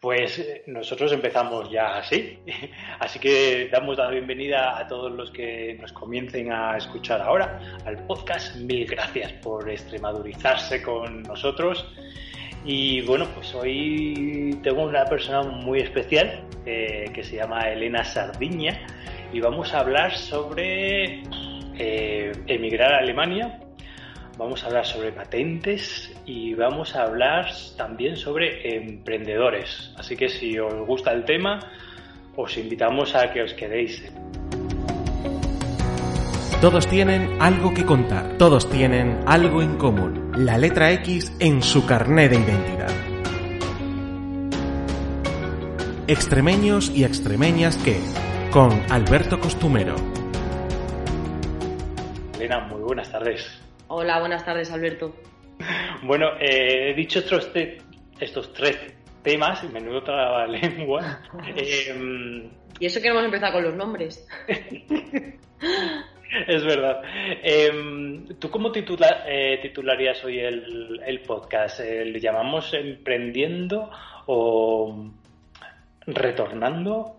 Pues 0.00 0.38
eh, 0.38 0.62
nosotros 0.68 1.10
empezamos 1.10 1.68
ya 1.72 1.96
así, 1.96 2.38
así 3.00 3.18
que 3.18 3.68
damos 3.68 3.98
la 3.98 4.08
bienvenida 4.10 4.78
a 4.78 4.86
todos 4.86 5.10
los 5.10 5.32
que 5.32 5.76
nos 5.80 5.92
comiencen 5.92 6.52
a 6.52 6.76
escuchar 6.76 7.20
ahora 7.20 7.60
al 7.84 8.06
podcast. 8.06 8.54
Mil 8.56 8.86
gracias 8.86 9.32
por 9.32 9.68
extremadurizarse 9.68 10.82
con 10.82 11.24
nosotros. 11.24 11.84
Y 12.64 13.00
bueno, 13.02 13.26
pues 13.34 13.52
hoy 13.56 14.56
tengo 14.62 14.84
una 14.84 15.04
persona 15.04 15.42
muy 15.42 15.80
especial 15.80 16.44
eh, 16.64 17.10
que 17.12 17.24
se 17.24 17.34
llama 17.34 17.68
Elena 17.68 18.04
Sardiña 18.04 18.86
y 19.32 19.40
vamos 19.40 19.74
a 19.74 19.80
hablar 19.80 20.16
sobre 20.16 21.22
eh, 21.76 22.32
emigrar 22.46 22.94
a 22.94 22.98
Alemania, 22.98 23.58
vamos 24.38 24.62
a 24.62 24.68
hablar 24.68 24.86
sobre 24.86 25.10
patentes 25.10 26.14
y 26.24 26.54
vamos 26.54 26.94
a 26.94 27.02
hablar 27.02 27.50
también 27.76 28.16
sobre 28.16 28.76
emprendedores. 28.76 29.92
Así 29.96 30.16
que 30.16 30.28
si 30.28 30.56
os 30.58 30.86
gusta 30.86 31.12
el 31.12 31.24
tema, 31.24 31.58
os 32.36 32.56
invitamos 32.56 33.16
a 33.16 33.32
que 33.32 33.42
os 33.42 33.52
quedéis. 33.54 34.00
Todos 36.60 36.86
tienen 36.86 37.40
algo 37.40 37.74
que 37.74 37.84
contar, 37.84 38.38
todos 38.38 38.70
tienen 38.70 39.20
algo 39.26 39.60
en 39.60 39.76
común, 39.76 40.32
la 40.36 40.56
letra 40.56 40.92
X 40.92 41.32
en 41.40 41.62
su 41.62 41.84
carné 41.84 42.28
de 42.28 42.36
identidad. 42.36 42.90
Extremeños 46.06 46.90
y 46.90 47.04
extremeñas 47.04 47.76
que, 47.76 48.00
con 48.50 48.70
Alberto 48.90 49.38
Costumero. 49.40 49.94
Elena, 52.34 52.60
muy 52.60 52.80
buenas 52.80 53.10
tardes. 53.12 53.67
Hola, 53.90 54.20
buenas 54.20 54.44
tardes, 54.44 54.70
Alberto. 54.70 55.14
Bueno, 56.04 56.28
eh, 56.38 56.90
he 56.90 56.94
dicho 56.94 57.18
estos, 57.18 57.50
estos 58.20 58.52
tres 58.52 58.78
temas, 59.22 59.64
y 59.64 59.68
menudo 59.68 60.02
toda 60.04 60.46
la 60.46 60.46
lengua. 60.46 61.22
Eh, 61.56 62.48
y 62.78 62.86
eso 62.86 63.00
que 63.00 63.08
hemos 63.08 63.24
empezado 63.24 63.54
con 63.54 63.64
los 63.64 63.74
nombres. 63.74 64.28
es 66.46 66.64
verdad. 66.64 67.02
Eh, 67.42 68.24
¿Tú 68.38 68.50
cómo 68.50 68.70
titula, 68.70 69.24
titularías 69.60 70.22
hoy 70.24 70.38
el, 70.38 71.22
podcast? 71.26 71.80
¿Le 71.80 72.20
llamamos 72.20 72.72
emprendiendo 72.74 73.90
o 74.26 75.10
retornando? 76.06 77.16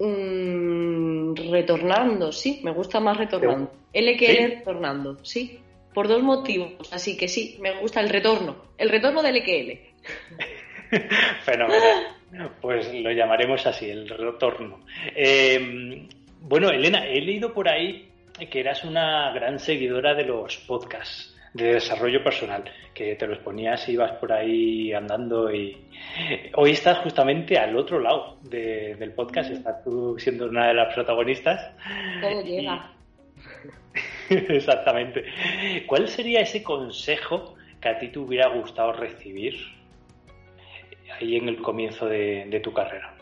Mm, 0.00 1.34
retornando, 1.50 2.32
sí, 2.32 2.60
me 2.62 2.72
gusta 2.72 3.00
más 3.00 3.16
retornando. 3.16 3.72
LQL 3.94 4.58
retornando, 4.58 5.24
sí 5.24 5.62
por 5.94 6.08
dos 6.08 6.22
motivos. 6.22 6.92
Así 6.92 7.16
que 7.16 7.28
sí, 7.28 7.58
me 7.60 7.78
gusta 7.80 8.00
el 8.00 8.08
retorno, 8.08 8.56
el 8.76 8.88
retorno 8.88 9.22
del 9.22 9.36
EQL. 9.36 9.78
Fenomenal. 11.44 12.16
Pues 12.60 12.92
lo 12.92 13.10
llamaremos 13.10 13.66
así, 13.66 13.90
el 13.90 14.08
retorno. 14.08 14.84
Em, 15.14 16.08
bueno, 16.40 16.70
Elena, 16.70 17.06
he 17.06 17.20
leído 17.20 17.52
por 17.52 17.68
ahí 17.68 18.08
que 18.50 18.60
eras 18.60 18.84
una 18.84 19.32
gran 19.32 19.58
seguidora 19.58 20.14
de 20.14 20.24
los 20.24 20.56
podcasts 20.58 21.34
de 21.54 21.74
desarrollo 21.74 22.22
personal, 22.22 22.64
que 22.94 23.16
te 23.16 23.26
los 23.26 23.38
ponías 23.38 23.88
y 23.88 23.92
ibas 23.92 24.12
por 24.12 24.32
ahí 24.32 24.92
andando 24.92 25.50
y 25.52 25.76
hoy 26.54 26.72
estás 26.72 26.98
justamente 26.98 27.58
al 27.58 27.76
otro 27.76 27.98
lado 27.98 28.38
del 28.42 29.12
podcast, 29.12 29.50
estás 29.50 29.82
tú 29.82 30.16
siendo 30.18 30.46
una 30.46 30.68
de 30.68 30.74
las 30.74 30.94
protagonistas. 30.94 31.72
Todo 32.20 32.42
llega. 32.42 32.92
Exactamente. 34.28 35.24
¿Cuál 35.86 36.08
sería 36.08 36.40
ese 36.40 36.62
consejo 36.62 37.54
que 37.80 37.88
a 37.88 37.98
ti 37.98 38.08
te 38.08 38.18
hubiera 38.18 38.48
gustado 38.48 38.92
recibir 38.92 39.54
ahí 41.18 41.36
en 41.36 41.48
el 41.48 41.60
comienzo 41.62 42.06
de, 42.06 42.60
tu 42.62 42.72
carrera? 42.72 43.14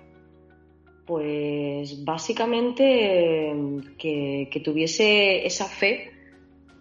Pues 1.06 2.04
básicamente 2.04 3.54
que, 3.98 4.62
tuviese 4.64 5.46
esa 5.46 5.66
fe 5.66 6.10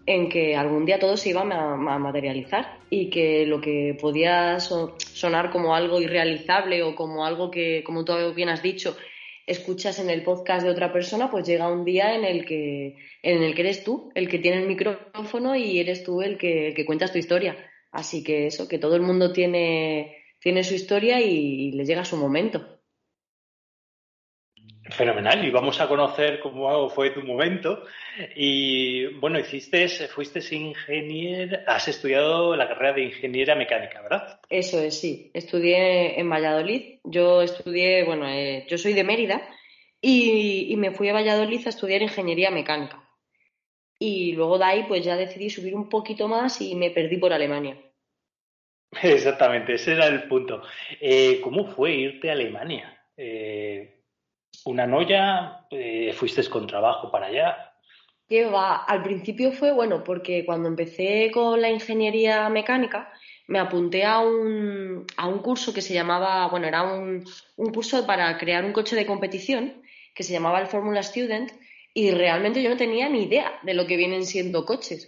en 0.06 0.28
que 0.28 0.56
algún 0.56 0.84
día 0.84 0.98
todo 0.98 1.16
se 1.16 1.30
iba 1.30 1.42
a, 1.42 1.98
materializar 1.98 2.78
y 2.90 3.10
que 3.10 3.46
lo 3.46 3.60
que 3.60 3.96
podía 4.00 4.58
sonar 4.60 5.50
como 5.50 5.74
algo 5.74 6.00
irrealizable 6.00 6.82
o 6.82 6.94
como 6.94 7.24
algo 7.24 7.50
que, 7.50 7.82
como 7.84 8.04
tú 8.04 8.12
bien 8.34 8.48
has 8.48 8.62
dicho, 8.62 8.96
escuchas 9.46 9.98
en 10.00 10.10
el 10.10 10.22
podcast 10.22 10.64
de 10.64 10.72
otra 10.72 10.92
persona, 10.92 11.30
pues 11.30 11.46
llega 11.46 11.70
un 11.70 11.84
día 11.84 12.14
en 12.14 12.24
el 12.24 12.44
que, 12.44 12.96
en 13.22 13.42
el 13.42 13.54
que 13.54 13.62
eres 13.62 13.84
tú 13.84 14.10
el 14.14 14.28
que 14.28 14.38
tiene 14.38 14.58
el 14.60 14.68
micrófono 14.68 15.54
y 15.54 15.78
eres 15.78 16.02
tú 16.02 16.20
el 16.20 16.36
que, 16.36 16.68
el 16.68 16.84
cuentas 16.84 17.12
tu 17.12 17.18
historia. 17.18 17.56
Así 17.92 18.22
que 18.22 18.48
eso, 18.48 18.68
que 18.68 18.78
todo 18.78 18.96
el 18.96 19.02
mundo 19.02 19.32
tiene, 19.32 20.16
tiene 20.40 20.64
su 20.64 20.74
historia 20.74 21.20
y, 21.20 21.70
le 21.72 21.84
llega 21.84 22.04
su 22.04 22.16
momento. 22.16 22.75
Fenomenal, 24.96 25.44
y 25.44 25.50
vamos 25.50 25.78
a 25.78 25.88
conocer 25.88 26.40
cómo 26.40 26.88
fue 26.88 27.10
tu 27.10 27.20
momento. 27.20 27.84
Y 28.34 29.04
bueno, 29.18 29.38
hiciste, 29.38 29.86
fuiste 30.08 30.40
ingeniero, 30.54 31.58
has 31.66 31.86
estudiado 31.88 32.56
la 32.56 32.66
carrera 32.66 32.94
de 32.94 33.02
ingeniera 33.02 33.54
mecánica, 33.54 34.00
¿verdad? 34.00 34.40
Eso 34.48 34.80
es, 34.80 34.98
sí. 34.98 35.30
Estudié 35.34 36.18
en 36.18 36.30
Valladolid. 36.30 37.00
Yo 37.04 37.42
estudié, 37.42 38.04
bueno, 38.04 38.26
eh, 38.26 38.64
yo 38.68 38.78
soy 38.78 38.94
de 38.94 39.04
Mérida 39.04 39.42
y, 40.00 40.74
me 40.78 40.92
fui 40.92 41.10
a 41.10 41.12
Valladolid 41.12 41.66
a 41.66 41.70
estudiar 41.70 42.00
ingeniería 42.00 42.50
mecánica. 42.50 43.06
Y 43.98 44.32
luego 44.32 44.56
de 44.56 44.64
ahí, 44.64 44.84
pues 44.88 45.04
ya 45.04 45.16
decidí 45.16 45.50
subir 45.50 45.74
un 45.74 45.90
poquito 45.90 46.26
más 46.26 46.62
y 46.62 46.74
me 46.74 46.90
perdí 46.90 47.18
por 47.18 47.34
Alemania. 47.34 47.78
Exactamente, 49.02 49.74
ese 49.74 49.92
era 49.92 50.06
el 50.06 50.22
punto. 50.22 50.62
Eh, 51.02 51.38
¿Cómo 51.42 51.66
fue 51.66 51.92
irte 51.92 52.30
a 52.30 52.32
Alemania? 52.32 52.98
Eh, 53.14 53.95
una 54.66 54.86
noya, 54.86 55.66
eh, 55.70 56.12
fuiste 56.12 56.44
con 56.48 56.66
trabajo 56.66 57.10
para 57.10 57.26
allá. 57.26 57.72
¿Qué 58.28 58.44
va? 58.44 58.76
Al 58.84 59.02
principio 59.02 59.52
fue 59.52 59.72
bueno 59.72 60.02
porque 60.02 60.44
cuando 60.44 60.68
empecé 60.68 61.30
con 61.32 61.60
la 61.60 61.70
ingeniería 61.70 62.48
mecánica 62.48 63.12
me 63.46 63.60
apunté 63.60 64.04
a 64.04 64.18
un, 64.18 65.06
a 65.16 65.28
un 65.28 65.38
curso 65.38 65.72
que 65.72 65.80
se 65.80 65.94
llamaba, 65.94 66.48
bueno, 66.48 66.66
era 66.66 66.82
un, 66.82 67.24
un 67.56 67.72
curso 67.72 68.04
para 68.04 68.36
crear 68.38 68.64
un 68.64 68.72
coche 68.72 68.96
de 68.96 69.06
competición 69.06 69.82
que 70.12 70.24
se 70.24 70.32
llamaba 70.32 70.60
el 70.60 70.66
Formula 70.66 71.04
Student 71.04 71.52
y 71.94 72.10
realmente 72.10 72.60
yo 72.62 72.68
no 72.68 72.76
tenía 72.76 73.08
ni 73.08 73.22
idea 73.22 73.60
de 73.62 73.74
lo 73.74 73.86
que 73.86 73.96
vienen 73.96 74.26
siendo 74.26 74.64
coches. 74.64 75.06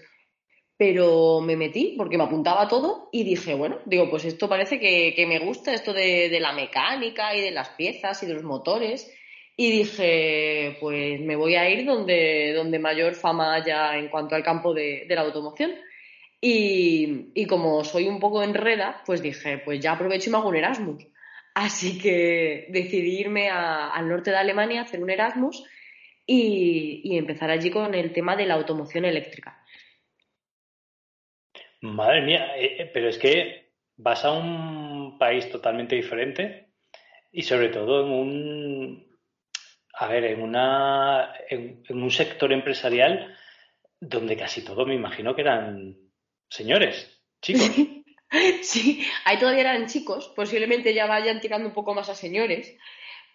Pero 0.76 1.40
me 1.40 1.56
metí 1.56 1.96
porque 1.98 2.16
me 2.16 2.22
apuntaba 2.22 2.68
todo 2.68 3.08
y 3.10 3.24
dije, 3.24 3.54
bueno, 3.54 3.80
digo, 3.84 4.08
pues 4.08 4.24
esto 4.24 4.48
parece 4.48 4.78
que, 4.78 5.14
que 5.16 5.26
me 5.26 5.40
gusta, 5.40 5.74
esto 5.74 5.92
de, 5.92 6.28
de, 6.28 6.38
la 6.38 6.52
mecánica 6.52 7.34
y 7.34 7.40
de 7.40 7.50
las 7.50 7.70
piezas 7.70 8.22
y 8.22 8.26
de 8.26 8.34
los 8.34 8.44
motores 8.44 9.12
y 9.60 9.72
dije, 9.72 10.76
pues 10.78 11.20
me 11.20 11.34
voy 11.34 11.56
a 11.56 11.68
ir 11.68 11.84
donde, 11.84 12.52
donde 12.54 12.78
mayor 12.78 13.16
fama 13.16 13.56
haya 13.56 13.98
en 13.98 14.08
cuanto 14.08 14.36
al 14.36 14.44
campo 14.44 14.72
de, 14.72 15.04
la 15.08 15.22
automoción. 15.22 15.72
Y, 16.40 17.44
como 17.46 17.82
soy 17.82 18.06
un 18.06 18.20
poco 18.20 18.40
enreda, 18.40 19.02
pues 19.04 19.20
dije, 19.20 19.58
pues 19.58 19.80
ya 19.80 19.94
aprovecho 19.94 20.30
y 20.30 20.32
me 20.32 20.38
hago 20.38 20.50
un 20.50 20.54
Erasmus. 20.54 21.04
Así 21.54 21.98
que 21.98 22.68
decidí 22.68 23.18
irme 23.18 23.50
al 23.50 24.08
norte 24.08 24.30
de 24.30 24.36
Alemania, 24.36 24.82
hacer 24.82 25.02
un 25.02 25.10
Erasmus 25.10 25.64
y, 26.24 27.00
y 27.02 27.18
empezar 27.18 27.50
allí 27.50 27.72
con 27.72 27.96
el 27.96 28.12
tema 28.12 28.36
de 28.36 28.46
la 28.46 28.54
automoción 28.54 29.06
eléctrica. 29.06 29.60
Madre 31.80 32.22
mía, 32.22 32.56
eh, 32.56 32.76
eh, 32.78 32.90
pero 32.94 33.08
es 33.08 33.18
que 33.18 33.72
vas 33.96 34.24
a 34.24 34.30
un 34.30 35.18
país 35.18 35.50
totalmente 35.50 35.96
diferente 35.96 36.68
y 37.32 37.42
sobre 37.42 37.70
todo 37.70 38.06
en 38.06 38.12
un, 38.12 39.07
a 40.00 40.06
ver, 40.06 40.24
en, 40.24 40.42
una, 40.42 41.34
en, 41.48 41.82
un 41.90 42.10
sector 42.10 42.52
empresarial 42.52 43.36
donde 44.00 44.36
casi 44.36 44.64
todo 44.64 44.86
me 44.86 44.94
imagino 44.94 45.34
que 45.34 45.40
eran 45.40 45.96
señores, 46.48 47.20
chicos. 47.42 47.68
sí, 48.62 49.04
ahí 49.24 49.38
todavía 49.38 49.62
eran 49.62 49.86
chicos, 49.86 50.32
posiblemente 50.36 50.94
ya 50.94 51.06
vayan 51.06 51.40
tirando 51.40 51.66
un 51.66 51.74
poco 51.74 51.94
más 51.94 52.08
a 52.08 52.14
señores. 52.14 52.76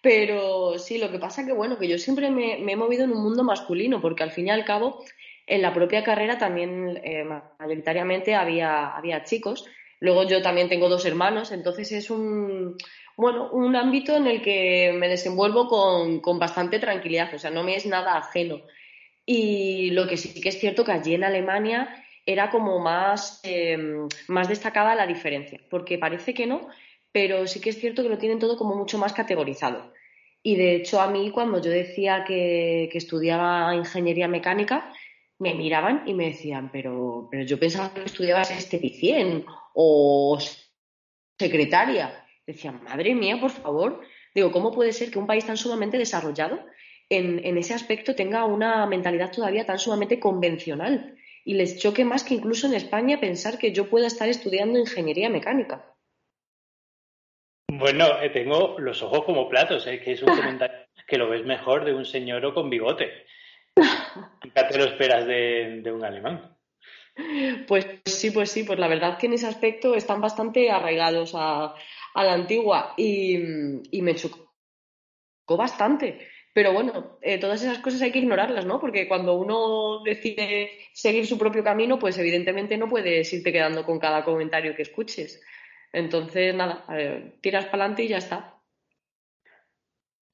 Pero 0.00 0.78
sí, 0.78 0.96
lo 0.96 1.10
que 1.10 1.18
pasa 1.18 1.44
que 1.44 1.52
bueno, 1.52 1.78
que 1.78 1.88
yo 1.88 1.98
siempre 1.98 2.30
me, 2.30 2.54
he 2.54 2.76
movido 2.76 3.04
en 3.04 3.12
un 3.12 3.22
mundo 3.22 3.44
masculino, 3.44 4.00
porque 4.00 4.22
al 4.22 4.32
fin 4.32 4.46
y 4.46 4.50
al 4.50 4.64
cabo, 4.64 5.04
en 5.46 5.60
la 5.60 5.74
propia 5.74 6.02
carrera 6.02 6.38
también 6.38 6.98
eh, 7.04 7.24
mayoritariamente 7.58 8.34
había, 8.34 8.96
había 8.96 9.22
chicos. 9.24 9.66
Luego 10.00 10.26
yo 10.26 10.40
también 10.40 10.70
tengo 10.70 10.88
dos 10.88 11.04
hermanos, 11.04 11.52
entonces 11.52 11.92
es 11.92 12.10
un, 12.10 12.76
bueno, 13.16 13.50
un 13.52 13.76
ámbito 13.76 14.16
en 14.16 14.26
el 14.26 14.42
que 14.42 14.94
me 14.96 15.08
desenvuelvo 15.08 15.68
con, 15.68 16.20
con 16.20 16.38
bastante 16.38 16.78
tranquilidad, 16.78 17.32
o 17.34 17.38
sea, 17.38 17.50
no 17.50 17.62
me 17.62 17.76
es 17.76 17.86
nada 17.86 18.16
ajeno. 18.16 18.60
Y 19.26 19.90
lo 19.90 20.06
que 20.06 20.16
sí 20.16 20.40
que 20.40 20.50
es 20.50 20.58
cierto 20.58 20.84
que 20.84 20.92
allí 20.92 21.14
en 21.14 21.24
Alemania 21.24 22.04
era 22.26 22.50
como 22.50 22.78
más, 22.80 23.40
em, 23.44 24.08
más 24.28 24.48
destacada 24.48 24.94
la 24.94 25.06
diferencia, 25.06 25.60
porque 25.70 25.98
parece 25.98 26.34
que 26.34 26.46
no, 26.46 26.68
pero 27.12 27.46
sí 27.46 27.60
que 27.60 27.70
es 27.70 27.80
cierto 27.80 28.02
que 28.02 28.08
lo 28.08 28.18
tienen 28.18 28.38
todo 28.38 28.56
como 28.56 28.74
mucho 28.74 28.98
más 28.98 29.12
categorizado. 29.12 29.92
Y 30.42 30.56
de 30.56 30.76
hecho 30.76 31.00
a 31.00 31.08
mí 31.08 31.30
cuando 31.30 31.60
yo 31.60 31.70
decía 31.70 32.24
que, 32.26 32.88
que 32.90 32.98
estudiaba 32.98 33.74
ingeniería 33.74 34.28
mecánica, 34.28 34.92
me 35.38 35.54
miraban 35.54 36.02
y 36.06 36.14
me 36.14 36.26
decían, 36.26 36.70
pero, 36.72 37.28
pero 37.30 37.44
yo 37.44 37.58
pensaba 37.58 37.92
que 37.92 38.04
estudiabas 38.04 38.50
esteticien 38.50 39.44
o 39.74 40.38
secretaria. 41.38 42.23
Decían, 42.46 42.82
madre 42.84 43.14
mía, 43.14 43.38
por 43.40 43.50
favor. 43.50 44.00
Digo, 44.34 44.50
¿cómo 44.52 44.72
puede 44.72 44.92
ser 44.92 45.10
que 45.10 45.18
un 45.18 45.26
país 45.26 45.46
tan 45.46 45.56
sumamente 45.56 45.98
desarrollado 45.98 46.64
en, 47.08 47.44
en 47.44 47.56
ese 47.56 47.74
aspecto 47.74 48.14
tenga 48.14 48.44
una 48.44 48.86
mentalidad 48.86 49.32
todavía 49.32 49.64
tan 49.64 49.78
sumamente 49.78 50.20
convencional? 50.20 51.16
Y 51.44 51.54
les 51.54 51.78
choque 51.78 52.04
más 52.04 52.24
que 52.24 52.34
incluso 52.34 52.66
en 52.66 52.74
España 52.74 53.20
pensar 53.20 53.58
que 53.58 53.72
yo 53.72 53.88
pueda 53.88 54.06
estar 54.06 54.28
estudiando 54.28 54.78
ingeniería 54.78 55.28
mecánica. 55.28 55.94
Bueno, 57.68 58.20
eh, 58.22 58.30
tengo 58.30 58.78
los 58.78 59.02
ojos 59.02 59.24
como 59.24 59.48
platos, 59.48 59.86
¿eh? 59.86 60.00
que 60.00 60.12
es 60.12 60.22
un 60.22 60.28
comentario 60.36 60.84
que 61.06 61.18
lo 61.18 61.28
ves 61.28 61.44
mejor 61.44 61.84
de 61.84 61.94
un 61.94 62.04
señor 62.04 62.44
o 62.46 62.54
con 62.54 62.70
bigote. 62.70 63.26
¿Qué 64.40 64.50
te 64.50 64.78
lo 64.78 64.84
esperas 64.84 65.26
de, 65.26 65.80
de, 65.82 65.92
un 65.92 66.04
alemán? 66.04 66.56
Pues 67.66 67.86
sí, 68.04 68.30
pues 68.30 68.50
sí, 68.50 68.64
pues 68.64 68.78
la 68.78 68.88
verdad 68.88 69.18
que 69.18 69.26
en 69.26 69.34
ese 69.34 69.46
aspecto 69.46 69.94
están 69.94 70.20
bastante 70.20 70.70
arraigados 70.70 71.32
a, 71.34 71.74
a 72.14 72.24
la 72.24 72.32
antigua 72.32 72.94
y, 72.96 73.36
y, 73.90 74.02
me 74.02 74.14
chocó 74.14 74.46
bastante. 75.56 76.28
Pero 76.54 76.72
bueno, 76.72 77.18
eh, 77.20 77.38
todas 77.38 77.62
esas 77.62 77.78
cosas 77.78 78.00
hay 78.02 78.12
que 78.12 78.20
ignorarlas, 78.20 78.64
¿no? 78.64 78.80
Porque 78.80 79.08
cuando 79.08 79.34
uno 79.34 80.02
decide 80.04 80.70
seguir 80.92 81.26
su 81.26 81.36
propio 81.36 81.64
camino, 81.64 81.98
pues 81.98 82.16
evidentemente 82.16 82.78
no 82.78 82.88
puedes 82.88 83.32
irte 83.32 83.52
quedando 83.52 83.84
con 83.84 83.98
cada 83.98 84.24
comentario 84.24 84.76
que 84.76 84.82
escuches. 84.82 85.42
Entonces, 85.92 86.54
nada, 86.54 86.84
tiras 87.40 87.66
para 87.66 87.84
adelante 87.84 88.04
y 88.04 88.08
ya 88.08 88.18
está. 88.18 88.54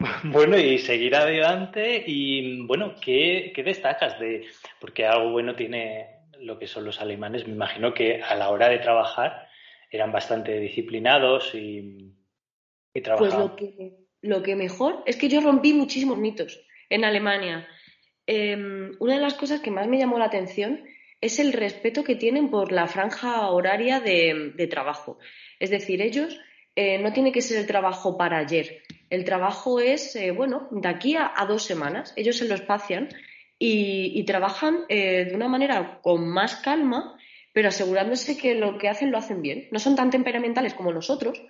Bueno, 0.24 0.58
y 0.58 0.78
seguir 0.78 1.14
adelante 1.14 2.02
y 2.06 2.66
bueno, 2.66 2.94
¿qué, 3.00 3.52
¿qué, 3.54 3.62
destacas 3.62 4.18
de...? 4.18 4.46
Porque 4.78 5.06
algo 5.06 5.30
bueno 5.30 5.54
tiene 5.54 6.20
lo 6.40 6.58
que 6.58 6.66
son 6.66 6.84
los 6.84 7.00
alemanes. 7.00 7.46
Me 7.46 7.52
imagino 7.52 7.92
que 7.92 8.22
a 8.22 8.34
la 8.34 8.48
hora 8.50 8.68
de 8.68 8.78
trabajar 8.78 9.49
eran 9.90 10.12
bastante 10.12 10.58
disciplinados 10.60 11.54
y, 11.54 12.14
y 12.94 13.00
trabajaban. 13.00 13.56
Pues 13.56 13.66
lo 13.68 13.76
que, 13.76 13.96
lo 14.22 14.42
que 14.42 14.56
mejor 14.56 15.02
es 15.06 15.16
que 15.16 15.28
yo 15.28 15.40
rompí 15.40 15.72
muchísimos 15.72 16.18
mitos 16.18 16.64
en 16.88 17.04
Alemania. 17.04 17.66
Eh, 18.26 18.56
una 18.98 19.14
de 19.14 19.20
las 19.20 19.34
cosas 19.34 19.60
que 19.60 19.70
más 19.70 19.88
me 19.88 19.98
llamó 19.98 20.18
la 20.18 20.26
atención 20.26 20.84
es 21.20 21.38
el 21.38 21.52
respeto 21.52 22.04
que 22.04 22.16
tienen 22.16 22.50
por 22.50 22.72
la 22.72 22.86
franja 22.86 23.50
horaria 23.50 24.00
de, 24.00 24.52
de 24.54 24.66
trabajo. 24.66 25.18
Es 25.58 25.70
decir, 25.70 26.00
ellos 26.00 26.38
eh, 26.76 26.98
no 26.98 27.12
tiene 27.12 27.32
que 27.32 27.42
ser 27.42 27.58
el 27.58 27.66
trabajo 27.66 28.16
para 28.16 28.38
ayer. 28.38 28.82
El 29.10 29.24
trabajo 29.24 29.80
es, 29.80 30.16
eh, 30.16 30.30
bueno, 30.30 30.68
de 30.70 30.88
aquí 30.88 31.16
a, 31.16 31.32
a, 31.36 31.44
dos 31.46 31.64
semanas. 31.64 32.14
Ellos 32.16 32.38
se 32.38 32.48
lo 32.48 32.54
espacian 32.54 33.08
y, 33.58 34.12
y 34.14 34.24
trabajan 34.24 34.84
eh, 34.88 35.26
de 35.26 35.34
una 35.34 35.48
manera 35.48 36.00
con 36.00 36.26
más 36.28 36.56
calma, 36.56 37.18
pero 37.52 37.68
asegurándose 37.68 38.36
que 38.36 38.54
lo 38.54 38.78
que 38.78 38.88
hacen 38.88 39.10
lo 39.10 39.18
hacen 39.18 39.42
bien. 39.42 39.68
No 39.70 39.78
son 39.78 39.96
tan 39.96 40.10
temperamentales 40.10 40.74
como 40.74 40.92
nosotros 40.92 41.42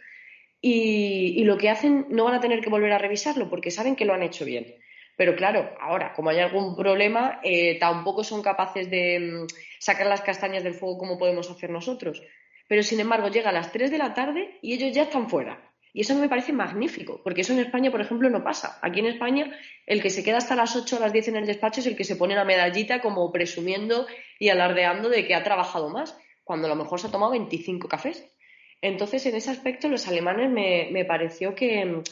y, 0.61 1.43
lo 1.45 1.57
que 1.57 1.71
hacen 1.71 2.07
no 2.11 2.25
van 2.25 2.35
a 2.35 2.41
tener 2.41 2.61
que 2.61 2.71
volver 2.71 2.93
a 2.93 2.99
revisarlo 2.99 3.49
porque 3.49 3.71
saben 3.71 3.97
que 3.97 4.05
lo 4.05 4.15
han 4.15 4.23
hecho 4.23 4.45
bien. 4.45 4.75
Pero 5.17 5.37
claro, 5.37 5.75
ahora, 5.81 6.13
como 6.15 6.31
hay 6.31 6.39
algún 6.39 6.77
problema, 6.77 7.41
eh, 7.43 7.79
tampoco 7.79 8.25
son 8.25 8.43
capaces 8.43 8.91
de 8.91 9.21
mm, 9.21 9.47
sacar 9.79 10.07
las 10.07 10.23
castañas 10.23 10.65
del 10.65 10.75
fuego 10.75 10.99
como 10.99 11.19
podemos 11.19 11.51
hacer 11.51 11.71
nosotros. 11.71 12.23
Pero 12.67 12.83
sin 12.83 13.01
embargo, 13.01 13.29
llega 13.29 13.51
a 13.51 13.53
las 13.53 13.73
3 13.73 13.91
de 13.91 13.99
la 13.99 14.15
tarde 14.15 14.59
y 14.63 14.75
ellos 14.75 14.95
ya 14.95 15.03
están 15.03 15.29
fuera. 15.29 15.70
Y 15.93 16.03
eso 16.03 16.15
me 16.15 16.29
parece 16.29 16.53
magnífico, 16.53 17.21
porque 17.25 17.41
eso 17.41 17.53
en 17.53 17.59
España, 17.59 17.91
por 17.91 18.01
ejemplo, 18.01 18.31
no 18.31 18.45
pasa. 18.45 18.79
Aquí 18.83 19.01
en 19.01 19.07
España, 19.07 19.51
el 19.87 20.01
que 20.01 20.11
se 20.11 20.23
queda 20.23 20.39
hasta 20.39 20.55
las 20.55 20.77
8 20.77 20.97
o 20.97 21.01
las 21.01 21.13
10 21.13 21.29
en 21.29 21.37
el 21.37 21.47
despacho 21.47 21.81
es 21.81 21.87
el 21.87 21.97
que 21.97 22.05
se 22.05 22.17
pone 22.17 22.35
la 22.35 22.45
medallita 22.45 23.01
como 23.01 23.33
presumiendo 23.33 24.07
y 24.39 24.51
alardeando 24.51 25.09
de 25.09 25.27
que 25.27 25.35
ha 25.35 25.43
trabajado 25.43 25.89
más, 25.89 26.17
cuando 26.45 26.67
a 26.67 26.71
lo 26.71 26.77
mejor 26.77 27.01
se 27.01 27.09
ha 27.09 27.11
tomado 27.11 27.33
25 27.33 27.89
cafés. 27.89 28.25
Entonces, 28.83 29.27
en 29.27 29.35
ese 29.35 29.51
aspecto, 29.51 29.89
los 29.89 30.07
alemanes 30.09 30.51
me, 30.51 30.89
me 30.93 31.05
pareció 31.05 31.55
que, 31.55 32.03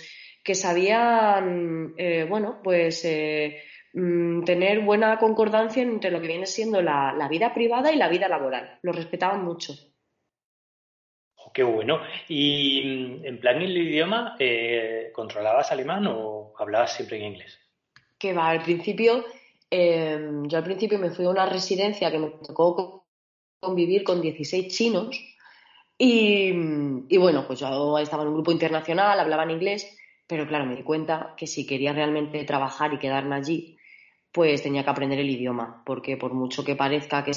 que 0.43 0.55
sabían, 0.55 1.95
eh, 1.97 2.27
bueno, 2.29 2.61
pues 2.63 3.05
eh, 3.05 3.63
mm, 3.95 4.45
tener 4.45 4.81
buena 4.81 5.19
concordancia 5.19 5.83
entre 5.83 6.11
lo 6.11 6.21
que 6.21 6.29
viene 6.29 6.47
siendo 6.47 6.83
la, 6.83 7.13
la 7.13 7.29
vida 7.29 7.55
privada 7.55 7.93
y 7.93 7.97
la 7.97 8.09
vida 8.09 8.29
laboral. 8.29 8.79
Lo 8.83 8.93
respetaban 8.93 9.45
mucho. 9.45 9.75
Qué 11.59 11.65
bueno. 11.65 11.99
Y 12.29 12.83
mm, 12.85 13.27
en 13.27 13.41
plan 13.41 13.61
el 13.61 13.77
idioma, 13.77 14.37
eh, 14.39 15.11
¿controlabas 15.13 15.73
alemán 15.73 16.07
o 16.07 16.53
hablabas 16.57 16.95
siempre 16.95 17.17
en 17.17 17.33
inglés? 17.33 17.59
Que 18.17 18.33
va, 18.33 18.51
al 18.51 18.63
principio, 18.63 19.25
eh, 19.69 20.21
yo 20.45 20.57
al 20.57 20.63
principio 20.63 21.01
me 21.01 21.11
fui 21.11 21.25
a 21.25 21.31
una 21.31 21.47
residencia 21.47 22.13
que 22.13 22.21
me 22.21 22.29
tocó 22.47 23.09
convivir 23.59 24.05
con 24.05 24.21
16 24.21 24.73
chinos 24.73 25.21
y, 25.99 26.53
y 27.09 27.17
bueno, 27.17 27.45
pues 27.45 27.59
yo 27.59 27.99
estaba 27.99 28.23
en 28.23 28.29
un 28.29 28.35
grupo 28.35 28.53
internacional, 28.53 29.19
hablaba 29.19 29.43
en 29.43 29.51
inglés, 29.51 29.99
pero 30.29 30.47
claro, 30.47 30.65
me 30.65 30.77
di 30.77 30.85
cuenta 30.85 31.35
que 31.37 31.49
si 31.49 31.67
quería 31.67 31.93
realmente 31.93 32.45
trabajar 32.45 32.95
y 32.95 33.01
quedarme 33.01 33.35
allí, 33.35 33.77
pues 34.31 34.63
tenía 34.63 34.85
que 34.85 34.91
aprender 34.91 35.19
el 35.19 35.29
idioma, 35.29 35.83
porque 35.85 36.17
por 36.17 36.35
mucho 36.35 36.65
que 36.65 36.77
parezca 36.77 37.25
que 37.25 37.33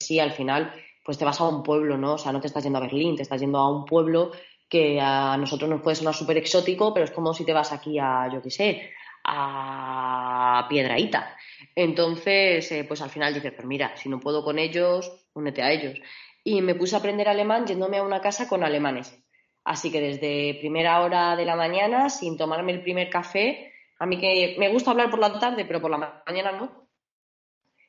sí, 0.00 0.20
al 0.20 0.32
final 0.32 0.72
pues 1.04 1.18
te 1.18 1.24
vas 1.24 1.40
a 1.40 1.48
un 1.48 1.62
pueblo, 1.62 1.98
¿no? 1.98 2.14
O 2.14 2.18
sea, 2.18 2.32
no 2.32 2.40
te 2.40 2.46
estás 2.46 2.64
yendo 2.64 2.78
a 2.78 2.82
Berlín, 2.82 3.16
te 3.16 3.22
estás 3.22 3.40
yendo 3.40 3.58
a 3.58 3.70
un 3.70 3.84
pueblo 3.84 4.32
que 4.68 4.98
a 5.00 5.36
nosotros 5.36 5.68
nos 5.68 5.82
puede 5.82 5.96
sonar 5.96 6.14
súper 6.14 6.38
exótico, 6.38 6.92
pero 6.94 7.04
es 7.04 7.10
como 7.10 7.34
si 7.34 7.44
te 7.44 7.52
vas 7.52 7.72
aquí 7.72 7.98
a, 7.98 8.28
yo 8.32 8.42
qué 8.42 8.50
sé, 8.50 8.90
a 9.24 10.66
Piedraíta. 10.68 11.36
Entonces, 11.74 12.70
eh, 12.72 12.84
pues 12.84 13.02
al 13.02 13.10
final 13.10 13.34
dices, 13.34 13.52
pues 13.52 13.66
mira, 13.66 13.96
si 13.96 14.08
no 14.08 14.20
puedo 14.20 14.42
con 14.42 14.58
ellos, 14.58 15.12
únete 15.34 15.62
a 15.62 15.70
ellos. 15.70 15.98
Y 16.42 16.62
me 16.62 16.74
puse 16.74 16.96
a 16.96 16.98
aprender 16.98 17.28
alemán 17.28 17.66
yéndome 17.66 17.98
a 17.98 18.02
una 18.02 18.20
casa 18.20 18.48
con 18.48 18.64
alemanes. 18.64 19.16
Así 19.64 19.90
que 19.90 20.00
desde 20.00 20.58
primera 20.60 21.00
hora 21.00 21.36
de 21.36 21.44
la 21.44 21.56
mañana, 21.56 22.10
sin 22.10 22.36
tomarme 22.36 22.72
el 22.72 22.82
primer 22.82 23.08
café, 23.08 23.72
a 23.98 24.06
mí 24.06 24.18
que 24.18 24.56
me 24.58 24.70
gusta 24.70 24.90
hablar 24.90 25.10
por 25.10 25.20
la 25.20 25.38
tarde, 25.38 25.64
pero 25.64 25.80
por 25.80 25.90
la 25.90 26.22
mañana 26.26 26.52
no, 26.52 26.83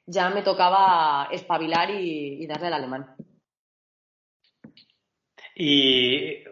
ya 0.05 0.29
me 0.29 0.41
tocaba 0.41 1.27
espabilar 1.31 1.89
y, 1.91 2.43
y 2.43 2.47
darle 2.47 2.67
al 2.67 2.74
alemán. 2.74 3.15
Y 5.55 6.43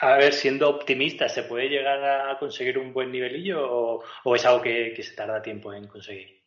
a 0.00 0.16
ver, 0.16 0.32
siendo 0.32 0.68
optimista, 0.68 1.28
¿se 1.28 1.42
puede 1.42 1.68
llegar 1.68 2.02
a 2.02 2.38
conseguir 2.38 2.78
un 2.78 2.92
buen 2.92 3.10
nivelillo 3.10 3.60
o, 3.70 4.04
o 4.24 4.34
es 4.36 4.44
algo 4.46 4.62
que, 4.62 4.92
que, 4.94 5.02
se 5.02 5.14
tarda 5.14 5.42
tiempo 5.42 5.72
en 5.72 5.86
conseguir? 5.86 6.42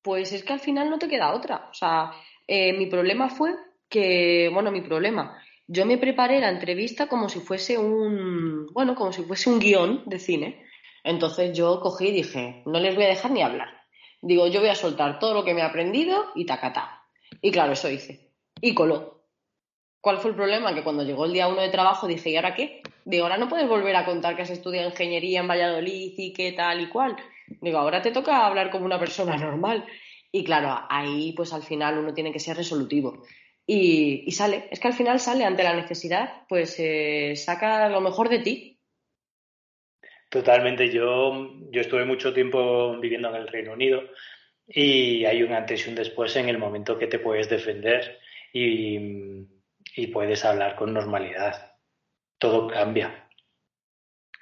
Pues 0.00 0.32
es 0.32 0.44
que 0.44 0.52
al 0.52 0.60
final 0.60 0.88
no 0.88 0.98
te 0.98 1.08
queda 1.08 1.34
otra. 1.34 1.68
O 1.70 1.74
sea, 1.74 2.12
eh, 2.46 2.72
mi 2.72 2.86
problema 2.86 3.28
fue 3.28 3.54
que, 3.88 4.48
bueno, 4.52 4.70
mi 4.70 4.80
problema, 4.80 5.42
yo 5.66 5.84
me 5.84 5.98
preparé 5.98 6.40
la 6.40 6.48
entrevista 6.48 7.08
como 7.08 7.28
si 7.28 7.40
fuese 7.40 7.76
un, 7.76 8.66
bueno, 8.72 8.94
como 8.94 9.12
si 9.12 9.22
fuese 9.22 9.50
un 9.50 9.58
guion 9.58 10.04
de 10.06 10.18
cine. 10.18 10.66
Entonces 11.04 11.56
yo 11.56 11.80
cogí 11.80 12.08
y 12.08 12.12
dije, 12.12 12.62
no 12.66 12.78
les 12.78 12.94
voy 12.94 13.04
a 13.04 13.08
dejar 13.08 13.32
ni 13.32 13.42
hablar. 13.42 13.81
Digo, 14.22 14.46
yo 14.46 14.60
voy 14.60 14.68
a 14.68 14.76
soltar 14.76 15.18
todo 15.18 15.34
lo 15.34 15.44
que 15.44 15.52
me 15.52 15.60
he 15.60 15.64
aprendido 15.64 16.26
y 16.36 16.46
tacatá. 16.46 17.02
Y 17.40 17.50
claro, 17.50 17.72
eso 17.72 17.90
hice. 17.90 18.30
Y 18.60 18.72
coló. 18.72 19.24
¿Cuál 20.00 20.18
fue 20.18 20.30
el 20.30 20.36
problema? 20.36 20.74
Que 20.74 20.84
cuando 20.84 21.02
llegó 21.02 21.24
el 21.26 21.32
día 21.32 21.48
uno 21.48 21.60
de 21.60 21.68
trabajo 21.68 22.06
dije, 22.06 22.30
¿y 22.30 22.36
ahora 22.36 22.54
qué? 22.54 22.82
Digo, 23.04 23.24
ahora 23.24 23.36
no 23.36 23.48
puedes 23.48 23.68
volver 23.68 23.96
a 23.96 24.04
contar 24.04 24.36
que 24.36 24.42
has 24.42 24.50
estudiado 24.50 24.88
ingeniería 24.88 25.40
en 25.40 25.48
Valladolid 25.48 26.14
y 26.16 26.32
qué 26.32 26.52
tal 26.52 26.80
y 26.80 26.88
cual. 26.88 27.16
Digo, 27.60 27.78
ahora 27.78 28.00
te 28.00 28.12
toca 28.12 28.46
hablar 28.46 28.70
como 28.70 28.84
una 28.84 28.98
persona 28.98 29.36
normal. 29.36 29.84
Y 30.30 30.44
claro, 30.44 30.86
ahí 30.88 31.32
pues 31.32 31.52
al 31.52 31.62
final 31.62 31.98
uno 31.98 32.14
tiene 32.14 32.32
que 32.32 32.40
ser 32.40 32.56
resolutivo. 32.56 33.24
Y, 33.66 34.30
sale, 34.32 34.68
es 34.70 34.80
que 34.80 34.88
al 34.88 34.94
final 34.94 35.20
sale 35.20 35.44
ante 35.44 35.62
la 35.62 35.74
necesidad, 35.74 36.42
pues 36.48 36.76
eh, 36.78 37.34
saca 37.36 37.88
lo 37.88 38.00
mejor 38.00 38.28
de 38.28 38.40
ti 38.40 38.71
Totalmente. 40.32 40.90
Yo, 40.90 41.50
yo 41.70 41.82
estuve 41.82 42.06
mucho 42.06 42.32
tiempo 42.32 42.98
viviendo 42.98 43.28
en 43.28 43.34
el 43.34 43.48
Reino 43.48 43.74
Unido 43.74 44.02
y 44.66 45.26
hay 45.26 45.42
un 45.42 45.52
antes 45.52 45.86
y 45.86 45.90
un 45.90 45.94
después 45.94 46.34
en 46.36 46.48
el 46.48 46.56
momento 46.56 46.98
que 46.98 47.06
te 47.06 47.18
puedes 47.18 47.50
defender 47.50 48.18
y, 48.50 48.96
y 49.94 50.06
puedes 50.06 50.42
hablar 50.46 50.74
con 50.74 50.94
normalidad. 50.94 51.72
Todo 52.38 52.66
cambia. 52.66 53.28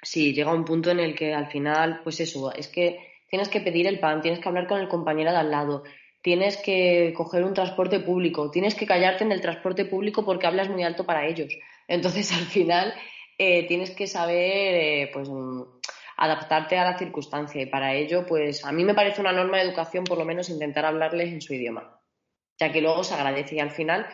Sí, 0.01 0.33
llega 0.33 0.53
un 0.53 0.63
punto 0.63 0.91
en 0.91 1.01
el 1.01 1.13
que 1.13 1.33
al 1.33 1.51
final, 1.51 1.99
pues 2.05 2.21
eso, 2.21 2.53
es 2.53 2.69
que 2.69 2.97
tienes 3.29 3.49
que 3.49 3.59
pedir 3.59 3.85
el 3.85 3.99
pan, 3.99 4.21
tienes 4.21 4.39
que 4.39 4.47
hablar 4.47 4.67
con 4.67 4.79
el 4.79 4.87
compañero 4.87 5.31
de 5.31 5.39
al 5.39 5.51
lado, 5.51 5.83
tienes 6.21 6.55
que 6.55 7.13
coger 7.17 7.43
un 7.43 7.53
transporte 7.53 7.99
público, 7.99 8.49
tienes 8.49 8.75
que 8.75 8.87
callarte 8.87 9.25
en 9.25 9.33
el 9.33 9.41
transporte 9.41 9.83
público 9.83 10.23
porque 10.23 10.47
hablas 10.47 10.69
muy 10.69 10.83
alto 10.83 11.05
para 11.05 11.27
ellos. 11.27 11.53
Entonces, 11.89 12.31
al 12.37 12.45
final, 12.45 12.93
eh, 13.43 13.65
tienes 13.67 13.89
que 13.89 14.05
saber 14.05 14.75
eh, 14.75 15.09
pues, 15.11 15.27
mm, 15.27 15.63
adaptarte 16.17 16.77
a 16.77 16.85
la 16.85 16.95
circunstancia 16.99 17.59
y 17.59 17.65
para 17.65 17.95
ello, 17.95 18.23
pues 18.23 18.63
a 18.63 18.71
mí 18.71 18.85
me 18.85 18.93
parece 18.93 19.19
una 19.19 19.31
norma 19.31 19.57
de 19.57 19.63
educación 19.63 20.03
por 20.03 20.19
lo 20.19 20.25
menos 20.25 20.51
intentar 20.51 20.85
hablarles 20.85 21.33
en 21.33 21.41
su 21.41 21.55
idioma, 21.55 21.99
ya 22.59 22.71
que 22.71 22.81
luego 22.81 23.03
se 23.03 23.15
agradece 23.15 23.55
y 23.55 23.59
al 23.59 23.71
final 23.71 24.05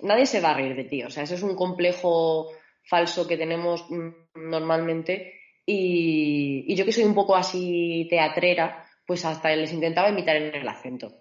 nadie 0.00 0.24
se 0.24 0.40
va 0.40 0.52
a 0.52 0.54
reír 0.54 0.74
de 0.74 0.84
ti, 0.84 1.02
o 1.02 1.10
sea, 1.10 1.24
eso 1.24 1.34
es 1.34 1.42
un 1.42 1.54
complejo 1.54 2.48
falso 2.82 3.28
que 3.28 3.36
tenemos 3.36 3.84
mm, 3.90 4.48
normalmente 4.48 5.34
y, 5.66 6.74
yo 6.74 6.86
que 6.86 6.92
soy 6.92 7.04
un 7.04 7.14
poco 7.14 7.36
así 7.36 8.06
teatrera, 8.08 8.86
pues 9.06 9.26
hasta 9.26 9.54
les 9.54 9.74
intentaba 9.74 10.08
imitar 10.08 10.36
en 10.36 10.54
el 10.54 10.66
acento. 10.66 11.12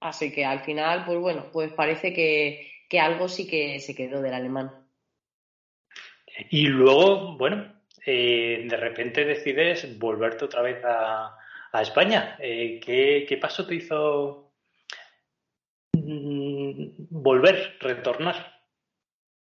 Así 0.00 0.32
que 0.32 0.44
al 0.44 0.64
final, 0.64 1.04
pues 1.06 1.20
bueno, 1.20 1.50
pues 1.52 1.72
parece 1.72 2.12
que 2.12 3.00
algo 3.00 3.28
sí 3.28 3.46
que 3.46 3.78
se 3.78 3.94
quedó 3.94 4.20
del 4.20 4.34
alemán. 4.34 4.89
Y 6.48 6.66
luego, 6.66 7.36
bueno, 7.36 7.72
eh, 8.06 8.66
de 8.68 8.76
repente 8.76 9.24
decides 9.24 9.98
volverte 9.98 10.44
otra 10.44 10.62
vez 10.62 10.82
a, 10.84 11.36
España. 11.80 12.36
Eh, 12.40 12.80
¿qué, 12.84 13.24
¿qué, 13.28 13.36
paso 13.36 13.64
te 13.64 13.76
hizo 13.76 14.50
mm, 15.92 17.06
volver, 17.10 17.76
retornar? 17.78 18.60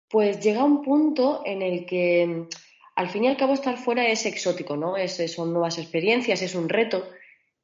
Pues 0.09 0.39
llega 0.39 0.63
un 0.63 0.81
punto 0.81 1.41
en 1.45 1.61
el 1.61 1.85
que 1.85 2.47
al 2.95 3.09
fin 3.09 3.25
y 3.25 3.27
al 3.27 3.37
cabo 3.37 3.53
estar 3.53 3.77
fuera 3.77 4.07
es 4.07 4.25
exótico, 4.25 4.77
¿no? 4.77 4.95
Es, 4.95 5.17
son 5.33 5.51
nuevas 5.51 5.77
experiencias, 5.77 6.41
es 6.41 6.55
un 6.55 6.69
reto, 6.69 7.09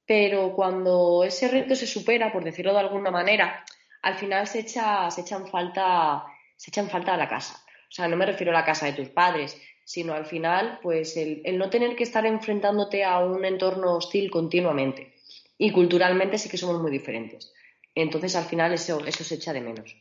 pero 0.05 0.53
cuando 0.53 1.23
ese 1.23 1.47
reto 1.47 1.75
se 1.75 1.87
supera, 1.87 2.33
por 2.33 2.43
decirlo 2.43 2.73
de 2.73 2.79
alguna 2.79 3.11
manera, 3.11 3.63
al 4.01 4.15
final 4.15 4.47
se, 4.47 4.59
echa, 4.59 5.09
se, 5.09 5.21
echan 5.21 5.47
falta, 5.47 6.25
se 6.57 6.71
echan 6.71 6.89
falta 6.89 7.13
a 7.13 7.17
la 7.17 7.29
casa. 7.29 7.63
O 7.91 7.93
sea, 7.93 8.07
no 8.07 8.15
me 8.15 8.25
refiero 8.25 8.53
a 8.53 8.59
la 8.59 8.63
casa 8.63 8.85
de 8.85 8.93
tus 8.93 9.09
padres, 9.09 9.61
sino 9.83 10.13
al 10.13 10.25
final, 10.25 10.79
pues 10.81 11.17
el, 11.17 11.43
no 11.57 11.69
tener 11.69 11.97
que 11.97 12.03
estar 12.03 12.25
enfrentándote 12.25 13.03
a 13.03 13.19
un 13.19 13.43
entorno 13.43 13.97
hostil 13.97 14.31
continuamente. 14.31 15.15
Y 15.57 15.71
culturalmente 15.71 16.37
sí 16.37 16.49
que 16.49 16.55
somos 16.55 16.81
muy 16.81 16.89
diferentes. 16.89 17.53
Entonces, 17.93 18.33
al 18.37 18.45
final, 18.45 18.71
eso, 18.71 19.05
eso 19.05 19.25
se 19.25 19.35
echa 19.35 19.51
de 19.51 19.59
menos. 19.59 19.93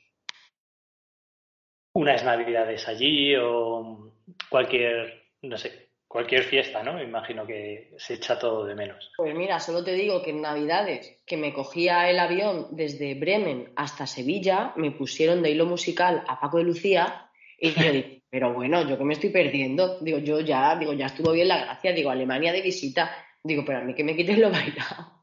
Unas 1.92 2.24
navidades 2.24 2.86
allí 2.86 3.34
o 3.34 4.14
cualquier, 4.48 5.24
no 5.42 5.58
sé, 5.58 5.88
cualquier 6.06 6.44
fiesta, 6.44 6.84
¿no? 6.84 6.92
Me 6.92 7.02
imagino 7.02 7.44
que 7.44 7.92
se 7.98 8.14
echa 8.14 8.38
todo 8.38 8.66
de 8.66 8.76
menos. 8.76 9.10
Pues 9.16 9.34
mira, 9.34 9.58
solo 9.58 9.82
te 9.82 9.94
digo 9.94 10.22
que 10.22 10.30
en 10.30 10.42
Navidades, 10.42 11.20
que 11.26 11.36
me 11.36 11.52
cogía 11.52 12.08
el 12.08 12.20
avión 12.20 12.68
desde 12.70 13.16
Bremen 13.16 13.72
hasta 13.74 14.06
Sevilla, 14.06 14.72
me 14.76 14.92
pusieron 14.92 15.42
de 15.42 15.50
hilo 15.50 15.66
musical 15.66 16.22
a 16.28 16.38
Paco 16.38 16.58
de 16.58 16.64
Lucía 16.64 17.26
y 17.60 17.72
yo 17.72 17.92
digo, 17.92 18.08
pero 18.30 18.54
bueno, 18.54 18.88
yo 18.88 18.96
que 18.96 19.04
me 19.04 19.14
estoy 19.14 19.30
perdiendo, 19.30 19.98
digo, 20.00 20.18
yo 20.18 20.40
ya, 20.40 20.76
digo, 20.76 20.92
ya 20.92 21.06
estuvo 21.06 21.32
bien 21.32 21.48
la 21.48 21.64
gracia, 21.64 21.92
digo, 21.92 22.10
Alemania 22.10 22.52
de 22.52 22.62
visita, 22.62 23.14
digo, 23.42 23.64
pero 23.66 23.78
a 23.78 23.82
mí 23.82 23.94
que 23.94 24.04
me 24.04 24.16
quites 24.16 24.38
lo 24.38 24.50
bailado. 24.50 25.20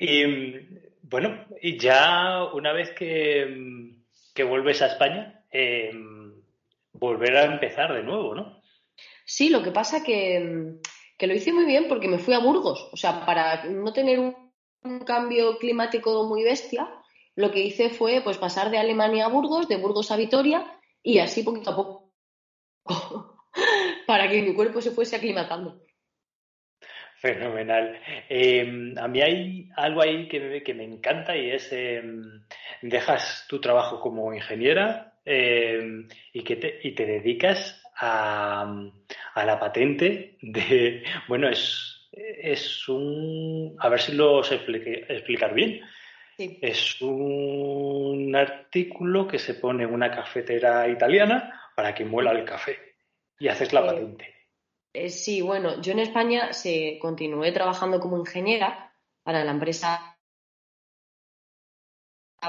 Y 0.00 0.24
bueno, 1.02 1.46
y 1.60 1.78
ya 1.78 2.44
una 2.54 2.72
vez 2.72 2.90
que, 2.92 3.94
que 4.34 4.44
vuelves 4.44 4.82
a 4.82 4.86
España, 4.86 5.44
eh, 5.50 5.92
volver 6.92 7.36
a 7.36 7.44
empezar 7.44 7.92
de 7.92 8.02
nuevo, 8.02 8.34
¿no? 8.34 8.62
Sí, 9.24 9.48
lo 9.48 9.62
que 9.62 9.72
pasa 9.72 10.04
que, 10.04 10.78
que 11.18 11.26
lo 11.26 11.34
hice 11.34 11.52
muy 11.52 11.64
bien 11.64 11.86
porque 11.88 12.08
me 12.08 12.18
fui 12.18 12.34
a 12.34 12.38
Burgos, 12.38 12.88
o 12.92 12.96
sea, 12.96 13.26
para 13.26 13.64
no 13.64 13.92
tener 13.92 14.20
un 14.20 15.00
cambio 15.00 15.58
climático 15.58 16.24
muy 16.24 16.44
bestia, 16.44 16.88
lo 17.36 17.50
que 17.52 17.60
hice 17.60 17.90
fue 17.90 18.22
pues 18.24 18.38
pasar 18.38 18.70
de 18.70 18.78
Alemania 18.78 19.26
a 19.26 19.28
Burgos, 19.28 19.68
de 19.68 19.76
Burgos 19.76 20.10
a 20.10 20.16
Vitoria 20.16 20.66
y 21.02 21.18
así 21.18 21.42
poquito 21.42 21.70
a 21.70 21.76
poco 21.76 22.12
para 24.06 24.28
que 24.28 24.42
mi 24.42 24.54
cuerpo 24.54 24.80
se 24.80 24.90
fuese 24.90 25.16
aclimatando. 25.16 25.82
Fenomenal. 27.18 27.98
Em, 28.28 28.96
a 28.98 29.08
mí 29.08 29.22
hay 29.22 29.68
algo 29.76 30.02
ahí 30.02 30.28
que 30.28 30.40
me, 30.40 30.62
que 30.62 30.74
me 30.74 30.84
encanta 30.84 31.36
y 31.36 31.50
es 31.50 31.72
em, 31.72 32.44
dejas 32.82 33.46
tu 33.48 33.60
trabajo 33.60 34.00
como 34.00 34.34
ingeniera 34.34 35.14
em, 35.24 36.08
y 36.32 36.42
que 36.42 36.56
te, 36.56 36.78
y 36.82 36.92
te 36.92 37.06
dedicas 37.06 37.82
a, 37.96 38.70
a, 39.34 39.44
la 39.44 39.58
patente 39.58 40.36
de, 40.42 41.04
bueno, 41.26 41.48
es, 41.48 42.08
es 42.12 42.86
un, 42.88 43.76
a 43.78 43.88
ver 43.88 44.00
si 44.00 44.12
lo 44.12 44.42
sé 44.42 44.56
explicar 45.08 45.54
bien. 45.54 45.80
Es 46.38 47.00
un 47.00 48.34
artículo 48.36 49.26
que 49.26 49.38
se 49.38 49.54
pone 49.54 49.84
en 49.84 49.94
una 49.94 50.10
cafetera 50.10 50.86
italiana 50.88 51.70
para 51.74 51.94
que 51.94 52.04
muela 52.04 52.32
el 52.32 52.44
café 52.44 52.76
y 53.38 53.48
haces 53.48 53.72
la 53.72 53.84
patente. 53.84 54.34
Eh, 54.92 55.08
sí, 55.08 55.40
bueno, 55.40 55.80
yo 55.80 55.92
en 55.92 56.00
España 56.00 56.52
se 56.52 56.98
continué 57.00 57.52
trabajando 57.52 58.00
como 58.00 58.18
ingeniera 58.18 58.94
para 59.22 59.44
la 59.44 59.50
empresa 59.50 60.16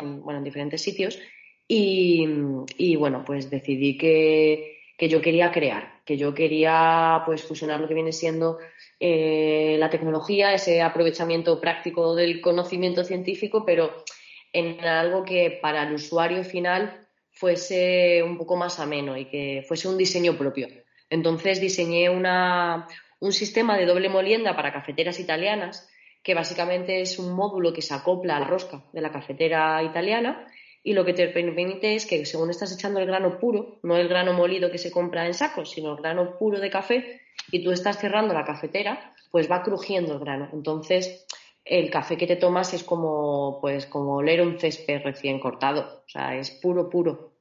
bueno, 0.02 0.38
en 0.38 0.44
diferentes 0.44 0.82
sitios 0.82 1.20
y, 1.68 2.96
bueno, 2.96 3.24
pues 3.26 3.50
decidí 3.50 3.98
que, 3.98 4.80
que, 4.98 5.10
yo 5.10 5.22
quería 5.22 5.52
crear, 5.52 5.97
que 6.08 6.18
yo 6.18 6.34
quería 6.34 7.22
pues 7.26 7.44
fusionar 7.44 7.82
lo 7.82 7.88
que 7.88 7.94
viene 7.94 8.14
siendo 8.14 8.60
eh, 8.98 9.76
la 9.78 9.90
tecnología, 9.90 10.54
ese 10.54 10.82
aprovechamiento 10.82 11.60
práctico 11.60 12.16
del 12.16 12.40
conocimiento 12.40 13.04
científico, 13.04 13.66
pero 13.66 14.06
en 14.54 14.80
algo 14.86 15.26
que 15.26 15.60
para 15.62 15.84
el 15.84 15.94
usuario 15.94 16.46
final 16.46 17.06
fuese 17.32 18.24
un 18.24 18.38
poco 18.38 18.56
más 18.56 18.80
ameno 18.80 19.18
y 19.18 19.26
que 19.26 19.66
fuese 19.68 19.90
un 19.90 19.98
diseño 19.98 20.38
propio. 20.38 20.70
Entonces 21.10 21.60
diseñé 21.60 22.10
un 22.10 23.34
sistema 23.34 23.78
de 23.78 23.86
doble 23.86 24.08
molienda 24.08 24.56
para 24.56 24.72
cafeteras 24.72 25.20
italianas, 25.20 25.90
que 26.24 26.34
básicamente 26.34 27.02
es 27.02 27.20
un 27.20 27.36
módulo 27.36 27.74
que 27.74 27.82
se 27.82 27.94
acopla 27.94 28.38
a 28.38 28.40
la 28.40 28.48
rosca 28.48 28.82
de 28.94 29.02
la 29.02 29.12
cafetera 29.12 29.84
italiana 29.84 30.48
y 30.88 30.94
lo 30.94 31.04
que 31.04 31.12
te 31.12 31.28
permite 31.28 31.96
es 31.96 32.06
que 32.06 32.26
según 32.26 32.50
estás 32.50 32.74
echando 32.74 33.02
el 33.02 33.08
grano 33.08 33.40
puro, 33.40 33.78
no 33.84 33.98
el 33.98 34.08
grano 34.08 34.32
molido 34.32 34.72
que 34.72 34.78
se 34.78 34.90
compra 34.90 35.26
en 35.26 35.34
sacos, 35.34 35.72
sino 35.72 35.92
el 35.92 35.98
grano 35.98 36.38
puro 36.38 36.62
de 36.62 36.70
café, 36.70 37.20
y 37.52 37.62
tú 37.62 37.72
estás 37.72 38.00
cerrando 38.00 38.34
la 38.34 38.46
cafetera, 38.46 39.14
pues 39.30 39.52
va 39.52 39.64
crujiendo 39.64 40.14
el 40.14 40.20
grano. 40.22 40.50
Entonces, 40.54 41.28
el 41.66 41.92
café 41.92 42.16
que 42.16 42.26
te 42.26 42.38
tomas 42.38 42.74
es 42.74 42.84
como, 42.84 43.60
pues, 43.60 43.86
como 43.86 44.16
oler 44.16 44.42
un 44.42 44.62
césped 44.62 45.02
recién 45.04 45.42
cortado. 45.42 46.04
O 46.06 46.10
sea, 46.10 46.38
es 46.38 46.52
puro, 46.52 46.90
puro. 46.90 47.34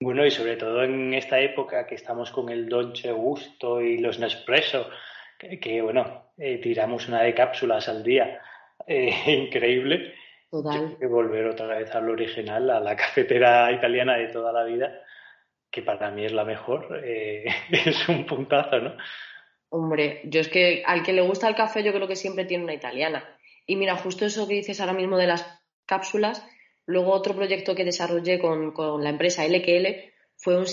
Bueno, 0.00 0.26
y 0.26 0.32
sobre 0.32 0.56
todo 0.56 0.82
en 0.82 1.14
esta 1.14 1.38
época 1.38 1.86
que 1.86 1.94
estamos 1.94 2.32
con 2.32 2.48
el 2.48 2.68
Dolce 2.68 3.12
Gusto 3.12 3.80
y 3.80 3.98
los 3.98 4.18
Nespresso, 4.18 4.90
que, 5.38 5.80
bueno, 5.80 6.32
eh, 6.38 6.58
tiramos 6.58 7.06
una 7.06 7.22
de 7.22 7.34
cápsulas 7.34 7.88
al 7.88 8.02
día, 8.02 8.40
eh, 8.88 9.14
increíble. 9.46 10.12
Total. 10.62 10.96
que 10.98 11.06
volver 11.06 11.46
otra 11.46 11.66
vez 11.66 11.94
al 11.94 12.08
original, 12.08 12.70
a 12.70 12.80
la 12.80 12.96
cafetera 12.96 13.70
italiana 13.72 14.16
de 14.16 14.28
toda 14.28 14.52
la 14.52 14.64
vida 14.64 15.02
que 15.70 15.82
para 15.82 16.10
mí 16.10 16.24
es 16.24 16.32
la 16.32 16.44
mejor, 16.44 17.02
eh, 17.04 17.44
es 17.70 18.08
un 18.08 18.24
puntazo, 18.24 18.78
¿no? 18.78 18.96
Hombre, 19.68 20.22
yo 20.24 20.40
es 20.40 20.48
que 20.48 20.82
al 20.86 21.02
que 21.02 21.12
le 21.12 21.20
gusta 21.20 21.48
el 21.48 21.54
café 21.54 21.82
yo 21.82 21.92
creo 21.92 22.08
que 22.08 22.16
siempre 22.16 22.46
tiene 22.46 22.64
una 22.64 22.72
italiana. 22.72 23.24
Y 23.66 23.76
mira, 23.76 23.96
justo 23.96 24.24
eso 24.24 24.48
que 24.48 24.54
dices 24.54 24.80
ahora 24.80 24.94
mismo 24.94 25.18
de 25.18 25.26
las 25.26 25.44
cápsulas, 25.84 26.46
luego 26.86 27.12
otro 27.12 27.34
proyecto 27.34 27.74
que 27.74 27.84
desarrollé 27.84 28.38
con, 28.38 28.72
la 29.02 29.10
empresa 29.10 29.44
LQL 29.46 30.14
fue 30.36 30.56
un 30.56 30.66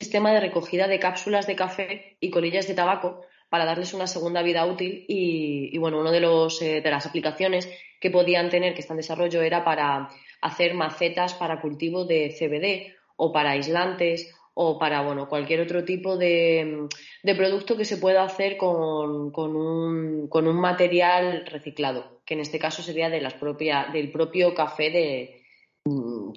sistema 0.00 0.32
de 0.32 0.40
recogida 0.40 0.88
de 0.88 0.98
cápsulas 0.98 1.46
de 1.46 1.54
café 1.54 2.16
y 2.18 2.30
colillas 2.30 2.66
de 2.66 2.74
tabaco 2.74 3.24
para 3.56 3.64
darles 3.64 3.94
una 3.94 4.06
segunda 4.06 4.42
vida 4.42 4.66
útil 4.66 5.06
y, 5.08 5.78
bueno, 5.78 5.98
una 5.98 6.12
de, 6.12 6.20
los, 6.20 6.60
eh, 6.60 6.82
de 6.82 6.90
las 6.90 7.06
aplicaciones 7.06 7.66
que 7.98 8.10
podían 8.10 8.50
tener 8.50 8.74
que 8.74 8.80
está 8.80 8.92
en 8.92 8.98
desarrollo 8.98 9.40
era 9.40 9.64
para 9.64 10.10
hacer 10.42 10.74
macetas 10.74 11.32
para 11.32 11.62
cultivo 11.62 12.04
de 12.04 12.36
CBD 12.38 12.94
o 13.16 13.32
para 13.32 13.52
aislantes 13.52 14.30
o 14.52 14.78
para 14.78 15.00
bueno, 15.00 15.26
cualquier 15.26 15.62
otro 15.62 15.86
tipo 15.86 16.18
de, 16.18 16.86
producto 17.34 17.78
que 17.78 17.86
se 17.86 17.96
pueda 17.96 18.24
hacer 18.24 18.58
con, 18.58 18.76
un, 18.76 20.28
con, 20.28 20.46
un, 20.46 20.60
material 20.60 21.46
reciclado, 21.46 22.20
que 22.26 22.34
en 22.34 22.40
este 22.40 22.58
caso 22.58 22.82
sería 22.82 23.08
de 23.08 23.22
las 23.22 23.32
propia, 23.32 23.88
del 23.90 24.10
propio 24.12 24.54
café 24.54 24.90
de 24.90 25.42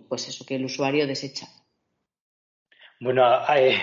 pues 0.07 0.29
eso 0.29 0.45
que 0.45 0.55
el 0.55 0.63
usuario 0.63 1.05
desecha. 1.05 1.49
Bueno, 2.99 3.23
eh, 3.55 3.77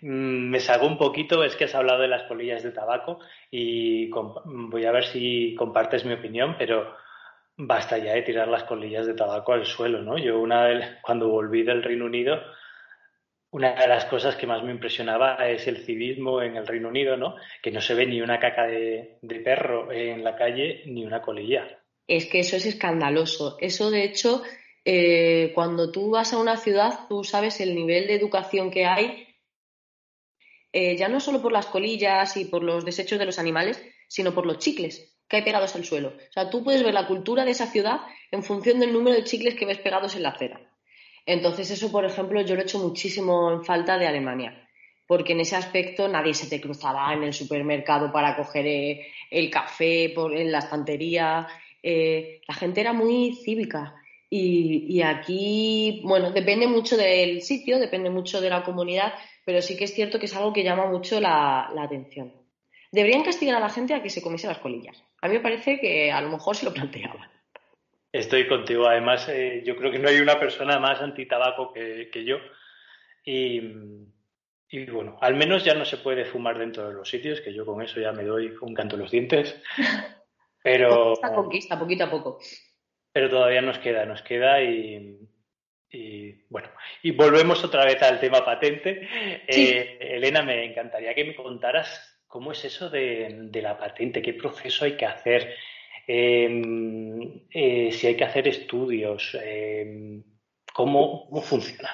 me 0.00 0.60
salgo 0.60 0.86
un 0.86 0.98
poquito, 0.98 1.44
es 1.44 1.56
que 1.56 1.64
has 1.64 1.74
hablado 1.74 2.02
de 2.02 2.08
las 2.08 2.22
polillas 2.24 2.62
de 2.62 2.72
tabaco 2.72 3.18
y 3.50 4.10
voy 4.10 4.84
a 4.84 4.92
ver 4.92 5.04
si 5.04 5.54
compartes 5.54 6.04
mi 6.04 6.14
opinión, 6.14 6.56
pero 6.58 6.94
basta 7.56 7.98
ya 7.98 8.14
de 8.14 8.22
tirar 8.22 8.48
las 8.48 8.64
colillas 8.64 9.06
de 9.06 9.14
tabaco 9.14 9.52
al 9.52 9.64
suelo, 9.64 10.02
¿no? 10.02 10.18
Yo 10.18 10.40
una 10.40 10.98
cuando 11.02 11.28
volví 11.28 11.62
del 11.62 11.82
Reino 11.82 12.06
Unido, 12.06 12.40
una 13.50 13.72
de 13.72 13.86
las 13.86 14.06
cosas 14.06 14.34
que 14.34 14.48
más 14.48 14.64
me 14.64 14.72
impresionaba 14.72 15.36
es 15.48 15.68
el 15.68 15.84
civismo 15.84 16.42
en 16.42 16.56
el 16.56 16.66
Reino 16.66 16.88
Unido, 16.88 17.16
¿no? 17.16 17.36
Que 17.62 17.70
no 17.70 17.80
se 17.80 17.94
ve 17.94 18.04
ni 18.04 18.20
una 18.20 18.40
caca 18.40 18.66
de, 18.66 19.18
perro 19.44 19.92
en 19.92 20.24
la 20.24 20.34
calle 20.34 20.82
ni 20.86 21.04
una 21.04 21.22
colilla. 21.22 21.80
Es 22.08 22.26
que 22.26 22.40
eso 22.40 22.56
es 22.56 22.66
escandaloso. 22.66 23.56
Eso, 23.60 23.92
de 23.92 24.02
hecho, 24.02 24.42
eh, 24.84 25.52
cuando 25.54 25.90
tú 25.90 26.10
vas 26.10 26.32
a 26.32 26.38
una 26.38 26.58
ciudad, 26.58 27.06
tú 27.08 27.24
sabes 27.24 27.60
el 27.60 27.74
nivel 27.74 28.06
de 28.06 28.14
educación 28.14 28.70
que 28.70 28.84
hay, 28.84 29.26
eh, 30.72 30.96
ya 30.96 31.08
no 31.08 31.20
solo 31.20 31.40
por 31.40 31.52
las 31.52 31.66
colillas 31.66 32.36
y 32.36 32.44
por 32.44 32.62
los 32.62 32.84
desechos 32.84 33.18
de 33.18 33.24
los 33.24 33.38
animales, 33.38 33.82
sino 34.08 34.34
por 34.34 34.44
los 34.44 34.58
chicles 34.58 35.16
que 35.28 35.36
hay 35.36 35.42
pegados 35.42 35.74
al 35.74 35.84
suelo. 35.84 36.08
O 36.08 36.32
sea, 36.32 36.50
tú 36.50 36.62
puedes 36.62 36.82
ver 36.82 36.92
la 36.92 37.06
cultura 37.06 37.44
de 37.44 37.52
esa 37.52 37.66
ciudad 37.66 38.00
en 38.30 38.42
función 38.42 38.78
del 38.78 38.92
número 38.92 39.16
de 39.16 39.24
chicles 39.24 39.54
que 39.54 39.64
ves 39.64 39.78
pegados 39.78 40.16
en 40.16 40.22
la 40.22 40.30
acera. 40.30 40.60
Entonces, 41.24 41.70
eso, 41.70 41.90
por 41.90 42.04
ejemplo, 42.04 42.42
yo 42.42 42.54
lo 42.54 42.60
he 42.60 42.64
hecho 42.64 42.78
muchísimo 42.78 43.50
en 43.52 43.64
falta 43.64 43.96
de 43.96 44.06
Alemania, 44.06 44.68
porque 45.06 45.32
en 45.32 45.40
ese 45.40 45.56
aspecto 45.56 46.08
nadie 46.08 46.34
se 46.34 46.48
te 46.48 46.60
cruzaba 46.60 47.14
en 47.14 47.22
el 47.22 47.32
supermercado 47.32 48.12
para 48.12 48.36
coger 48.36 48.66
eh, 48.66 49.06
el 49.30 49.48
café 49.50 50.12
por, 50.14 50.36
en 50.36 50.52
la 50.52 50.58
estantería. 50.58 51.48
la 51.82 52.54
gente 52.54 52.80
era 52.82 52.92
muy 52.92 53.34
cívica 53.42 53.94
y, 54.36 55.00
aquí, 55.02 56.00
bueno, 56.02 56.32
depende 56.32 56.66
mucho 56.66 56.96
del 56.96 57.40
sitio, 57.42 57.78
depende 57.78 58.10
mucho 58.10 58.40
de 58.40 58.50
la 58.50 58.64
comunidad, 58.64 59.14
pero 59.44 59.62
sí 59.62 59.76
que 59.76 59.84
es 59.84 59.94
cierto 59.94 60.18
que 60.18 60.26
es 60.26 60.34
algo 60.34 60.52
que 60.52 60.64
llama 60.64 60.86
mucho 60.86 61.20
la, 61.20 61.68
atención. 61.78 62.32
Deberían 62.90 63.22
castigar 63.22 63.54
a 63.54 63.60
la 63.60 63.68
gente 63.68 63.94
a 63.94 64.02
que 64.02 64.10
se 64.10 64.22
comiese 64.22 64.48
las 64.48 64.58
colillas. 64.58 65.00
A 65.22 65.28
mí 65.28 65.34
me 65.34 65.40
parece 65.40 65.78
que 65.78 66.10
a 66.10 66.20
lo 66.20 66.30
mejor 66.30 66.56
se 66.56 66.64
lo 66.64 66.74
planteaban. 66.74 67.30
Estoy 68.10 68.48
contigo. 68.48 68.88
Además, 68.88 69.28
eh, 69.28 69.62
yo 69.64 69.76
creo 69.76 69.92
que 69.92 70.00
no 70.00 70.08
hay 70.08 70.18
una 70.18 70.40
persona 70.40 70.80
más 70.80 71.00
antitabaco 71.00 71.72
que, 71.72 72.10
que 72.12 72.24
yo. 72.24 72.38
Y, 73.24 73.60
y, 74.68 74.86
bueno, 74.86 75.16
al 75.20 75.36
menos 75.36 75.64
ya 75.64 75.74
no 75.74 75.84
se 75.84 75.98
puede 75.98 76.24
fumar 76.24 76.58
dentro 76.58 76.88
de 76.88 76.94
los 76.94 77.08
sitios, 77.08 77.40
que 77.40 77.54
yo 77.54 77.64
con 77.64 77.82
eso 77.82 78.00
ya 78.00 78.10
me 78.10 78.24
doy 78.24 78.52
un 78.60 78.74
canto 78.74 78.96
en 78.96 79.02
los 79.02 79.12
dientes. 79.12 79.62
Pero. 80.62 81.12
Esta 81.12 81.32
conquista, 81.32 81.78
poquito 81.78 82.04
a 82.04 82.10
poco 82.10 82.40
pero 83.14 83.30
todavía 83.30 83.62
nos 83.62 83.78
queda, 83.78 84.04
nos 84.04 84.22
queda 84.22 84.60
y, 84.60 85.16
bueno, 86.50 86.68
y 87.00 87.12
volvemos 87.12 87.62
otra 87.62 87.84
vez 87.84 88.02
al 88.02 88.18
tema 88.18 88.44
patente. 88.44 89.08
Eh, 89.46 89.98
Elena, 90.00 90.42
me 90.42 90.64
encantaría 90.64 91.14
que 91.14 91.22
me 91.22 91.36
contaras 91.36 92.24
cómo 92.26 92.50
es 92.50 92.64
eso 92.64 92.90
de, 92.90 93.48
la 93.62 93.78
patente, 93.78 94.20
qué 94.20 94.32
proceso 94.32 94.84
hay 94.84 94.96
que 94.96 95.06
hacer, 95.06 95.54
em, 96.08 97.46
eh, 97.52 97.92
si 97.92 98.08
hay 98.08 98.16
que 98.16 98.24
hacer 98.24 98.48
estudios, 98.48 99.38
em, 99.40 100.24
cómo, 100.72 101.30
funciona. 101.40 101.90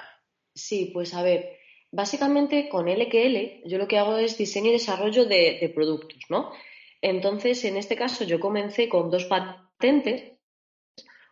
Sí, 0.55 0.91
pues 0.95 1.13
a 1.13 1.23
ver, 1.23 1.59
básicamente 1.93 2.71
con 2.71 2.89
LQL 2.89 3.61
yo 3.67 3.77
lo 3.77 3.87
que 3.87 3.99
hago 3.99 4.17
es 4.17 4.39
diseño 4.39 4.71
y 4.71 4.73
desarrollo 4.73 5.27
de, 5.27 5.59
de 5.61 5.69
productos, 5.69 6.23
¿no? 6.31 6.51
Entonces, 7.03 7.63
en 7.67 7.77
este 7.77 7.97
caso 7.97 8.25
yo 8.25 8.41
comencé 8.41 8.89
con 8.89 9.11
dos 9.11 9.27
patentes 9.27 10.40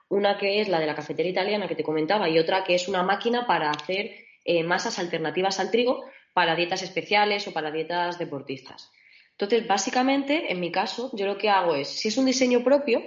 una 0.09 0.39
que 0.39 0.61
es 0.61 0.69
la 0.69 0.81
de 0.81 0.87
la 0.87 0.95
cafetería 0.95 1.33
italiana 1.33 1.69
que 1.69 1.75
te 1.75 1.83
comentaba 1.83 2.29
y 2.29 2.39
otra 2.39 2.65
que 2.65 2.75
es 2.75 2.89
una 2.89 3.03
máquina 3.03 3.47
para 3.47 3.71
hacer 3.71 4.13
eh, 4.45 4.63
masas 4.65 4.99
alternativas 4.99 5.61
al 5.61 5.71
trigo 5.71 6.05
para 6.33 6.55
dietas 6.57 6.83
especiales 6.83 7.47
o 7.49 7.53
para 7.53 7.71
dietas 7.71 8.19
deportistas. 8.19 8.91
Entonces, 9.33 9.67
básicamente, 9.67 10.51
en 10.51 10.61
mi 10.61 10.73
caso, 10.73 11.11
yo 11.13 11.27
lo 11.27 11.39
que 11.39 11.49
hago 11.49 11.75
es, 11.75 11.89
si 11.89 12.09
es 12.09 12.17
un 12.17 12.27
diseño 12.27 12.65
propio, 12.65 13.03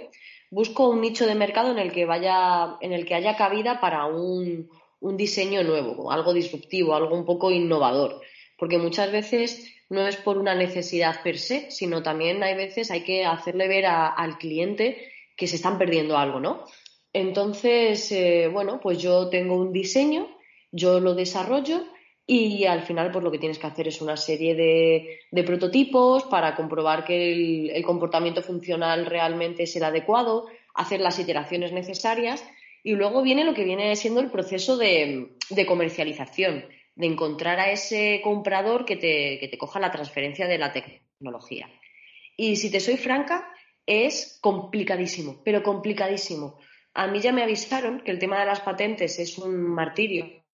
busco 0.50 0.88
un 0.88 1.00
nicho 1.00 1.26
de 1.26 1.34
mercado 1.34 1.72
en 1.72 1.78
el 1.78 1.92
que 1.92 2.04
vaya, 2.04 2.76
en 2.80 2.92
el 2.92 3.04
que 3.04 3.14
haya 3.14 3.36
cabida 3.36 3.80
para 3.80 4.06
un, 4.06 4.70
un 5.00 5.16
diseño 5.16 5.62
nuevo, 5.62 6.12
algo 6.12 6.32
disruptivo, 6.32 6.94
algo 6.94 7.14
un 7.14 7.24
poco 7.24 7.50
innovador. 7.50 8.20
Porque 8.56 8.78
muchas 8.78 9.10
veces 9.10 9.74
no 9.90 10.06
es 10.06 10.16
por 10.16 10.38
una 10.38 10.54
necesidad 10.54 11.22
per 11.22 11.38
se, 11.38 11.70
sino 11.70 12.02
también 12.02 12.42
hay 12.42 12.54
veces 12.54 12.90
hay 12.90 13.02
que 13.02 13.26
hacerle 13.26 13.68
ver 13.68 13.86
al 13.86 14.38
cliente 14.38 15.12
que 15.36 15.46
se 15.46 15.56
están 15.56 15.76
perdiendo 15.76 16.16
algo, 16.16 16.40
¿no? 16.40 16.64
Entonces, 17.12 18.10
eh, 18.12 18.48
bueno, 18.48 18.80
pues 18.80 18.98
yo 18.98 19.28
tengo 19.28 19.56
un 19.56 19.72
diseño, 19.72 20.28
yo 20.70 21.00
lo 21.00 21.14
desarrollo 21.14 21.84
y 22.26 22.64
al 22.64 22.82
final 22.82 23.10
pues 23.10 23.22
lo 23.22 23.30
que 23.30 23.38
tienes 23.38 23.58
que 23.58 23.66
hacer 23.66 23.88
es 23.88 24.00
una 24.00 24.16
serie 24.16 24.54
de, 24.54 25.44
prototipos 25.44 26.24
para 26.24 26.54
comprobar 26.54 27.04
que 27.04 27.70
el, 27.74 27.84
comportamiento 27.84 28.42
funcional 28.42 29.06
realmente 29.06 29.64
es 29.64 29.76
el 29.76 29.84
adecuado, 29.84 30.46
hacer 30.74 31.00
las 31.00 31.18
iteraciones 31.18 31.72
necesarias 31.72 32.42
y 32.82 32.92
luego 32.92 33.22
viene 33.22 33.44
lo 33.44 33.54
que 33.54 33.64
viene 33.64 33.94
siendo 33.96 34.20
el 34.20 34.30
proceso 34.30 34.78
de, 34.78 35.36
comercialización, 35.66 36.64
de 36.94 37.06
encontrar 37.06 37.60
a 37.60 37.70
ese 37.70 38.22
comprador 38.24 38.86
que 38.86 38.96
te, 38.96 39.38
que 39.38 39.48
te 39.48 39.58
coja 39.58 39.80
la 39.80 39.90
transferencia 39.90 40.48
de 40.48 40.58
la 40.58 40.72
tecnología. 40.72 41.68
Y 42.36 42.56
si 42.56 42.70
te 42.70 42.80
soy 42.80 42.96
franca, 42.96 43.52
es 43.84 44.38
complicadísimo, 44.40 45.42
pero 45.44 45.62
complicadísimo 45.62 46.58
a 46.94 47.06
mí 47.06 47.20
ya 47.20 47.32
me 47.32 47.42
avisaron 47.42 48.00
que 48.00 48.10
el 48.10 48.18
tema 48.18 48.40
de 48.40 48.46
las 48.46 48.60
patentes 48.60 49.18
es 49.18 49.38
un 49.38 49.62
martirio, 49.74 50.44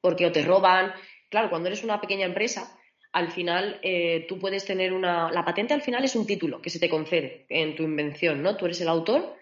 porque 0.00 0.26
o 0.26 0.32
te 0.32 0.42
roban. 0.42 0.92
Claro, 1.30 1.50
cuando 1.50 1.68
eres 1.68 1.84
una 1.84 2.00
pequeña 2.00 2.26
empresa, 2.26 2.78
al 3.12 3.30
final 3.30 3.78
eh, 3.82 4.26
tú 4.28 4.38
puedes 4.38 4.64
tener 4.64 4.92
una. 4.92 5.30
La 5.30 5.44
patente 5.44 5.74
al 5.74 5.82
final 5.82 6.04
es 6.04 6.16
un 6.16 6.26
título 6.26 6.60
que 6.60 6.70
se 6.70 6.80
te 6.80 6.88
concede 6.88 7.46
en 7.48 7.76
tu 7.76 7.84
invención, 7.84 8.42
¿no? 8.42 8.56
Tú 8.56 8.66
eres 8.66 8.80
el 8.80 8.88
autor 8.88 9.36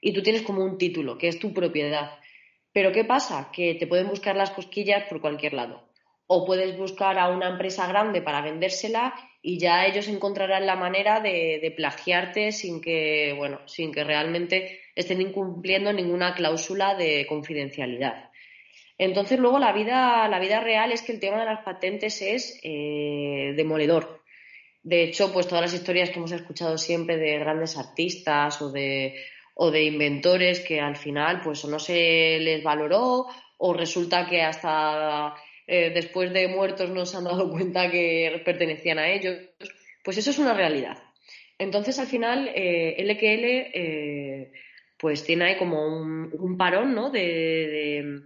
y 0.00 0.12
tú 0.12 0.22
tienes 0.22 0.42
como 0.42 0.64
un 0.64 0.78
título, 0.78 1.18
que 1.18 1.28
es 1.28 1.38
tu 1.38 1.52
propiedad. 1.52 2.18
Pero 2.72 2.92
¿qué 2.92 3.04
pasa? 3.04 3.50
Que 3.52 3.74
te 3.74 3.86
pueden 3.86 4.08
buscar 4.08 4.36
las 4.36 4.50
cosquillas 4.50 5.04
por 5.08 5.20
cualquier 5.20 5.52
lado. 5.52 5.88
O 6.26 6.46
puedes 6.46 6.76
buscar 6.76 7.18
a 7.18 7.28
una 7.28 7.48
empresa 7.48 7.86
grande 7.86 8.22
para 8.22 8.42
vendérsela 8.42 9.14
y 9.40 9.58
ya 9.58 9.86
ellos 9.86 10.08
encontrarán 10.08 10.66
la 10.66 10.76
manera 10.76 11.20
de, 11.20 11.72
plagiarte 11.76 12.52
sin 12.52 12.80
que, 12.80 13.34
bueno, 13.36 13.60
sin 13.66 13.92
que 13.92 14.04
realmente 14.04 14.80
estén 14.94 15.20
incumpliendo 15.20 15.92
ninguna 15.92 16.34
cláusula 16.34 16.94
de 16.94 17.26
confidencialidad. 17.28 18.30
Entonces, 18.98 19.38
luego 19.38 19.60
la 19.60 19.72
vida, 19.72 20.26
la 20.28 20.40
vida 20.40 20.60
real 20.60 20.90
es 20.90 21.02
que 21.02 21.12
el 21.12 21.20
tema 21.20 21.38
de 21.38 21.46
las 21.46 21.62
patentes 21.62 22.20
es 22.20 22.58
eh, 22.64 23.52
demoledor. 23.56 24.22
De 24.82 25.04
hecho, 25.04 25.32
pues 25.32 25.46
todas 25.46 25.62
las 25.62 25.74
historias 25.74 26.10
que 26.10 26.18
hemos 26.18 26.32
escuchado 26.32 26.76
siempre 26.78 27.16
de 27.16 27.38
grandes 27.38 27.78
artistas 27.78 28.60
o 28.60 28.72
de, 28.72 29.14
o 29.54 29.70
de 29.70 29.84
inventores 29.84 30.60
que 30.60 30.80
al 30.80 30.96
final 30.96 31.40
pues 31.42 31.64
no 31.64 31.78
se 31.78 32.38
les 32.40 32.62
valoró 32.62 33.26
o 33.58 33.74
resulta 33.74 34.26
que 34.26 34.42
hasta 34.42 35.34
eh, 35.70 35.90
después 35.94 36.32
de 36.32 36.48
muertos 36.48 36.88
no 36.88 37.04
se 37.04 37.18
han 37.18 37.24
dado 37.24 37.50
cuenta 37.52 37.90
que 37.90 38.40
pertenecían 38.44 38.98
a 38.98 39.10
ellos, 39.10 39.36
pues 40.02 40.16
eso 40.16 40.30
es 40.30 40.38
una 40.38 40.54
realidad. 40.54 40.96
Entonces, 41.58 41.98
al 41.98 42.06
final, 42.06 42.50
eh, 42.54 42.96
LQL 42.98 43.44
eh, 43.74 44.52
pues 44.98 45.24
tiene 45.24 45.44
ahí 45.44 45.56
como 45.58 45.86
un, 45.86 46.56
parón 46.56 46.94
¿no? 46.94 47.10
de, 47.10 48.22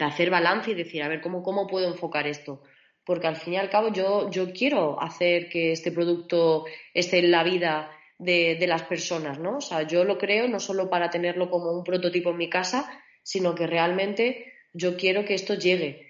hacer 0.00 0.30
balance 0.30 0.70
y 0.70 0.74
decir, 0.74 1.02
a 1.02 1.08
ver, 1.08 1.20
¿cómo, 1.20 1.42
¿cómo 1.42 1.66
puedo 1.66 1.88
enfocar 1.88 2.28
esto? 2.28 2.62
Porque 3.04 3.26
al 3.26 3.36
fin 3.36 3.54
y 3.54 3.56
al 3.56 3.70
cabo 3.70 3.92
yo, 3.92 4.30
yo 4.30 4.52
quiero 4.52 5.02
hacer 5.02 5.48
que 5.48 5.72
este 5.72 5.90
producto 5.90 6.64
esté 6.94 7.18
en 7.18 7.32
la 7.32 7.42
vida 7.42 7.90
de, 8.18 8.54
de, 8.54 8.66
las 8.66 8.84
personas, 8.84 9.38
¿no? 9.38 9.56
O 9.56 9.60
sea, 9.60 9.82
yo 9.82 10.04
lo 10.04 10.18
creo 10.18 10.46
no 10.46 10.60
solo 10.60 10.88
para 10.88 11.10
tenerlo 11.10 11.50
como 11.50 11.72
un 11.72 11.82
prototipo 11.82 12.30
en 12.30 12.36
mi 12.36 12.50
casa, 12.50 12.88
sino 13.22 13.54
que 13.54 13.66
realmente 13.66 14.52
yo 14.72 14.96
quiero 14.96 15.24
que 15.24 15.34
esto 15.34 15.54
llegue 15.54 16.09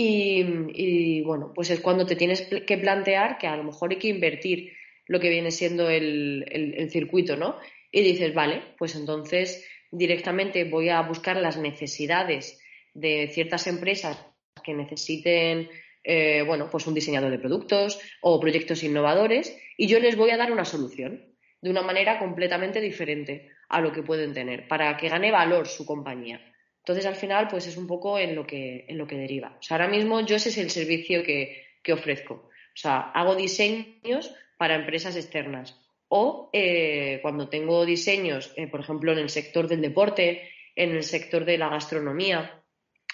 y, 0.00 1.22
bueno, 1.22 1.52
pues 1.52 1.70
es 1.70 1.80
cuando 1.80 2.06
te 2.06 2.14
tienes 2.14 2.42
que 2.42 2.78
plantear 2.78 3.36
que 3.36 3.48
a 3.48 3.56
lo 3.56 3.64
mejor 3.64 3.90
hay 3.90 3.98
que 3.98 4.08
invertir 4.08 4.72
lo 5.06 5.18
que 5.18 5.28
viene 5.28 5.50
siendo 5.50 5.90
el, 5.90 6.88
circuito, 6.92 7.36
¿no? 7.36 7.56
Y 7.90 8.02
dices, 8.02 8.32
vale, 8.32 8.62
pues 8.78 8.94
entonces 8.94 9.66
directamente 9.90 10.64
voy 10.64 10.90
a 10.90 11.00
buscar 11.00 11.36
las 11.38 11.56
necesidades 11.56 12.60
de 12.94 13.28
ciertas 13.32 13.66
empresas 13.66 14.24
que 14.62 14.74
necesiten, 14.74 15.68
eh, 16.04 16.42
bueno, 16.46 16.68
pues 16.70 16.86
un 16.86 16.94
diseñador 16.94 17.32
de 17.32 17.38
productos 17.38 17.98
o 18.20 18.38
proyectos 18.38 18.84
innovadores 18.84 19.58
y 19.76 19.88
yo 19.88 19.98
les 19.98 20.16
voy 20.16 20.30
a 20.30 20.36
dar 20.36 20.52
una 20.52 20.64
solución 20.64 21.24
de 21.60 21.70
una 21.70 21.82
manera 21.82 22.20
completamente 22.20 22.80
diferente 22.80 23.50
a 23.68 23.80
lo 23.80 23.92
que 23.92 24.04
pueden 24.04 24.32
tener 24.32 24.68
para 24.68 24.96
que 24.96 25.08
gane 25.08 25.32
valor 25.32 25.66
su 25.66 25.84
compañía. 25.84 26.40
Entonces, 26.88 27.04
al 27.04 27.16
final, 27.16 27.48
pues 27.48 27.66
es 27.66 27.76
un 27.76 27.86
poco 27.86 28.18
en 28.18 28.34
lo 28.34 28.46
que, 28.46 28.86
en 28.88 28.96
lo 28.96 29.06
que 29.06 29.18
deriva. 29.18 29.54
O 29.60 29.62
sea, 29.62 29.76
ahora 29.76 29.88
mismo 29.88 30.22
yo 30.22 30.36
ese 30.36 30.48
es 30.48 30.56
el 30.56 30.70
servicio 30.70 31.22
que, 31.22 31.66
ofrezco. 31.92 32.34
O 32.34 32.76
sea, 32.76 33.10
hago 33.12 33.34
diseños 33.34 34.34
para 34.56 34.74
empresas 34.74 35.14
externas. 35.14 35.78
O 36.08 36.48
eh, 36.54 37.18
cuando 37.20 37.50
tengo 37.50 37.84
diseños, 37.84 38.54
eh, 38.56 38.68
por 38.68 38.80
ejemplo, 38.80 39.12
en 39.12 39.18
el 39.18 39.28
sector 39.28 39.68
del 39.68 39.82
deporte, 39.82 40.48
en 40.74 40.92
el 40.92 41.02
sector 41.02 41.44
de 41.44 41.58
la 41.58 41.68
gastronomía. 41.68 42.62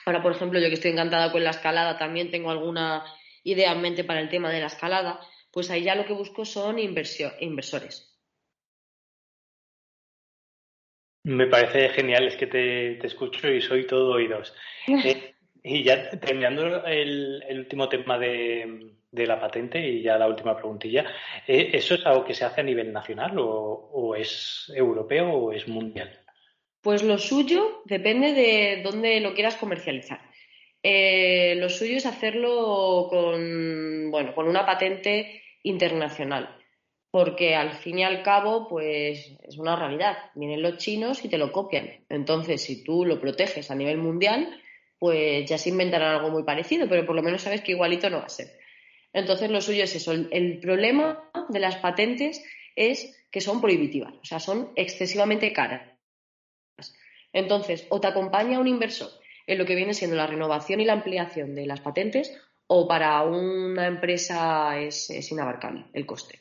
Ahora, 0.06 0.22
por 0.22 0.30
ejemplo, 0.30 0.60
yo 0.60 0.68
que 0.68 0.74
estoy 0.74 0.92
encantada 0.92 1.32
con 1.32 1.42
la 1.42 1.50
escalada, 1.50 1.98
también 1.98 2.30
tengo 2.30 2.52
alguna 2.52 3.04
idea 3.42 3.72
en 3.72 3.80
mente 3.80 4.04
para 4.04 4.20
el 4.20 4.28
tema 4.28 4.52
de 4.52 4.60
la 4.60 4.66
escalada. 4.66 5.18
Pues 5.50 5.68
ahí 5.70 5.82
ya 5.82 5.96
lo 5.96 6.06
que 6.06 6.12
busco 6.12 6.44
son 6.44 6.78
inversores. 6.78 8.13
Me 11.24 11.46
parece 11.46 11.88
genial, 11.88 12.26
es 12.26 12.36
que 12.36 12.46
te, 12.46 13.04
escucho 13.04 13.50
y 13.50 13.60
soy 13.60 13.86
todo 13.86 14.12
oídos. 14.12 14.54
Eh, 14.86 15.34
y 15.66 15.82
ya 15.82 16.10
terminando 16.10 16.84
el, 16.84 17.42
último 17.50 17.88
tema 17.88 18.18
de, 18.18 18.90
la 19.12 19.40
patente 19.40 19.80
y 19.80 20.02
ya 20.02 20.18
la 20.18 20.28
última 20.28 20.54
preguntilla, 20.54 21.06
eh, 21.46 21.70
¿eso 21.72 21.94
es 21.94 22.04
algo 22.04 22.22
que 22.26 22.34
se 22.34 22.44
hace 22.44 22.60
a 22.60 22.64
nivel 22.64 22.92
nacional 22.92 23.32
o, 23.38 24.14
es 24.14 24.70
europeo 24.76 25.30
o 25.30 25.52
es 25.52 25.66
mundial? 25.66 26.10
Pues 26.82 27.02
lo 27.02 27.16
suyo 27.16 27.80
depende 27.86 28.34
de 28.34 28.82
dónde 28.82 29.20
lo 29.20 29.32
quieras 29.32 29.56
comercializar. 29.56 30.20
Eh, 30.82 31.54
lo 31.56 31.70
suyo 31.70 31.96
es 31.96 32.04
hacerlo 32.04 33.06
con, 33.08 34.10
bueno, 34.10 34.34
con 34.34 34.46
una 34.46 34.66
patente 34.66 35.42
internacional, 35.62 36.58
porque 37.14 37.54
al 37.54 37.74
fin 37.74 38.00
y 38.00 38.02
al 38.02 38.24
cabo, 38.24 38.66
pues 38.66 39.36
es 39.44 39.56
una 39.56 39.76
realidad. 39.76 40.16
Vienen 40.34 40.62
los 40.62 40.78
chinos 40.78 41.24
y 41.24 41.28
te 41.28 41.38
lo 41.38 41.52
copian. 41.52 42.04
Entonces, 42.08 42.60
si 42.60 42.82
tú 42.82 43.04
lo 43.04 43.20
proteges 43.20 43.70
a 43.70 43.76
nivel 43.76 43.98
mundial, 43.98 44.60
pues 44.98 45.48
ya 45.48 45.56
se 45.56 45.68
inventarán 45.68 46.16
algo 46.16 46.30
muy 46.30 46.42
parecido, 46.42 46.88
pero 46.88 47.06
por 47.06 47.14
lo 47.14 47.22
menos 47.22 47.42
sabes 47.42 47.60
que 47.60 47.70
igualito 47.70 48.10
no 48.10 48.18
va 48.18 48.24
a 48.24 48.28
ser. 48.28 48.58
Entonces, 49.12 49.48
lo 49.48 49.60
suyo 49.60 49.84
es 49.84 49.94
eso. 49.94 50.10
El, 50.10 50.58
problema 50.58 51.30
de 51.50 51.60
las 51.60 51.76
patentes 51.76 52.42
es 52.74 53.16
que 53.30 53.40
son 53.40 53.60
prohibitivas, 53.60 54.14
o 54.14 54.24
sea, 54.24 54.40
son 54.40 54.72
excesivamente 54.74 55.52
caras. 55.52 55.88
Entonces, 57.32 57.86
o 57.90 58.00
te 58.00 58.08
acompaña 58.08 58.58
un 58.58 58.66
inversor 58.66 59.10
en 59.46 59.58
lo 59.58 59.66
que 59.66 59.76
viene 59.76 59.94
siendo 59.94 60.16
la 60.16 60.26
renovación 60.26 60.80
y 60.80 60.84
la 60.84 60.94
ampliación 60.94 61.54
de 61.54 61.66
las 61.66 61.80
patentes, 61.80 62.36
o 62.66 62.88
para 62.88 63.22
una 63.22 63.86
empresa 63.86 64.80
es, 64.80 65.30
inabarcable 65.30 65.84
el 65.92 66.06
coste. 66.06 66.40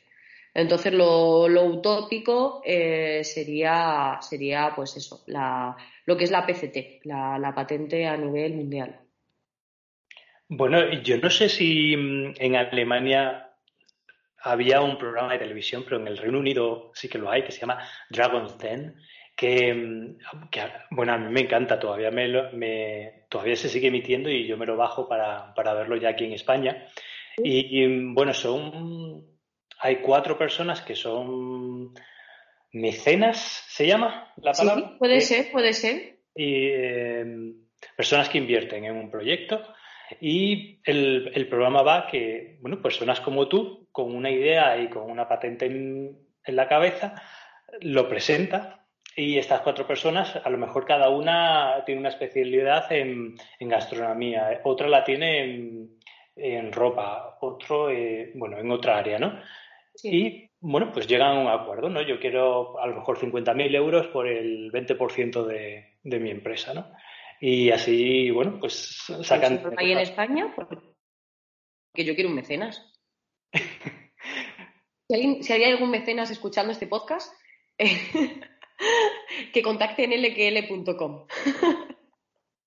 Entonces, 0.54 0.92
lo, 0.92 1.46
utópico 1.46 2.62
eh, 2.64 3.22
sería, 3.24 4.18
sería, 4.20 4.72
pues 4.74 4.96
eso, 4.96 5.24
lo 5.26 6.16
que 6.16 6.24
es 6.24 6.30
la 6.30 6.46
PCT, 6.46 7.04
la 7.04 7.52
patente 7.54 8.06
a 8.06 8.16
nivel 8.16 8.54
mundial. 8.54 9.00
Bueno, 10.48 10.92
yo 11.02 11.18
no 11.18 11.30
sé 11.30 11.48
si 11.48 11.96
mm, 11.96 12.34
en 12.38 12.56
Alemania 12.56 13.50
había 14.42 14.82
un 14.82 14.98
programa 14.98 15.32
de 15.32 15.38
televisión, 15.38 15.84
pero 15.84 15.96
en 15.96 16.06
el 16.06 16.18
Reino 16.18 16.38
Unido 16.38 16.92
sí 16.94 17.08
que 17.08 17.18
lo 17.18 17.30
hay, 17.30 17.42
que 17.42 17.52
se 17.52 17.60
llama 17.60 17.82
Dragon's 18.10 18.58
Den, 18.58 18.94
que, 19.34 19.72
mm, 19.74 20.18
bueno, 20.90 21.14
a 21.14 21.18
mí 21.18 21.32
me 21.32 21.40
encanta, 21.40 21.78
todavía, 21.80 22.10
me, 22.10 23.24
todavía 23.28 23.56
se 23.56 23.68
sigue 23.68 23.88
emitiendo 23.88 24.30
y 24.30 24.46
yo 24.46 24.56
me 24.56 24.66
lo 24.66 24.76
bajo 24.76 25.08
para, 25.08 25.52
verlo 25.56 25.96
ya 25.96 26.10
aquí 26.10 26.24
en 26.24 26.34
España. 26.34 26.86
Y, 27.38 28.12
bueno, 28.12 28.32
son, 28.34 29.24
hay 29.80 29.96
cuatro 29.96 30.38
personas 30.38 30.80
que 30.80 30.94
son 30.96 31.94
mecenas, 32.72 33.64
¿se 33.68 33.86
llama 33.86 34.32
la 34.36 34.52
palabra? 34.52 34.88
Sí, 34.88 34.96
puede 34.98 35.20
ser, 35.20 35.52
puede 35.52 35.72
ser. 35.72 36.18
Y 36.34 36.68
em, 36.68 37.54
personas 37.96 38.28
que 38.28 38.38
invierten 38.38 38.84
en 38.84 38.96
un 38.96 39.10
proyecto 39.10 39.62
y 40.20 40.80
el, 40.84 41.46
programa 41.48 41.82
va 41.82 42.06
que, 42.06 42.58
bueno, 42.60 42.82
personas 42.82 43.20
como 43.20 43.48
tú, 43.48 43.88
con 43.92 44.14
una 44.14 44.30
idea 44.30 44.76
y 44.78 44.88
con 44.88 45.10
una 45.10 45.28
patente 45.28 45.66
en, 45.66 46.18
la 46.46 46.68
cabeza, 46.68 47.14
lo 47.80 48.06
presenta 48.06 48.84
y 49.16 49.38
estas 49.38 49.62
cuatro 49.62 49.86
personas, 49.86 50.36
a 50.36 50.50
lo 50.50 50.58
mejor 50.58 50.84
cada 50.84 51.08
una 51.08 51.82
tiene 51.86 52.00
una 52.00 52.10
especialidad 52.10 52.92
en, 52.92 53.36
gastronomía, 53.60 54.60
otra 54.64 54.88
la 54.88 55.04
tiene 55.04 55.88
en, 56.36 56.72
ropa, 56.72 57.38
otro, 57.40 57.90
eh, 57.90 58.32
bueno, 58.34 58.58
en 58.58 58.70
otra 58.70 58.98
área, 58.98 59.18
¿no? 59.18 59.40
Y, 60.02 60.50
bueno, 60.60 60.90
pues 60.92 61.06
llegan 61.06 61.36
a 61.36 61.40
un 61.40 61.48
acuerdo, 61.48 61.88
¿no? 61.88 62.02
Yo 62.02 62.18
quiero 62.18 62.78
a 62.80 62.86
lo 62.86 62.96
mejor 62.96 63.18
50.000 63.18 63.74
euros 63.74 64.08
por 64.08 64.26
el 64.26 64.72
20% 64.72 65.44
de, 65.46 65.98
de 66.02 66.20
mi 66.20 66.30
empresa, 66.30 66.74
¿no? 66.74 66.90
Y 67.40 67.70
así, 67.70 68.30
bueno, 68.30 68.58
pues 68.58 69.04
sacan. 69.22 69.62
¿Ahí 69.76 69.92
en 69.92 69.98
España? 69.98 70.52
Porque 70.54 70.78
yo 71.94 72.14
quiero 72.14 72.30
un 72.30 72.36
mecenas. 72.36 72.90
si, 75.08 75.52
hay 75.52 75.64
algún 75.64 75.90
mecenas 75.90 76.30
escuchando 76.30 76.72
este 76.72 76.86
podcast, 76.86 77.32
que 79.52 79.62
contacte 79.62 80.04
en 80.04 80.12
lql.com. 80.12 81.26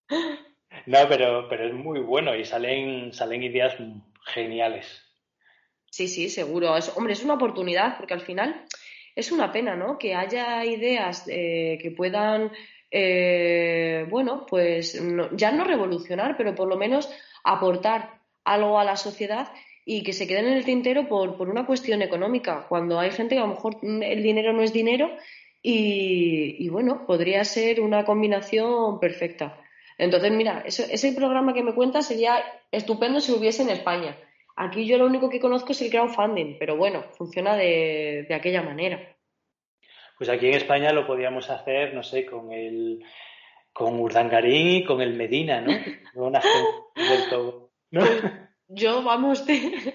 no, 0.86 0.98
pero, 1.10 1.50
pero 1.50 1.68
es 1.68 1.74
muy 1.74 2.00
bueno 2.02 2.36
y 2.36 2.46
salen, 2.46 3.14
salen 3.14 3.44
ideas 3.44 3.76
geniales. 4.26 5.07
Sí, 5.90 6.08
sí, 6.08 6.30
seguro. 6.30 6.74
hombre, 6.96 7.14
es 7.14 7.24
una 7.24 7.36
oportunidad 7.36 7.98
porque 7.98 8.14
al 8.14 8.22
final 8.22 8.66
es 9.16 9.32
una 9.32 9.52
pena, 9.52 9.76
¿no? 9.76 9.98
Que 9.98 10.16
haya 10.16 10.64
ideas 10.66 11.26
eh, 11.28 11.80
que 11.82 11.92
puedan 11.92 12.52
eh, 12.92 14.06
bueno, 14.10 14.46
pues 14.46 15.02
ya 15.34 15.52
no 15.52 15.64
revolucionar, 15.64 16.38
pero 16.38 16.56
por 16.56 16.68
lo 16.68 16.78
menos 16.78 17.10
aportar 17.44 18.22
algo 18.44 18.80
a 18.80 18.86
la 18.86 18.96
sociedad 18.96 19.52
y 19.86 20.04
que 20.04 20.14
se 20.14 20.28
queden 20.28 20.48
en 20.48 20.54
el 20.54 20.66
tintero 20.66 21.08
por, 21.08 21.38
por 21.38 21.50
una 21.50 21.66
cuestión 21.66 22.02
económica, 22.02 22.66
cuando 22.68 23.00
hay 23.00 23.12
gente 23.12 23.36
que 23.36 23.42
a 23.42 23.46
lo 23.46 23.54
mejor 23.54 23.78
el 23.82 24.24
dinero 24.24 24.54
no 24.54 24.62
es 24.62 24.74
dinero 24.74 25.10
y, 25.62 26.70
bueno, 26.70 27.06
podría 27.06 27.44
ser 27.44 27.82
una 27.82 28.06
combinación 28.06 29.00
perfecta. 29.00 29.60
Entonces, 29.98 30.32
mira, 30.32 30.64
ese, 30.66 31.12
programa 31.14 31.54
que 31.54 31.64
me 31.64 31.74
cuentas 31.74 32.08
sería 32.08 32.42
estupendo 32.72 33.20
si 33.20 33.34
hubiese 33.34 33.64
en 33.64 33.70
España. 33.72 34.18
Aquí 34.58 34.86
yo 34.88 34.98
lo 34.98 35.06
único 35.06 35.30
que 35.30 35.40
conozco 35.40 35.72
es 35.72 35.82
el 35.82 35.92
crowdfunding, 35.92 36.58
pero 36.60 36.76
bueno, 36.76 37.04
funciona 37.18 37.56
de 37.56 38.28
aquella 38.34 38.62
manera. 38.62 39.16
Pues 40.18 40.30
aquí 40.30 40.48
en 40.48 40.56
España 40.56 40.92
lo 40.92 41.06
podíamos 41.06 41.50
hacer, 41.50 41.94
no 41.94 42.02
sé, 42.04 42.26
con 42.26 42.52
el 42.52 43.04
con 43.72 44.00
Urdangarín 44.00 44.78
y 44.78 44.84
con 44.84 45.02
el 45.02 45.14
Medina, 45.14 45.62
¿no? 45.62 45.72
Una 46.16 46.42
del 46.96 47.30
todo, 47.30 47.70
Yo, 48.68 49.04
vamos, 49.04 49.46
te, 49.46 49.94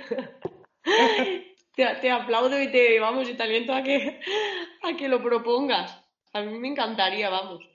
te, 1.75 2.11
aplaudo 2.11 2.63
y 2.63 2.71
te, 2.71 3.01
vamos, 3.01 3.29
y 3.29 3.35
te 3.35 3.43
aliento 3.43 3.75
a 3.75 3.83
que, 3.83 4.21
a 4.83 4.97
que 4.97 5.09
lo 5.09 5.21
propongas. 5.21 6.01
A 6.33 6.43
mí 6.43 6.57
me 6.61 6.69
encantaría, 6.69 7.29
vamos. 7.29 7.69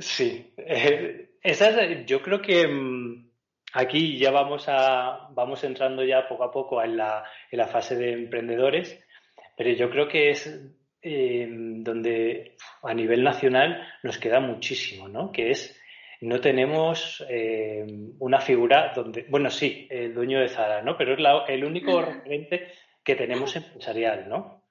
Sí, 0.00 0.52
eh, 0.58 1.30
yo 2.06 2.20
creo 2.20 2.42
que 2.42 2.68
mm, 2.68 3.23
aquí 3.74 4.18
ya 4.18 4.30
vamos 4.30 4.64
a 4.68 5.28
vamos 5.30 5.62
entrando 5.64 6.02
ya 6.02 6.26
poco 6.26 6.44
a 6.44 6.50
poco 6.50 6.82
en 6.82 6.96
la, 6.96 7.24
en 7.50 7.58
la 7.58 7.66
fase 7.66 7.96
de 7.96 8.12
emprendedores 8.12 9.04
pero 9.56 9.70
yo 9.70 9.90
creo 9.90 10.08
que 10.08 10.30
es 10.30 10.46
eh, 11.02 11.46
donde 11.48 12.56
a 12.82 12.94
nivel 12.94 13.22
nacional 13.22 13.86
nos 14.02 14.18
queda 14.18 14.40
muchísimo, 14.40 15.08
¿no? 15.08 15.30
Que 15.30 15.50
es, 15.50 15.78
no 16.22 16.40
tenemos 16.40 17.24
eh, 17.28 17.84
una 18.18 18.40
figura 18.40 18.92
donde, 18.94 19.26
bueno, 19.28 19.50
sí, 19.50 19.86
el 19.90 20.14
dueño 20.14 20.40
de 20.40 20.48
Zara, 20.48 20.82
¿no? 20.82 20.96
Pero 20.96 21.14
es 21.14 21.48
el 21.48 21.64
único 21.64 22.00
referente 22.00 22.72
que 23.04 23.14
tenemos 23.14 23.54
empresarial, 23.54 24.28
¿no? 24.28 24.64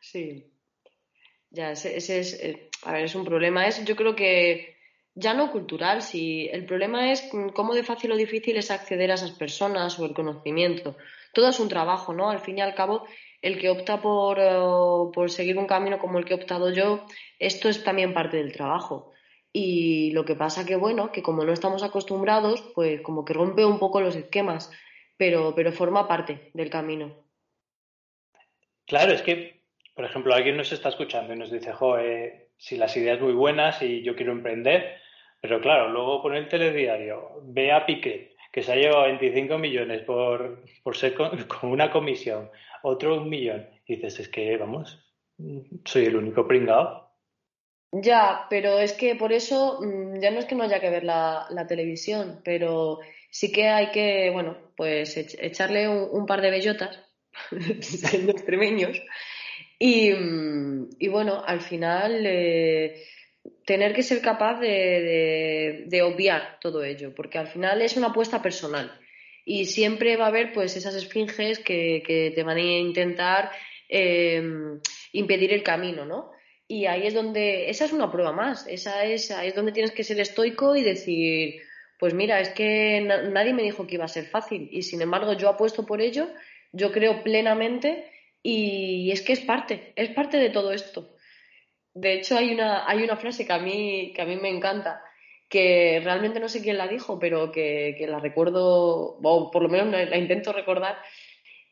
Sí. 0.00 0.52
Ya, 1.50 1.72
ese, 1.72 1.96
es, 1.96 2.42
eh, 2.42 2.68
a 2.84 2.92
ver, 2.92 3.04
es 3.04 3.14
un 3.14 3.24
problema. 3.24 3.66
Es, 3.66 3.84
yo 3.84 3.96
creo 3.96 4.14
que 4.14 4.71
ya 5.14 5.34
no 5.34 5.50
cultural, 5.50 6.02
si 6.02 6.48
el 6.48 6.64
problema 6.64 7.12
es 7.12 7.30
cómo 7.54 7.74
de 7.74 7.82
fácil 7.82 8.12
o 8.12 8.16
difícil 8.16 8.56
es 8.56 8.70
acceder 8.70 9.10
a 9.10 9.14
esas 9.14 9.32
personas 9.32 9.98
o 9.98 10.06
el 10.06 10.14
conocimiento. 10.14 10.96
Todo 11.34 11.48
es 11.48 11.60
un 11.60 11.68
trabajo, 11.68 12.14
¿no? 12.14 12.30
Al 12.30 12.40
fin 12.40 12.58
y 12.58 12.60
al 12.62 12.74
cabo, 12.74 13.06
el 13.42 13.58
que 13.58 13.70
opta 13.70 13.96
eh, 13.96 14.00
por, 15.14 15.30
seguir 15.30 15.58
un 15.58 15.66
camino 15.66 15.98
como 15.98 16.18
el 16.18 16.24
que 16.24 16.32
he 16.32 16.36
optado 16.36 16.72
yo, 16.72 17.06
esto 17.38 17.68
es 17.68 17.84
también 17.84 18.14
parte 18.14 18.38
del 18.38 18.52
trabajo. 18.52 19.12
Y 19.52 20.12
lo 20.12 20.24
que 20.24 20.34
pasa 20.34 20.64
que, 20.64 20.76
bueno, 20.76 21.12
que 21.12 21.22
como 21.22 21.44
no 21.44 21.52
estamos 21.52 21.82
acostumbrados, 21.82 22.62
pues 22.74 23.02
como 23.02 23.24
que 23.24 23.34
rompe 23.34 23.66
un 23.66 23.78
poco 23.78 24.00
los 24.00 24.16
esquemas, 24.16 24.70
pero, 25.18 25.54
pero 25.54 25.72
forma 25.72 26.08
parte 26.08 26.50
del 26.54 26.70
camino. 26.70 27.26
Claro, 28.86 29.12
es 29.12 29.20
que, 29.20 29.60
por 29.94 30.06
ejemplo, 30.06 30.32
alguien 30.34 30.56
nos 30.56 30.72
está 30.72 30.88
escuchando 30.88 31.34
y 31.34 31.36
nos 31.36 31.50
dice, 31.50 31.72
jo, 31.72 31.96
si 32.56 32.76
las 32.76 32.96
ideas 32.96 33.20
muy 33.20 33.34
buenas 33.34 33.82
y 33.82 34.02
yo 34.02 34.16
quiero 34.16 34.32
emprender, 34.32 35.01
pero 35.42 35.60
claro, 35.60 35.88
luego 35.88 36.22
pone 36.22 36.38
el 36.38 36.48
telediario, 36.48 37.40
ve 37.42 37.72
a 37.72 37.84
Piquet, 37.84 38.36
que 38.52 38.62
se 38.62 38.72
ha 38.72 38.76
llevado 38.76 39.02
25 39.02 39.58
millones 39.58 40.02
por, 40.02 40.62
por 40.84 40.96
ser 40.96 41.14
con, 41.48 41.70
una 41.70 41.90
comisión, 41.90 42.48
otro 42.84 43.20
un 43.20 43.28
millón. 43.28 43.68
Y 43.84 43.96
dices, 43.96 44.20
es 44.20 44.28
que, 44.28 44.56
vamos, 44.56 45.04
soy 45.84 46.04
el 46.04 46.14
único 46.14 46.46
pringado. 46.46 47.10
Ya, 47.90 48.46
pero 48.48 48.78
es 48.78 48.92
que 48.92 49.16
por 49.16 49.32
eso 49.32 49.80
mm, 49.82 50.20
ya 50.20 50.30
no 50.30 50.38
es 50.38 50.44
que 50.44 50.54
no 50.54 50.62
haya 50.62 50.78
que 50.78 50.90
ver 50.90 51.02
la, 51.02 51.66
televisión, 51.68 52.40
pero 52.44 53.00
sí 53.28 53.50
que 53.50 53.66
hay 53.66 53.90
que, 53.90 54.30
bueno, 54.30 54.56
pues 54.76 55.16
echarle 55.16 55.88
un, 55.88 56.24
par 56.24 56.40
de 56.40 56.52
bellotas, 56.52 57.04
siendo 57.80 58.30
extremeños, 58.30 58.96
y, 59.76 60.12
mm, 60.12 60.90
y, 61.00 61.08
bueno, 61.08 61.42
al 61.44 61.60
final 61.62 62.24
eh, 62.24 63.02
tener 63.64 63.94
que 63.94 64.02
ser 64.02 64.20
capaz 64.20 64.60
de, 64.60 66.02
obviar 66.02 66.58
todo 66.60 66.84
ello, 66.84 67.14
porque 67.14 67.38
al 67.38 67.48
final 67.48 67.82
es 67.82 67.96
una 67.96 68.08
apuesta 68.08 68.42
personal 68.42 68.98
y 69.44 69.66
siempre 69.66 70.16
va 70.16 70.26
a 70.26 70.28
haber 70.28 70.52
pues 70.52 70.76
esas 70.76 70.94
esfinges 70.94 71.58
que, 71.58 72.02
que 72.06 72.32
te 72.34 72.42
van 72.42 72.56
a 72.56 72.60
intentar 72.60 73.50
em, 73.88 74.80
impedir 75.12 75.52
el 75.52 75.62
camino, 75.62 76.04
¿no? 76.04 76.30
Y 76.68 76.86
ahí 76.86 77.06
es 77.06 77.14
donde, 77.14 77.68
esa 77.68 77.84
es 77.84 77.92
una 77.92 78.10
prueba 78.10 78.32
más, 78.32 78.66
esa 78.66 79.04
es, 79.04 79.30
ahí 79.30 79.48
es 79.48 79.54
donde 79.54 79.72
tienes 79.72 79.92
que 79.92 80.04
ser 80.04 80.20
estoico 80.20 80.74
y 80.76 80.82
decir, 80.82 81.60
pues 81.98 82.14
mira, 82.14 82.40
es 82.40 82.50
que 82.50 83.00
nadie 83.00 83.52
me 83.52 83.62
dijo 83.62 83.86
que 83.86 83.96
iba 83.96 84.04
a 84.04 84.08
ser 84.08 84.26
fácil 84.26 84.68
y 84.72 84.82
sin 84.82 85.02
embargo 85.02 85.34
yo 85.34 85.48
apuesto 85.48 85.84
por 85.84 86.00
ello, 86.00 86.28
yo 86.72 86.90
creo 86.92 87.22
plenamente 87.22 88.10
y 88.42 89.10
es 89.12 89.22
que 89.22 89.34
es 89.34 89.40
parte, 89.40 89.92
es 89.96 90.10
parte 90.10 90.38
de 90.38 90.50
todo 90.50 90.72
esto. 90.72 91.14
De 91.94 92.14
hecho, 92.14 92.36
hay 92.36 92.52
una, 92.54 92.88
hay 92.88 93.02
una 93.02 93.16
frase 93.16 93.46
que 93.46 93.52
a 93.52 93.58
mí, 93.58 94.12
que 94.14 94.22
a 94.22 94.26
mí 94.26 94.36
me 94.36 94.48
encanta, 94.48 95.02
que 95.48 96.00
realmente 96.02 96.40
no 96.40 96.48
sé 96.48 96.62
quién 96.62 96.78
la 96.78 96.88
dijo, 96.88 97.18
pero 97.18 97.52
que, 97.52 97.96
la 98.08 98.20
recuerdo, 98.20 99.18
o 99.22 99.50
por 99.50 99.62
lo 99.62 99.68
menos 99.68 99.88
la, 99.90 100.16
intento 100.16 100.52
recordar, 100.52 100.96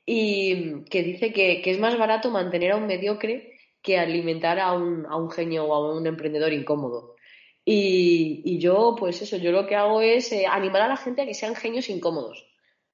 y 0.05 0.85
que 0.85 1.03
dice 1.03 1.33
que, 1.33 1.63
es 1.65 1.79
más 1.79 1.97
barato 1.99 2.31
mantener 2.31 2.73
a 2.73 2.77
un 2.77 2.87
mediocre 2.87 3.59
que 3.83 3.99
alimentar 3.99 4.59
a 4.61 4.73
un, 4.73 5.07
a 5.07 5.17
un 5.17 5.31
genio 5.31 5.65
o 5.65 5.75
a 5.75 5.95
un 5.97 6.07
emprendedor 6.07 6.53
incómodo. 6.53 7.17
Y, 7.65 8.59
yo, 8.59 8.97
pues 8.99 9.23
eso, 9.23 9.37
yo 9.37 9.53
lo 9.53 9.67
que 9.67 9.77
hago 9.77 10.03
es 10.03 10.33
eh, 10.33 10.47
animar 10.47 10.83
a 10.83 10.89
la 10.89 10.97
gente 10.97 11.23
a 11.23 11.27
que 11.27 11.35
sean 11.35 11.55
genios 11.55 11.89
incómodos. 11.89 12.43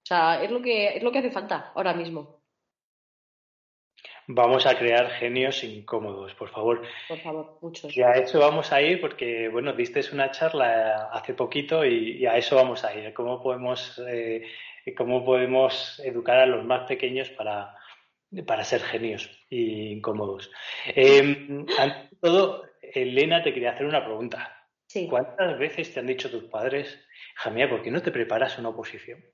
O 0.03 0.07
sea, 0.07 0.43
es 0.43 0.51
lo 0.51 0.62
que, 0.62 0.97
es 0.97 1.03
lo 1.03 1.12
que 1.12 1.19
hace 1.19 1.31
falta 1.31 1.73
ahora 1.75 1.95
mismo. 1.95 2.36
Vamos 4.29 4.67
a 4.67 4.77
crear 4.77 5.09
genios 5.11 5.62
incómodos, 5.62 6.35
por 6.35 6.49
favor. 6.49 6.83
Por 7.09 7.19
favor, 7.21 7.59
muchos. 7.62 7.97
Y 7.97 8.03
a 8.03 8.12
eso 8.12 8.41
vamos 8.41 8.73
a 8.73 8.83
ir 8.83 9.01
porque, 9.01 9.49
bueno, 9.49 9.73
diste 9.73 10.01
una 10.12 10.33
charla 10.33 11.11
hace 11.12 11.35
poquito 11.35 11.85
y, 11.85 12.27
a 12.27 12.37
eso 12.37 12.57
vamos 12.57 12.85
a 12.85 12.93
ir. 12.95 13.15
¿Cómo 13.15 13.41
podemos, 13.41 14.03
eh, 14.09 14.43
cómo 14.97 15.25
podemos 15.25 16.01
educar 16.05 16.39
a 16.39 16.47
los 16.47 16.65
más 16.65 16.89
pequeños 16.89 17.31
para, 17.31 17.77
para 18.45 18.65
ser 18.65 18.81
genios 18.81 19.31
e 19.49 19.93
incómodos? 19.93 20.51
Eh, 20.87 21.65
ante 21.79 22.17
todo, 22.21 22.65
Elena, 22.83 23.45
te 23.45 23.55
quería 23.55 23.71
hacer 23.71 23.87
una 23.87 24.05
pregunta. 24.05 24.67
Sí. 24.89 25.07
¿Cuántas 25.09 25.57
veces 25.57 25.95
te 25.95 26.01
han 26.01 26.07
dicho 26.07 26.31
tus 26.31 26.45
padres, 26.45 27.01
Jamía, 27.37 27.69
¿por 27.69 27.83
qué 27.83 27.93
no 27.93 28.03
te 28.03 28.11
preparas 28.11 28.59
una 28.59 28.71
oposición? 28.71 29.25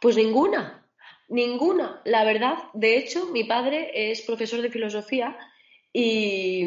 Pues 0.00 0.16
ninguna. 0.16 0.87
Ninguna, 1.28 2.00
la 2.04 2.24
verdad. 2.24 2.56
De 2.72 2.96
hecho, 2.96 3.26
mi 3.26 3.44
padre 3.44 3.90
es 3.94 4.22
profesor 4.22 4.62
de 4.62 4.70
filosofía 4.70 5.36
y, 5.92 6.62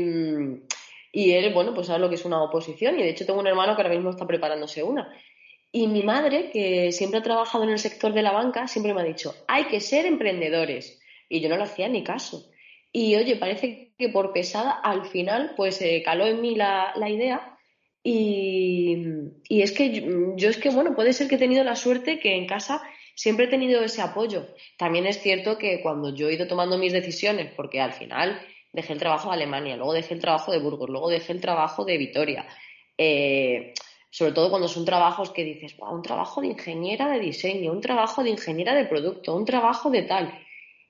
y 1.12 1.32
él, 1.32 1.54
bueno, 1.54 1.74
pues 1.74 1.88
sabe 1.88 2.00
lo 2.00 2.10
que 2.10 2.15
es 2.15 2.26
una 2.26 2.43
oposición 2.43 3.00
y 3.00 3.04
de 3.04 3.10
hecho 3.10 3.26
tengo 3.26 3.39
un 3.39 3.47
hermano 3.47 3.76
que 3.76 3.82
ahora 3.82 3.93
mismo 3.93 4.12
está 4.12 4.28
preparándose 4.28 4.84
una. 4.84 5.12
Y 5.71 5.88
mi 5.88 6.04
madre, 6.04 6.52
que 6.52 6.91
siempre 6.91 7.19
ha 7.19 7.24
trabajado 7.24 7.63
en 7.63 7.69
el 7.69 7.80
sector 7.80 8.13
de 8.13 8.21
la 8.21 8.34
banca, 8.34 8.67
siempre 8.67 8.93
me 8.93 9.02
ha 9.02 9.06
dicho, 9.06 9.34
hay 9.47 9.65
que 9.65 9.80
ser 9.80 10.06
emprendedores. 10.06 11.00
Y 11.30 11.39
yo 11.39 11.47
no 11.47 11.56
le 11.56 11.63
hacía 11.63 11.88
ni 11.88 12.04
caso. 12.04 12.52
Y 12.91 13.15
oye, 13.15 13.38
parece 13.38 13.93
que 13.97 14.10
por 14.10 14.34
pesada, 14.34 14.71
al 14.71 15.06
final, 15.06 15.54
pues 15.56 15.82
eh, 15.82 16.02
caló 16.04 16.26
en 16.26 16.41
mí 16.41 16.56
la, 16.56 16.93
idea. 17.10 17.58
Y, 18.04 18.97
y, 19.47 19.62
es 19.62 19.71
que 19.71 20.36
yo, 20.36 20.50
es 20.50 20.58
que, 20.58 20.71
bueno, 20.71 20.93
puede 20.93 21.13
ser 21.13 21.30
que 21.30 21.36
he 21.36 21.39
tenido 21.39 21.63
la 21.63 21.78
suerte 21.78 22.19
que 22.19 22.36
en 22.36 22.47
casa 22.47 22.82
siempre 23.15 23.45
he 23.45 23.50
tenido 23.50 23.82
ese 23.84 24.02
apoyo. 24.02 24.47
También 24.78 25.06
es 25.06 25.21
cierto 25.21 25.58
que 25.58 25.82
cuando 25.82 26.13
yo 26.13 26.30
he 26.30 26.34
ido 26.34 26.47
tomando 26.47 26.78
mis 26.78 26.93
decisiones, 26.93 27.52
porque 27.56 27.80
al 27.80 27.93
final 27.93 28.41
dejé 28.74 28.93
el 28.93 29.00
trabajo 29.00 29.30
de 29.30 29.36
Alemania, 29.36 29.76
luego 29.76 29.93
dejé 29.93 30.13
el 30.13 30.21
trabajo 30.21 30.52
de 30.52 30.60
Burgos, 30.60 30.89
luego 30.89 31.10
dejé 31.10 31.34
el 31.34 31.41
trabajo 31.41 31.86
de 31.86 31.97
Vitoria. 31.97 32.47
Eh, 32.97 33.74
sobre 34.10 34.34
todo 34.34 34.50
cuando 34.50 34.67
son 34.67 34.86
trabajos 34.86 35.32
que 35.32 35.43
dices, 35.43 35.76
un 35.80 36.02
trabajo 36.02 36.41
de 36.41 36.47
ingeniera 36.47 37.10
de 37.10 37.19
diseño, 37.19 37.71
un 37.71 37.82
trabajo 37.82 38.24
de 38.24 38.30
ingeniera 38.30 38.76
de 38.76 38.86
producto, 38.86 39.36
un 39.36 39.45
trabajo 39.45 39.89
de 39.89 40.04
tal. 40.04 40.38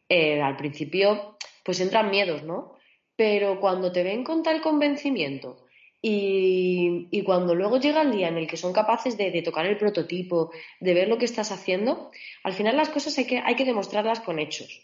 Eh, 0.10 0.42
al 0.42 0.58
principio, 0.58 1.38
pues 1.64 1.80
entran 1.80 2.10
miedos, 2.10 2.44
¿no? 2.44 2.76
Pero 3.16 3.60
cuando 3.60 3.92
te 3.92 4.04
ven 4.04 4.24
con 4.24 4.42
tal 4.42 4.62
convencimiento 4.62 5.68
y, 6.02 7.22
cuando 7.24 7.54
luego 7.54 7.80
llega 7.80 8.02
el 8.02 8.12
día 8.12 8.28
en 8.30 8.38
el 8.38 8.48
que 8.48 8.58
son 8.58 8.74
capaces 8.74 9.18
de, 9.18 9.42
tocar 9.44 9.66
el 9.68 9.78
prototipo, 9.78 10.52
de 10.80 10.94
ver 10.94 11.08
lo 11.08 11.18
que 11.18 11.26
estás 11.26 11.52
haciendo, 11.52 12.12
al 12.44 12.54
final 12.54 12.76
las 12.76 12.90
cosas 12.90 13.18
hay 13.18 13.56
que, 13.56 13.66
demostrarlas 13.66 14.20
con 14.22 14.40
hechos. 14.40 14.84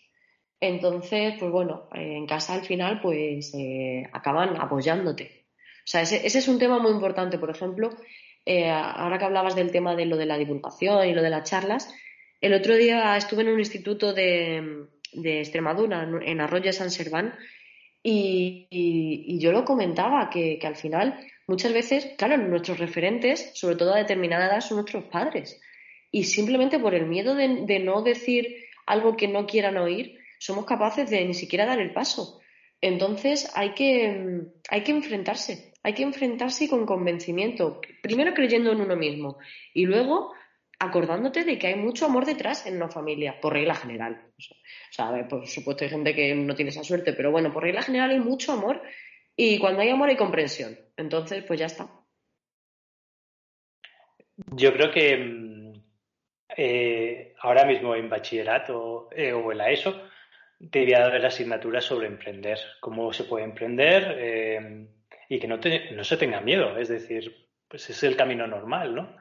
Entonces, 0.60 1.36
pues 1.39 1.51
bueno, 1.51 1.88
en 1.93 2.25
casa 2.27 2.53
al 2.53 2.65
final 2.65 2.99
pues 3.01 3.53
eh, 3.56 4.08
acaban 4.12 4.60
apoyándote. 4.60 5.45
O 5.80 5.89
sea, 5.89 6.01
ese, 6.01 6.25
es 6.25 6.47
un 6.47 6.60
tema 6.60 6.80
muy 6.80 6.91
importante. 6.91 7.38
Por 7.38 7.49
ejemplo, 7.49 7.89
eh, 8.45 8.69
ahora 8.69 9.17
que 9.17 9.25
hablabas 9.25 9.56
del 9.56 9.71
tema 9.71 9.95
de 9.95 10.06
lo 10.06 10.17
de 10.17 10.25
la 10.25 10.38
divulgación 10.38 11.08
y 11.08 11.13
lo 11.13 11.21
de 11.21 11.30
las 11.30 11.49
charlas, 11.49 11.93
el 12.41 12.53
otro 12.53 12.75
día 12.75 13.17
estuve 13.17 13.41
en 13.41 13.49
un 13.49 13.60
instituto 13.60 14.13
de, 14.13 14.88
de 15.13 15.39
Extremadura, 15.39 16.03
en 16.03 16.41
Arroyo 16.41 16.65
de 16.65 16.73
San 16.73 16.91
Serván, 16.91 17.34
y, 18.09 19.37
yo 19.39 19.51
lo 19.51 19.65
comentaba, 19.65 20.29
que, 20.29 20.59
al 20.63 20.75
final 20.75 21.19
muchas 21.45 21.73
veces, 21.73 22.13
claro, 22.17 22.37
nuestros 22.37 22.79
referentes, 22.79 23.51
sobre 23.53 23.75
todo 23.75 23.93
a 23.93 23.97
determinada 23.97 24.47
edad, 24.47 24.61
son 24.61 24.77
nuestros 24.77 25.03
padres. 25.05 25.59
Y 26.09 26.23
simplemente 26.23 26.79
por 26.79 26.95
el 26.95 27.05
miedo 27.05 27.35
de, 27.35 27.79
no 27.79 28.01
decir 28.01 28.65
algo 28.85 29.17
que 29.17 29.27
no 29.27 29.45
quieran 29.45 29.77
oír, 29.77 30.19
somos 30.39 30.65
capaces 30.65 31.09
de 31.09 31.25
ni 31.25 31.33
siquiera 31.33 31.65
dar 31.65 31.79
el 31.79 31.91
paso. 31.91 32.39
Entonces 32.79 33.51
hay 33.55 33.73
que, 33.73 34.43
hay 34.69 34.83
que 34.83 34.91
enfrentarse, 34.91 35.73
hay 35.83 35.93
que 35.93 36.03
enfrentarse 36.03 36.69
con 36.69 36.85
convencimiento, 36.85 37.81
primero 38.01 38.33
creyendo 38.33 38.71
en 38.71 38.81
uno 38.81 38.95
mismo 38.95 39.37
y 39.73 39.85
luego 39.85 40.31
acordándote 40.79 41.43
de 41.43 41.57
que 41.57 41.67
hay 41.67 41.75
mucho 41.75 42.05
amor 42.05 42.25
detrás 42.25 42.65
en 42.65 42.75
una 42.75 42.89
familia, 42.89 43.39
por 43.41 43.53
regla 43.53 43.75
general. 43.75 44.21
O 44.37 44.93
sea, 44.93 45.27
por 45.27 45.47
supuesto 45.47 45.83
hay 45.83 45.89
gente 45.89 46.13
que 46.13 46.35
no 46.35 46.55
tiene 46.55 46.69
esa 46.69 46.83
suerte, 46.83 47.13
pero 47.13 47.31
bueno, 47.31 47.51
por 47.51 47.63
regla 47.63 47.81
general 47.81 48.11
hay 48.11 48.19
mucho 48.19 48.53
amor 48.53 48.81
y 49.35 49.57
cuando 49.59 49.81
hay 49.81 49.89
amor 49.89 50.09
hay 50.09 50.15
comprensión. 50.15 50.77
Entonces, 50.95 51.43
pues 51.43 51.59
ya 51.59 51.65
está. 51.65 51.89
Yo 54.51 54.71
creo 54.73 54.91
que 54.91 55.17
mm, 55.17 55.73
eh, 56.55 57.33
ahora 57.39 57.65
mismo 57.65 57.95
en 57.95 58.09
bachillerato 58.09 59.09
eh, 59.11 59.33
o 59.33 59.51
en 59.51 59.57
la 59.57 59.71
ESO 59.71 60.09
debería 60.59 61.05
haber 61.05 61.25
asignaturas 61.25 61.85
sobre 61.85 62.07
emprender, 62.07 62.59
cómo 62.79 63.11
se 63.13 63.23
puede 63.23 63.45
emprender 63.45 64.15
eh, 64.17 64.87
y 65.29 65.39
que 65.39 65.47
no, 65.47 65.59
no 65.93 66.03
se 66.03 66.17
tenga 66.17 66.39
miedo. 66.41 66.77
Es 66.77 66.87
decir, 66.87 67.47
pues 67.67 67.89
es 67.89 68.03
el 68.03 68.15
camino 68.15 68.45
normal, 68.45 68.93
¿no? 68.93 69.17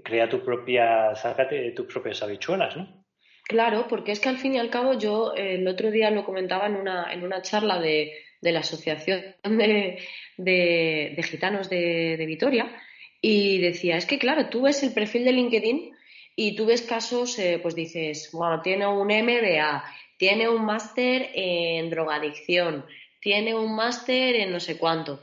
Crea 0.00 0.28
tu 0.28 0.42
propia, 0.42 1.14
sácate 1.14 1.72
tus 1.72 1.86
propias 1.86 2.22
habichuelas, 2.22 2.76
¿no? 2.76 3.02
Claro, 3.44 3.86
porque 3.88 4.12
es 4.12 4.20
que 4.20 4.28
al 4.28 4.38
fin 4.38 4.54
y 4.54 4.58
al 4.58 4.70
cabo 4.70 4.94
yo 4.94 5.34
eh, 5.36 5.56
el 5.56 5.68
otro 5.68 5.90
día 5.90 6.10
lo 6.10 6.24
comentaba 6.24 6.66
en 6.66 6.76
una, 6.76 7.12
en 7.12 7.24
una 7.24 7.42
charla 7.42 7.78
de, 7.80 8.12
la 8.40 8.60
Asociación 8.60 9.34
de, 9.44 11.22
Gitanos 11.22 11.68
de, 11.68 12.24
Vitoria 12.26 12.74
y 13.20 13.58
decía, 13.58 13.96
es 13.96 14.06
que 14.06 14.18
claro, 14.18 14.48
tú 14.48 14.62
ves 14.62 14.82
el 14.82 14.92
perfil 14.92 15.24
de 15.24 15.32
LinkedIn 15.32 15.92
y 16.34 16.56
tú 16.56 16.66
ves 16.66 16.82
casos, 16.82 17.38
eh, 17.38 17.58
pues 17.60 17.74
dices, 17.74 18.30
bueno, 18.32 18.62
tiene 18.62 18.86
un 18.86 19.06
MBA, 19.06 19.84
tiene 20.16 20.48
un 20.48 20.64
máster 20.64 21.30
en 21.34 21.90
drogadicción, 21.90 22.86
tiene 23.20 23.54
un 23.54 23.76
máster 23.76 24.36
en 24.36 24.50
no 24.50 24.60
sé 24.60 24.78
cuánto, 24.78 25.22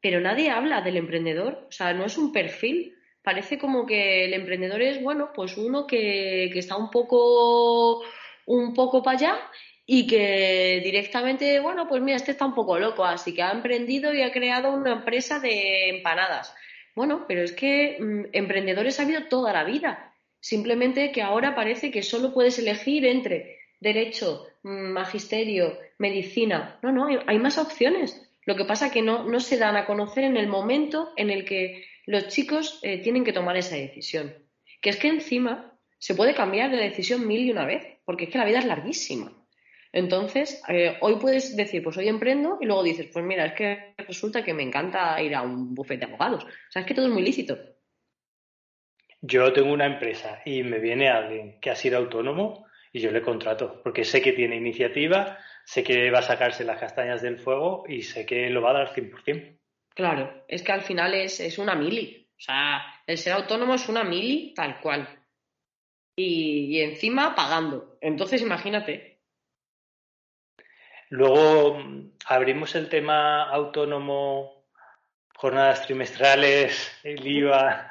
pero 0.00 0.20
nadie 0.20 0.50
habla 0.50 0.82
del 0.82 0.98
emprendedor, 0.98 1.66
o 1.68 1.72
sea, 1.72 1.94
no 1.94 2.04
es 2.04 2.18
un 2.18 2.30
perfil 2.30 2.93
parece 3.24 3.58
como 3.58 3.86
que 3.86 4.26
el 4.26 4.34
emprendedor 4.34 4.82
es, 4.82 5.02
bueno, 5.02 5.30
pues 5.34 5.56
uno 5.56 5.86
que, 5.86 6.44
está 6.54 6.76
un 6.76 6.90
poco, 6.90 8.02
un 8.46 8.74
poco 8.74 9.02
para 9.02 9.16
allá 9.16 9.38
y 9.86 10.06
que 10.06 10.82
directamente, 10.84 11.58
bueno, 11.58 11.88
pues 11.88 12.02
mira, 12.02 12.16
este 12.16 12.32
está 12.32 12.44
un 12.44 12.54
poco 12.54 12.78
loco, 12.78 13.04
así 13.04 13.34
que 13.34 13.42
ha 13.42 13.50
emprendido 13.50 14.12
y 14.12 14.20
ha 14.20 14.30
creado 14.30 14.72
una 14.72 14.92
empresa 14.92 15.40
de 15.40 15.88
empanadas. 15.88 16.54
Bueno, 16.94 17.24
pero 17.26 17.42
es 17.42 17.52
que 17.52 17.96
mm, 17.98 18.24
emprendedores 18.32 19.00
ha 19.00 19.04
habido 19.04 19.24
toda 19.24 19.52
la 19.52 19.64
vida. 19.64 20.14
Simplemente 20.40 21.10
que 21.10 21.22
ahora 21.22 21.54
parece 21.54 21.90
que 21.90 22.02
solo 22.02 22.32
puedes 22.32 22.58
elegir 22.58 23.06
entre 23.06 23.58
derecho, 23.80 24.46
mm, 24.62 24.92
magisterio, 24.92 25.78
medicina. 25.96 26.78
No, 26.82 26.92
no, 26.92 27.06
hay, 27.26 27.38
más 27.38 27.56
opciones. 27.56 28.20
Lo 28.44 28.54
que 28.54 28.66
pasa 28.66 28.92
que 28.92 29.00
no, 29.00 29.24
no 29.24 29.40
se 29.40 29.56
dan 29.56 29.76
a 29.76 29.86
conocer 29.86 30.24
en 30.24 30.36
el 30.36 30.46
momento 30.46 31.12
en 31.16 31.30
el 31.30 31.46
que 31.46 31.84
los 32.06 32.28
chicos 32.28 32.78
eh, 32.82 33.02
tienen 33.02 33.24
que 33.24 33.32
tomar 33.32 33.56
esa 33.56 33.76
decisión. 33.76 34.34
Que 34.80 34.90
es 34.90 34.96
que 34.96 35.08
encima 35.08 35.78
se 35.98 36.14
puede 36.14 36.34
cambiar 36.34 36.70
de 36.70 36.76
decisión 36.76 37.26
mil 37.26 37.40
y 37.40 37.50
una 37.50 37.64
vez, 37.64 37.82
porque 38.04 38.24
es 38.24 38.30
que 38.30 38.38
la 38.38 38.44
vida 38.44 38.58
es 38.58 38.66
larguísima. 38.66 39.32
Entonces, 39.92 40.60
eh, 40.68 40.98
hoy 41.00 41.16
puedes 41.16 41.56
decir, 41.56 41.82
pues 41.82 41.96
hoy 41.96 42.08
emprendo, 42.08 42.58
y 42.60 42.66
luego 42.66 42.82
dices, 42.82 43.08
pues 43.12 43.24
mira, 43.24 43.46
es 43.46 43.52
que 43.52 43.94
resulta 43.96 44.44
que 44.44 44.52
me 44.52 44.64
encanta 44.64 45.22
ir 45.22 45.34
a 45.34 45.42
un 45.42 45.74
bufete 45.74 46.04
de 46.04 46.12
abogados. 46.12 46.44
O 46.44 46.70
sea, 46.70 46.82
es 46.82 46.88
que 46.88 46.94
todo 46.94 47.06
es 47.06 47.12
muy 47.12 47.22
lícito. 47.22 47.56
Yo 49.22 49.52
tengo 49.52 49.72
una 49.72 49.86
empresa 49.86 50.42
y 50.44 50.62
me 50.64 50.80
viene 50.80 51.08
alguien 51.08 51.58
que 51.60 51.70
ha 51.70 51.76
sido 51.76 51.96
autónomo 51.96 52.66
y 52.92 53.00
yo 53.00 53.10
le 53.10 53.22
contrato, 53.22 53.80
porque 53.82 54.04
sé 54.04 54.20
que 54.20 54.32
tiene 54.32 54.56
iniciativa, 54.56 55.38
sé 55.64 55.82
que 55.82 56.10
va 56.10 56.18
a 56.18 56.22
sacarse 56.22 56.64
las 56.64 56.78
castañas 56.78 57.22
del 57.22 57.38
fuego 57.38 57.84
y 57.88 58.02
sé 58.02 58.26
que 58.26 58.50
lo 58.50 58.60
va 58.60 58.70
a 58.70 58.84
dar 58.84 58.94
100%. 58.94 59.53
Claro, 59.94 60.44
es 60.48 60.62
que 60.62 60.72
al 60.72 60.82
final 60.82 61.14
es, 61.14 61.40
es 61.40 61.58
una 61.58 61.74
mili. 61.74 62.28
O 62.36 62.40
sea, 62.40 62.82
el 63.06 63.16
ser 63.16 63.34
autónomo 63.34 63.74
es 63.74 63.88
una 63.88 64.02
mili 64.02 64.52
tal 64.54 64.80
cual. 64.80 65.08
Y, 66.16 66.80
encima 66.80 67.34
pagando. 67.34 67.96
Entonces, 68.00 68.42
imagínate. 68.42 69.20
Luego 71.10 71.78
abrimos 72.26 72.74
el 72.74 72.88
tema 72.88 73.44
autónomo, 73.44 74.66
jornadas 75.36 75.86
trimestrales, 75.86 76.92
el 77.04 77.26
IVA. 77.26 77.88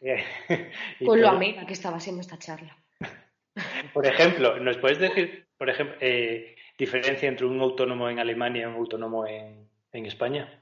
Con 1.04 1.20
lo 1.20 1.28
amiga 1.28 1.64
que 1.64 1.74
estaba 1.74 2.00
siendo 2.00 2.22
esta 2.22 2.38
charla. 2.38 2.76
Por 3.92 4.06
ejemplo, 4.06 4.58
¿nos 4.58 4.78
puedes 4.78 4.98
decir, 4.98 5.46
por 5.56 5.70
ejemplo, 5.70 5.96
eh, 6.00 6.56
diferencia 6.78 7.28
entre 7.28 7.46
un 7.46 7.60
autónomo 7.60 8.08
en 8.08 8.18
Alemania 8.18 8.62
y 8.62 8.66
un 8.66 8.76
autónomo 8.76 9.26
en, 9.26 9.68
en 9.92 10.06
España? 10.06 10.59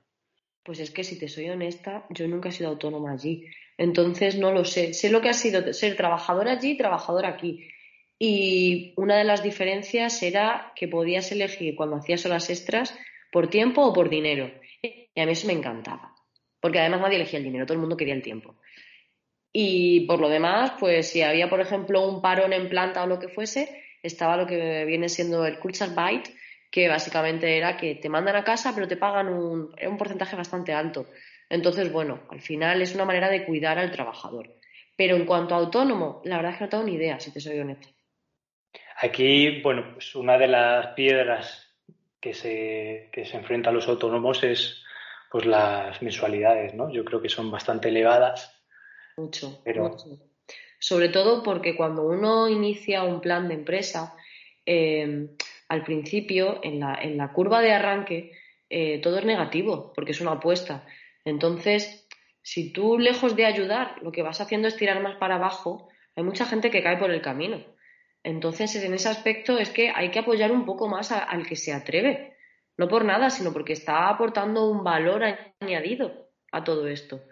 Pues 0.68 0.80
es 0.80 0.90
que 0.90 1.02
si 1.02 1.18
te 1.18 1.28
soy 1.28 1.48
honesta, 1.48 2.04
yo 2.10 2.28
nunca 2.28 2.50
he 2.50 2.52
sido 2.52 2.68
autónoma 2.68 3.12
allí. 3.12 3.46
Entonces 3.78 4.36
no 4.36 4.52
lo 4.52 4.66
sé. 4.66 4.92
Sé 4.92 5.08
lo 5.08 5.22
que 5.22 5.30
ha 5.30 5.32
sido 5.32 5.72
ser 5.72 5.96
trabajadora 5.96 6.52
allí 6.52 6.72
y 6.72 6.76
trabajadora 6.76 7.30
aquí. 7.30 7.70
Y 8.18 8.92
una 8.96 9.16
de 9.16 9.24
las 9.24 9.42
diferencias 9.42 10.22
era 10.22 10.74
que 10.76 10.86
podías 10.86 11.32
elegir 11.32 11.74
cuando 11.74 11.96
hacías 11.96 12.26
horas 12.26 12.50
extras 12.50 12.94
por 13.32 13.48
tiempo 13.48 13.80
o 13.82 13.94
por 13.94 14.10
dinero. 14.10 14.52
Y 14.82 15.18
a 15.18 15.24
mí 15.24 15.32
eso 15.32 15.46
me 15.46 15.54
encantaba. 15.54 16.14
Porque 16.60 16.80
además 16.80 17.00
nadie 17.00 17.16
elegía 17.16 17.38
el 17.38 17.46
dinero, 17.46 17.64
todo 17.64 17.76
el 17.76 17.80
mundo 17.80 17.96
quería 17.96 18.12
el 18.12 18.22
tiempo. 18.22 18.56
Y 19.50 20.00
por 20.00 20.20
lo 20.20 20.28
demás, 20.28 20.72
pues 20.78 21.08
si 21.08 21.22
había, 21.22 21.48
por 21.48 21.62
ejemplo, 21.62 22.06
un 22.06 22.20
parón 22.20 22.52
en 22.52 22.68
planta 22.68 23.04
o 23.04 23.06
lo 23.06 23.18
que 23.18 23.28
fuese, 23.28 23.84
estaba 24.02 24.36
lo 24.36 24.46
que 24.46 24.84
viene 24.84 25.08
siendo 25.08 25.46
el 25.46 25.58
Kurzarbeit, 25.58 26.28
que 26.70 26.88
básicamente 26.88 27.56
era 27.56 27.76
que 27.76 27.94
te 27.94 28.08
mandan 28.08 28.36
a 28.36 28.44
casa, 28.44 28.72
pero 28.74 28.88
te 28.88 28.96
pagan 28.96 29.28
un, 29.28 29.74
un 29.80 29.96
porcentaje 29.96 30.36
bastante 30.36 30.72
alto. 30.72 31.06
Entonces, 31.48 31.90
bueno, 31.90 32.20
al 32.30 32.40
final 32.40 32.82
es 32.82 32.94
una 32.94 33.04
manera 33.04 33.28
de 33.30 33.44
cuidar 33.44 33.78
al 33.78 33.90
trabajador. 33.90 34.54
Pero 34.96 35.16
en 35.16 35.24
cuanto 35.24 35.54
a 35.54 35.58
autónomo, 35.58 36.20
la 36.24 36.36
verdad 36.36 36.52
es 36.52 36.58
que 36.58 36.64
no 36.64 36.70
tengo 36.70 36.84
ni 36.84 36.94
idea, 36.94 37.20
si 37.20 37.32
te 37.32 37.40
soy 37.40 37.58
honesto. 37.58 37.88
Aquí, 39.00 39.62
bueno, 39.62 39.92
pues 39.94 40.14
una 40.16 40.36
de 40.36 40.48
las 40.48 40.88
piedras 40.88 41.72
que 42.20 42.34
se, 42.34 43.08
que 43.12 43.24
se 43.24 43.36
enfrenta 43.36 43.70
a 43.70 43.72
los 43.72 43.88
autónomos 43.88 44.42
es 44.42 44.84
pues 45.30 45.46
las 45.46 46.02
mensualidades, 46.02 46.74
¿no? 46.74 46.90
Yo 46.90 47.04
creo 47.04 47.22
que 47.22 47.28
son 47.28 47.50
bastante 47.50 47.88
elevadas. 47.88 48.60
Mucho, 49.16 49.60
pero... 49.64 49.96
Sobre 50.80 51.08
todo 51.08 51.42
porque 51.42 51.76
cuando 51.76 52.02
uno 52.02 52.48
inicia 52.48 53.02
un 53.02 53.20
plan 53.20 53.48
de 53.48 53.54
empresa, 53.54 54.14
eh, 54.64 55.30
al 55.68 55.84
principio, 55.84 56.60
en 56.62 56.80
la, 56.80 56.94
en 56.94 57.16
la, 57.16 57.32
curva 57.32 57.60
de 57.60 57.72
arranque, 57.72 58.32
eh, 58.70 59.00
todo 59.00 59.18
es 59.18 59.24
negativo, 59.24 59.92
porque 59.94 60.12
es 60.12 60.20
una 60.20 60.32
apuesta. 60.32 60.86
Entonces, 61.24 62.08
si 62.42 62.72
tú, 62.72 62.98
lejos 62.98 63.36
de 63.36 63.44
ayudar, 63.44 63.96
lo 64.02 64.10
que 64.10 64.22
vas 64.22 64.40
haciendo 64.40 64.68
es 64.68 64.76
tirar 64.76 65.02
más 65.02 65.16
para 65.16 65.36
abajo, 65.36 65.88
hay 66.16 66.24
mucha 66.24 66.46
gente 66.46 66.70
que 66.70 66.82
cae 66.82 66.96
por 66.96 67.10
el 67.10 67.20
camino. 67.20 67.62
Entonces, 68.24 68.74
en 68.76 68.94
ese 68.94 69.08
aspecto 69.08 69.58
es 69.58 69.70
que 69.70 69.90
hay 69.94 70.10
que 70.10 70.18
apoyar 70.18 70.52
un 70.52 70.64
poco 70.64 70.88
más 70.88 71.12
al 71.12 71.46
que 71.46 71.56
se 71.56 71.72
atreve. 71.72 72.36
No 72.76 72.88
por 72.88 73.04
nada, 73.04 73.30
sino 73.30 73.52
porque 73.52 73.72
está 73.72 74.08
aportando 74.08 74.70
un 74.70 74.84
valor 74.84 75.22
añadido 75.60 76.30
a 76.52 76.64
todo 76.64 76.88
esto. 76.88 77.22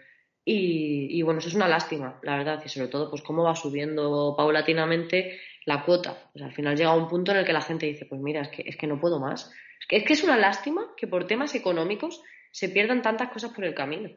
Y, 0.49 1.21
bueno, 1.23 1.41
eso 1.41 1.49
es 1.49 1.57
una 1.57 1.67
lástima, 1.67 2.21
la 2.23 2.37
verdad, 2.37 2.63
y 2.65 2.69
sobre 2.69 2.87
todo, 2.87 3.11
pues 3.11 3.21
cómo 3.23 3.43
va 3.43 3.57
subiendo 3.57 4.35
paulatinamente 4.37 5.41
la 5.67 5.85
cuota. 5.85 6.31
Pues 6.33 6.45
al 6.45 6.55
final 6.55 6.77
llega 6.77 6.95
un 6.95 7.09
punto 7.09 7.33
en 7.33 7.39
el 7.39 7.45
que 7.45 7.53
la 7.53 7.61
gente 7.61 7.87
dice, 7.87 8.07
pues 8.07 8.21
mira, 8.21 8.41
es 8.43 8.49
que, 8.49 8.63
es 8.67 8.77
que 8.77 8.87
no 8.87 8.99
puedo 8.99 9.21
más. 9.21 9.53
Es 9.81 9.87
que, 9.87 9.97
es 9.97 10.05
que 10.05 10.13
es 10.15 10.25
una 10.25 10.39
lástima 10.39 10.95
que 10.97 11.07
por 11.07 11.27
temas 11.27 11.55
económicos 11.55 12.23
se 12.51 12.71
pierdan 12.71 13.03
tantas 13.03 13.31
cosas 13.31 13.53
por 13.53 13.65
el 13.65 13.75
camino. 13.75 14.11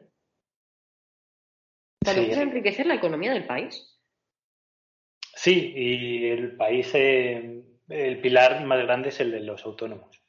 También 2.02 2.32
sí. 2.32 2.40
enriquecer 2.40 2.86
la 2.86 2.94
economía 2.94 3.32
del 3.34 3.46
país. 3.46 3.98
Sí, 5.34 5.72
y 5.74 6.26
el 6.28 6.56
país, 6.56 6.90
eh, 6.94 7.62
el 7.88 8.20
pilar 8.20 8.64
más 8.64 8.82
grande 8.82 9.10
es 9.10 9.20
el 9.20 9.32
de 9.32 9.40
los 9.40 9.64
autónomos. 9.64 10.22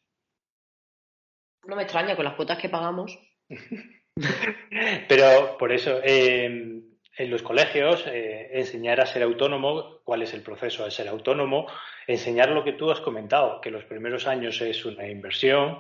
No 1.66 1.76
me 1.76 1.84
extraña 1.84 2.16
con 2.16 2.26
las 2.26 2.36
cuotas 2.36 2.60
que 2.60 2.70
pagamos. 2.70 3.18
Pero 5.08 5.58
por 5.58 5.72
eso, 5.72 6.02
eh, 6.04 6.81
en 7.17 7.30
los 7.30 7.41
colegios, 7.41 8.06
eh, 8.08 8.50
enseñar 8.54 9.02
a 9.02 9.06
ser 9.06 9.24
autónomo, 9.24 10.00
cuál 10.04 10.21
es 10.21 10.34
el 10.34 10.41
proceso 10.41 10.86
de 10.86 10.91
ser 10.91 11.08
autónomo, 11.08 11.67
enseñar 12.08 12.50
lo 12.50 12.63
que 12.63 12.74
tú 12.74 12.89
has 12.89 13.02
comentado, 13.02 13.62
que 13.62 13.71
los 13.71 13.84
primeros 13.84 14.28
años 14.28 14.62
es 14.62 14.86
una 14.86 15.08
inversión 15.08 15.80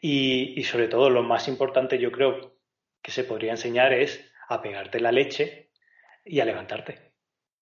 y, 0.00 0.58
y 0.58 0.64
sobre 0.64 0.88
todo 0.88 1.10
lo 1.10 1.22
más 1.22 1.48
importante 1.48 1.98
yo 1.98 2.12
creo 2.12 2.56
que 3.02 3.10
se 3.10 3.24
podría 3.24 3.52
enseñar 3.52 3.92
es 3.92 4.24
a 4.48 4.60
pegarte 4.60 5.00
la 5.00 5.12
leche 5.12 5.70
y 6.24 6.40
a 6.40 6.44
levantarte. 6.44 7.12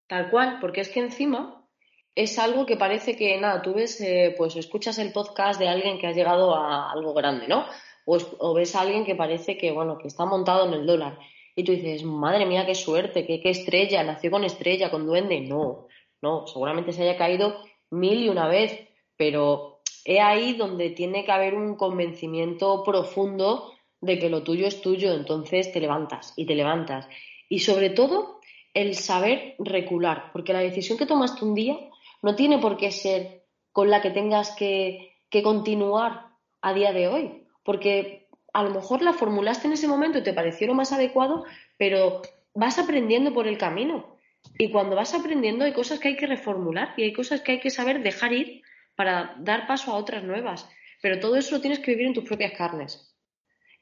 Tal 0.07 0.31
cual, 0.31 0.59
porque 0.61 0.81
es 0.81 0.89
que 0.89 1.01
encima 1.01 1.67
es 2.15 2.39
algo 2.39 2.65
que 2.65 2.77
parece 2.77 3.17
que, 3.17 3.39
nada, 3.39 3.61
tú 3.63 3.75
ves, 3.75 4.01
eh, 4.01 4.35
pues 4.37 4.57
escuchas 4.57 4.99
el 4.99 5.13
podcast 5.13 5.61
de 5.61 5.69
alguien 5.69 5.99
que 5.99 6.07
ha 6.07 6.13
llegado 6.13 6.55
a 6.55 6.91
algo 6.91 7.13
grande, 7.13 7.47
¿no? 7.47 7.67
O, 8.07 8.17
o, 8.39 8.55
ves 8.55 8.75
a 8.75 8.81
alguien 8.81 9.05
que 9.05 9.15
parece 9.15 9.59
que, 9.59 9.73
bueno, 9.73 9.99
que 9.99 10.09
está 10.09 10.25
montado 10.25 10.67
en 10.67 10.75
el 10.75 10.87
dólar. 10.87 11.19
Y 11.57 11.65
tú 11.65 11.73
dices, 11.73 12.05
madre 12.05 12.45
mía, 12.45 12.67
qué 12.67 12.75
suerte, 12.75 13.27
qué, 13.27 13.41
qué 13.41 13.51
estrella, 13.51 14.05
nació 14.05 14.31
con 14.31 14.45
estrella, 14.45 14.91
con 14.91 15.07
duende. 15.07 15.41
No, 15.41 15.87
no, 16.21 16.47
seguramente 16.47 16.93
se 16.93 17.03
haya 17.03 17.17
caído 17.17 17.57
mil 17.91 18.23
y 18.23 18.29
una 18.29 18.47
vez, 18.47 18.79
pero 19.17 19.81
es 20.05 20.21
ahí 20.21 20.53
donde 20.53 20.91
tiene 20.91 21.25
que 21.25 21.33
haber 21.33 21.55
un 21.55 21.77
convencimiento 21.77 22.85
profundo 22.85 23.73
de 24.01 24.19
que 24.19 24.29
lo 24.29 24.43
tuyo 24.43 24.67
es 24.67 24.83
tuyo, 24.83 25.15
entonces 25.15 25.73
te 25.73 25.81
levantas 25.81 26.35
y 26.37 26.45
te 26.47 26.55
levantas. 26.55 27.09
Y 27.49 27.61
sobre 27.61 27.91
todo, 27.91 28.41
el 28.75 28.95
saber 28.95 29.55
recular, 29.59 30.31
porque 30.33 30.53
la 30.53 30.61
decisión 30.61 30.99
que 30.99 31.07
tomaste 31.07 31.45
un 31.45 31.55
día 31.55 31.79
no 32.23 32.37
tiene 32.37 32.59
por 32.59 32.77
qué 32.77 32.93
ser 32.93 33.47
con 33.73 33.91
la 33.91 34.03
que 34.03 34.11
tengas 34.11 34.55
que, 34.55 35.15
que 35.31 35.43
continuar 35.43 36.27
a 36.61 36.75
día 36.75 36.93
de 36.93 37.09
hoy, 37.09 37.45
porque 37.65 38.26
a 38.57 38.63
lo 38.63 38.71
mejor 38.71 39.03
la 39.03 39.13
formulaste 39.13 39.67
en 39.67 39.75
ese 39.75 39.87
momento 39.87 40.17
y 40.17 40.23
te 40.23 40.33
pareció 40.33 40.67
lo 40.67 40.73
más 40.73 40.91
adecuado, 40.91 41.45
pero 41.77 42.23
vas 42.55 42.79
aprendiendo 42.79 43.35
por 43.35 43.47
el 43.47 43.59
camino. 43.59 44.17
Y 44.57 44.71
cuando 44.71 44.97
vas 44.97 45.13
aprendiendo 45.13 45.67
hay 45.67 45.75
cosas 45.75 45.99
que 45.99 46.09
hay 46.09 46.17
que 46.17 46.27
reformular 46.27 46.95
y 46.97 47.03
hay 47.03 47.13
cosas 47.13 47.43
que 47.43 47.53
hay 47.53 47.61
que 47.61 47.69
saber 47.69 48.03
dejar 48.03 48.33
ir 48.33 48.63
para 48.95 49.35
dar 49.41 49.67
paso 49.67 49.93
a 49.93 49.97
otras 49.97 50.25
nuevas. 50.25 50.67
Pero 51.03 51.21
todo 51.21 51.37
eso 51.37 51.55
lo 51.55 51.61
tienes 51.61 51.81
que 51.81 51.91
vivir 51.91 52.07
en 52.07 52.15
tus 52.15 52.25
propias 52.25 52.53
carnes. 52.53 53.15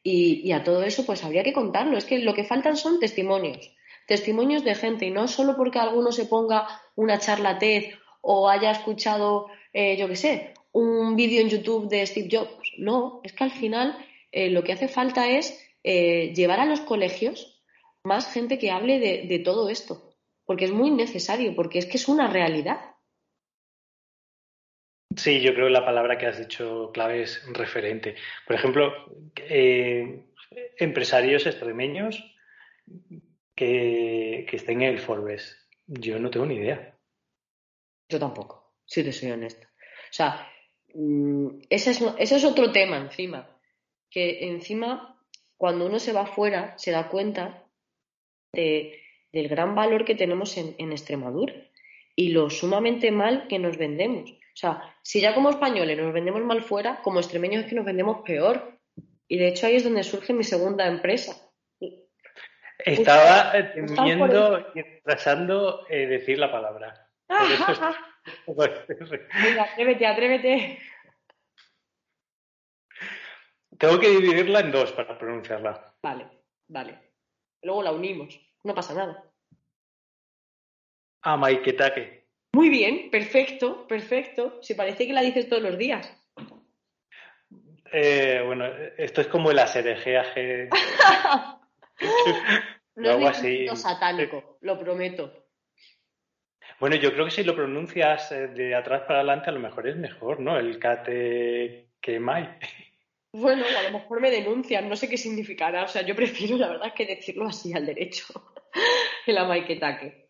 Y, 0.02 0.50
a 0.50 0.64
todo 0.64 0.82
eso, 0.82 1.06
pues 1.06 1.22
habría 1.22 1.44
que 1.44 1.52
contarlo. 1.52 1.96
Es 1.96 2.04
que 2.04 2.18
lo 2.18 2.34
que 2.34 2.42
faltan 2.42 2.76
son 2.76 2.98
testimonios. 2.98 3.70
Testimonios 4.08 4.64
de 4.64 4.74
gente. 4.74 5.06
Y 5.06 5.12
no 5.12 5.28
solo 5.28 5.56
porque 5.56 5.78
alguno 5.78 6.10
se 6.10 6.26
ponga 6.26 6.66
una 6.96 7.20
charla 7.20 7.60
TED 7.60 7.92
o 8.22 8.50
haya 8.50 8.72
escuchado, 8.72 9.46
eh, 9.72 9.96
yo 9.96 10.08
qué 10.08 10.16
sé, 10.16 10.54
un 10.72 11.14
vídeo 11.14 11.40
en 11.42 11.48
YouTube 11.48 11.88
de 11.88 12.04
Steve 12.04 12.28
Jobs. 12.28 12.72
No, 12.76 13.20
es 13.22 13.32
que 13.32 13.44
al 13.44 13.52
final 13.52 13.96
eh, 14.35 14.51
lo 14.51 14.64
que 14.64 14.73
hace 14.73 14.88
falta 14.88 15.31
es 15.31 15.64
eh, 15.85 16.35
llevar 16.35 16.59
a 16.59 16.66
los 16.66 16.81
colegios 16.81 17.62
más 18.03 18.33
gente 18.33 18.59
que 18.59 18.73
hable 18.73 18.99
de, 18.99 19.27
de 19.29 19.38
todo 19.38 19.70
esto. 19.70 20.12
Porque 20.44 20.64
es 20.64 20.73
muy 20.73 20.90
necesario, 20.90 21.55
porque 21.55 21.79
es 21.79 21.87
que 21.87 21.97
es 21.97 22.09
una 22.09 22.29
realidad. 22.29 22.81
Sí, 25.16 25.40
yo 25.40 25.55
creo 25.55 25.66
que 25.66 25.73
la 25.73 25.85
palabra 25.85 26.18
que 26.18 26.27
has 26.27 26.38
dicho 26.38 26.90
clave 26.92 27.23
es 27.23 27.47
referente. 27.53 28.16
Por 28.44 28.57
ejemplo, 28.57 28.92
eh, 29.37 30.25
empresarios 30.79 31.47
extremeños 31.47 32.37
que, 33.55 34.44
que, 34.51 34.57
estén 34.57 34.83
en 34.83 34.94
el 34.94 34.99
Forbes. 34.99 35.57
Yo 35.87 36.18
no 36.18 36.29
tengo 36.29 36.47
ni 36.47 36.57
idea. 36.57 36.99
Yo 38.09 38.18
tampoco, 38.18 38.75
si 38.85 39.05
te 39.05 39.12
soy 39.12 39.31
honesta. 39.31 39.68
O 39.68 40.12
sea, 40.12 40.51
ese 41.70 41.90
es, 41.92 42.03
ese 42.18 42.37
es 42.37 42.44
otro 42.44 42.73
tema 42.73 42.97
encima. 42.97 43.53
Que 44.14 44.46
encima, 44.46 45.18
cuando 45.57 45.87
uno 45.87 45.98
se 45.98 46.12
va 46.12 46.22
afuera, 46.22 46.79
se 46.79 46.92
da 46.92 47.09
cuenta 47.09 47.64
de, 48.53 49.03
del 49.33 49.48
gran 49.48 49.74
valor 49.74 50.05
que 50.05 50.14
tenemos 50.14 50.57
en, 50.57 50.77
en 50.79 50.92
Extremadura 50.92 51.53
y 52.14 52.29
lo 52.29 52.48
sumamente 52.48 53.11
mal 53.11 53.48
que 53.48 53.59
nos 53.59 53.77
vendemos. 53.77 54.31
O 54.31 54.57
sea, 54.57 54.94
si 55.03 55.20
ya 55.20 55.35
como 55.35 55.50
españoles 55.50 55.98
nos 55.98 56.12
vendemos 56.12 56.42
mal 56.42 56.62
fuera, 56.62 57.03
como 57.03 57.18
extremeños 57.18 57.64
es 57.64 57.68
que 57.68 57.74
nos 57.74 57.85
vendemos 57.85 58.22
peor. 58.24 58.79
Y 59.27 59.38
de 59.38 59.48
hecho 59.48 59.66
ahí 59.66 59.74
es 59.74 59.85
donde 59.85 60.05
surge 60.05 60.33
mi 60.33 60.44
segunda 60.44 60.87
empresa. 60.87 61.35
Estaba 62.79 63.53
temiendo 63.72 64.64
y 64.74 64.83
trazando 65.03 65.87
eh, 65.88 66.07
decir 66.07 66.38
la 66.38 66.53
palabra. 66.53 67.09
Venga, 69.42 69.64
atrévete, 69.64 70.07
atrévete. 70.07 70.79
Tengo 73.79 73.99
que 73.99 74.09
dividirla 74.09 74.61
en 74.61 74.70
dos 74.70 74.93
para 74.93 75.18
pronunciarla. 75.18 75.95
Vale, 76.03 76.27
vale. 76.68 76.99
Luego 77.62 77.83
la 77.83 77.93
unimos. 77.93 78.39
No 78.62 78.75
pasa 78.75 78.95
nada. 78.95 79.25
Amaiketake. 81.22 82.25
Muy 82.53 82.68
bien, 82.68 83.11
perfecto, 83.11 83.87
perfecto. 83.87 84.62
Si 84.62 84.75
parece 84.75 85.07
que 85.07 85.12
la 85.12 85.22
dices 85.22 85.49
todos 85.49 85.62
los 85.62 85.77
días. 85.77 86.12
Eh, 87.93 88.43
bueno, 88.45 88.66
esto 88.97 89.20
es 89.20 89.27
como 89.29 89.51
el 89.51 89.59
aserejeaje. 89.59 90.68
no 92.97 93.11
algo 93.11 93.29
es 93.29 93.39
así. 93.39 93.66
satánico, 93.75 94.59
lo 94.61 94.79
prometo. 94.79 95.47
Bueno, 96.81 96.97
yo 96.97 97.12
creo 97.12 97.25
que 97.25 97.31
si 97.31 97.45
lo 97.45 97.55
pronuncias 97.55 98.33
eh, 98.33 98.49
de 98.49 98.75
atrás 98.75 99.03
para 99.03 99.20
adelante, 99.20 99.51
a 99.51 99.53
lo 99.53 99.61
mejor 99.61 99.89
es 99.89 99.97
mejor, 99.97 100.41
¿no? 100.41 100.59
El 100.59 100.79
kate 100.79 101.89
mai. 102.20 102.59
Bueno, 103.37 103.64
a 103.66 103.82
lo 103.82 103.99
mejor 103.99 104.20
me 104.20 104.30
denuncian, 104.30 104.89
no 104.89 104.95
sé 104.95 105.09
qué 105.09 105.18
significará. 105.18 105.82
O 105.82 105.89
sea, 105.89 106.03
yo 106.03 106.14
prefiero, 106.14 106.57
la 106.57 106.68
verdad, 106.68 106.95
que 106.95 107.05
decirlo 107.05 107.49
así 107.49 107.72
al 107.72 107.85
derecho. 107.85 108.26
El 109.26 109.39
amaiketake. 109.39 110.28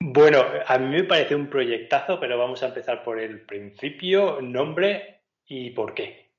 Bueno, 0.00 0.42
a 0.66 0.78
mí 0.78 0.86
me 0.86 1.04
parece 1.04 1.34
un 1.34 1.50
proyectazo, 1.50 2.18
pero 2.18 2.38
vamos 2.38 2.62
a 2.62 2.68
empezar 2.68 3.04
por 3.04 3.20
el 3.20 3.44
principio, 3.44 4.40
nombre 4.40 5.24
y 5.46 5.70
por 5.70 5.92
qué. 5.92 6.30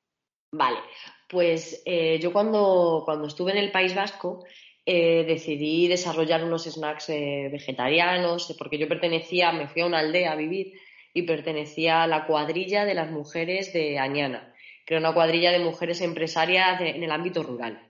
Vale, 0.51 0.79
Pues 1.27 1.83
eh, 1.85 2.17
yo 2.19 2.33
cuando, 2.33 3.03
cuando 3.05 3.27
estuve 3.27 3.51
en 3.51 3.59
el 3.59 3.71
País 3.71 3.93
Vasco 3.93 4.45
eh, 4.87 5.25
decidí 5.27 5.87
desarrollar 5.87 6.43
unos 6.43 6.63
snacks 6.63 7.09
eh, 7.09 7.49
vegetarianos, 7.51 8.55
porque 8.57 8.79
yo 8.79 8.87
pertenecía, 8.87 9.51
me 9.51 9.67
fui 9.67 9.83
a 9.83 9.85
una 9.85 9.99
aldea 9.99 10.31
a 10.31 10.35
vivir 10.35 10.73
y 11.13 11.21
pertenecía 11.21 12.01
a 12.01 12.07
la 12.07 12.25
cuadrilla 12.25 12.85
de 12.85 12.95
las 12.95 13.11
mujeres 13.11 13.73
de 13.73 13.99
Añana, 13.99 14.48
era 14.95 15.01
una 15.01 15.13
cuadrilla 15.13 15.51
de 15.51 15.59
mujeres 15.59 16.01
empresarias 16.01 16.81
en 16.81 17.03
el 17.03 17.11
ámbito 17.11 17.43
rural. 17.43 17.89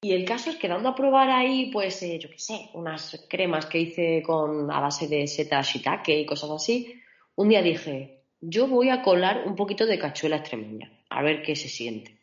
Y 0.00 0.12
el 0.12 0.24
caso 0.24 0.50
es 0.50 0.56
que 0.56 0.68
dando 0.68 0.90
a 0.90 0.94
probar 0.94 1.30
ahí, 1.30 1.70
pues, 1.72 2.00
yo 2.00 2.28
qué 2.28 2.38
sé, 2.38 2.70
unas 2.74 3.26
cremas 3.28 3.66
que 3.66 3.78
hice 3.78 4.22
con, 4.22 4.70
a 4.70 4.80
base 4.80 5.08
de 5.08 5.26
seta 5.26 5.62
shiitake 5.62 6.20
y 6.20 6.26
cosas 6.26 6.50
así, 6.50 6.94
un 7.34 7.48
día 7.48 7.62
dije, 7.62 8.22
yo 8.40 8.66
voy 8.68 8.90
a 8.90 9.02
colar 9.02 9.44
un 9.46 9.56
poquito 9.56 9.86
de 9.86 9.98
cachuela 9.98 10.36
extremeña, 10.36 10.92
a 11.08 11.22
ver 11.22 11.42
qué 11.42 11.56
se 11.56 11.68
siente. 11.68 12.20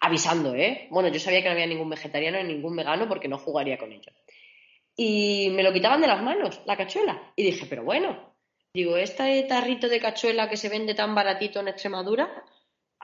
Avisando, 0.00 0.54
¿eh? 0.54 0.88
Bueno, 0.90 1.08
yo 1.08 1.20
sabía 1.20 1.42
que 1.42 1.48
no 1.48 1.52
había 1.52 1.66
ningún 1.66 1.90
vegetariano 1.90 2.42
ni 2.42 2.54
ningún 2.54 2.76
vegano 2.76 3.08
porque 3.08 3.28
no 3.28 3.38
jugaría 3.38 3.78
con 3.78 3.92
ellos. 3.92 4.14
Y 4.96 5.50
me 5.52 5.62
lo 5.62 5.72
quitaban 5.72 6.00
de 6.00 6.06
las 6.06 6.22
manos, 6.22 6.60
la 6.64 6.76
cachuela. 6.76 7.32
Y 7.36 7.44
dije, 7.44 7.66
pero 7.68 7.84
bueno, 7.84 8.34
digo, 8.72 8.96
este 8.96 9.42
tarrito 9.44 9.88
de 9.88 10.00
cachuela 10.00 10.48
que 10.48 10.56
se 10.56 10.68
vende 10.68 10.94
tan 10.94 11.14
baratito 11.14 11.60
en 11.60 11.68
Extremadura, 11.68 12.44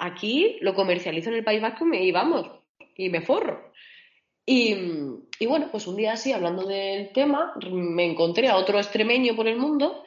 aquí 0.02 0.58
lo 0.60 0.74
comercializo 0.74 1.30
en 1.30 1.36
el 1.36 1.44
País 1.44 1.62
Vasco 1.62 1.86
y 1.92 2.10
vamos, 2.10 2.50
y 2.96 3.08
me 3.08 3.20
forro. 3.20 3.72
Y, 4.44 4.76
y, 5.38 5.46
bueno, 5.46 5.68
pues 5.70 5.86
un 5.86 5.96
día 5.96 6.14
así, 6.14 6.32
hablando 6.32 6.66
del 6.66 7.12
tema, 7.12 7.54
me 7.70 8.04
encontré 8.04 8.48
a 8.48 8.56
otro 8.56 8.78
extremeño 8.78 9.36
por 9.36 9.46
el 9.46 9.56
mundo 9.56 10.02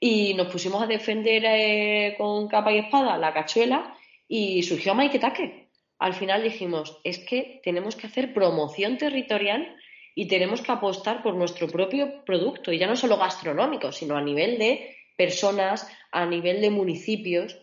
y 0.00 0.34
nos 0.34 0.48
pusimos 0.48 0.82
a 0.82 0.86
defender 0.88 1.44
eh, 1.46 2.14
con 2.18 2.48
capa 2.48 2.72
y 2.72 2.78
espada 2.78 3.16
la 3.16 3.32
cachuela 3.32 3.96
y 4.26 4.64
surgió 4.64 4.94
Maiketake. 4.94 5.68
Al 6.00 6.14
final 6.14 6.42
dijimos, 6.42 6.98
es 7.04 7.20
que 7.20 7.60
tenemos 7.62 7.94
que 7.94 8.08
hacer 8.08 8.34
promoción 8.34 8.98
territorial 8.98 9.76
y 10.16 10.26
tenemos 10.26 10.60
que 10.60 10.72
apostar 10.72 11.22
por 11.22 11.34
nuestro 11.34 11.68
propio 11.68 12.24
producto, 12.24 12.72
y 12.72 12.78
ya 12.78 12.86
no 12.88 12.96
solo 12.96 13.16
gastronómico, 13.16 13.92
sino 13.92 14.16
a 14.16 14.22
nivel 14.22 14.58
de 14.58 14.96
personas, 15.16 15.88
a 16.10 16.26
nivel 16.26 16.60
de 16.60 16.70
municipios. 16.70 17.56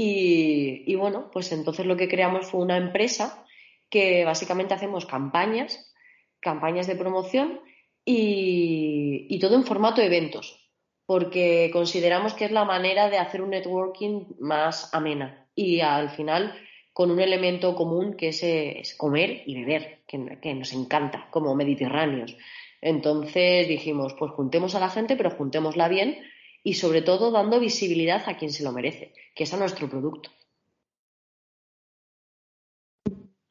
Y, 0.00 0.94
bueno, 0.94 1.28
pues 1.32 1.50
entonces 1.50 1.84
lo 1.84 1.96
que 1.96 2.08
creamos 2.08 2.46
fue 2.46 2.60
una 2.60 2.76
empresa 2.76 3.44
que 3.90 4.24
básicamente 4.24 4.74
hacemos 4.74 5.06
campañas, 5.06 5.92
campañas 6.40 6.86
de 6.86 6.94
promoción 6.94 7.60
y 8.04 9.38
todo 9.40 9.56
en 9.56 9.64
formato 9.64 10.00
eventos 10.00 10.68
porque 11.08 11.70
consideramos 11.72 12.34
que 12.34 12.44
es 12.44 12.50
la 12.50 12.66
manera 12.66 13.08
de 13.08 13.16
hacer 13.16 13.40
un 13.40 13.48
networking 13.48 14.26
más 14.40 14.92
amena 14.92 15.48
y 15.54 15.80
al 15.80 16.10
final 16.10 16.54
con 16.92 17.10
un 17.10 17.18
elemento 17.18 17.74
común 17.74 18.14
que 18.14 18.28
es, 18.28 18.94
comer 18.98 19.42
y 19.46 19.54
beber, 19.54 20.00
que, 20.06 20.54
nos 20.54 20.74
encanta 20.74 21.28
como 21.30 21.54
mediterráneos. 21.54 22.36
Entonces 22.82 23.68
dijimos, 23.68 24.14
pues 24.18 24.32
juntemos 24.32 24.74
a 24.74 24.80
la 24.80 24.90
gente, 24.90 25.16
pero 25.16 25.30
juntémosla 25.30 25.88
bien 25.88 26.18
y 26.62 26.74
sobre 26.74 27.02
todo 27.02 27.30
dando 27.30 27.60
visibilidad 27.60 28.22
a 28.26 28.36
quien 28.36 28.52
se 28.52 28.64
lo 28.64 28.72
merece, 28.72 29.14
que 29.34 29.44
es 29.44 29.54
a 29.54 29.56
nuestro 29.56 29.88
producto. 29.88 30.30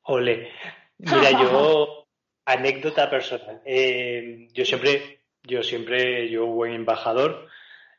Ole, 0.03 0.49
mira, 0.97 1.31
yo, 1.31 2.07
anécdota 2.45 3.09
personal. 3.09 3.61
Eh, 3.65 4.47
yo 4.53 4.63
siempre 4.63 5.17
yo 5.47 5.63
siempre, 5.63 6.29
yo 6.29 6.45
buen 6.45 6.73
embajador, 6.73 7.47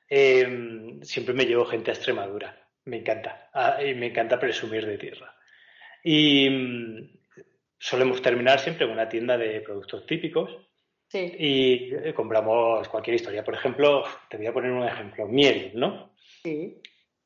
em, 0.08 1.02
siempre 1.02 1.34
me 1.34 1.46
llevo 1.46 1.64
gente 1.64 1.90
a 1.90 1.94
Extremadura. 1.94 2.68
Me 2.84 2.98
encanta. 2.98 3.48
Ah, 3.52 3.82
y 3.82 3.94
me 3.94 4.06
encanta 4.06 4.38
presumir 4.38 4.86
de 4.86 4.98
tierra. 4.98 5.34
Y 6.04 6.48
mm, 6.50 7.10
solemos 7.78 8.22
terminar 8.22 8.60
siempre 8.60 8.86
en 8.86 8.92
una 8.92 9.08
tienda 9.08 9.38
de 9.38 9.60
productos 9.62 10.06
típicos. 10.06 10.50
Sí. 11.08 11.34
Y 11.38 11.94
eh, 11.94 12.12
compramos 12.14 12.88
cualquier 12.88 13.16
historia. 13.16 13.44
Por 13.44 13.54
ejemplo, 13.54 14.04
te 14.28 14.36
voy 14.36 14.46
a 14.46 14.52
poner 14.52 14.70
un 14.72 14.86
ejemplo. 14.86 15.26
Miel, 15.26 15.72
¿no? 15.74 16.12
Sí. 16.42 16.80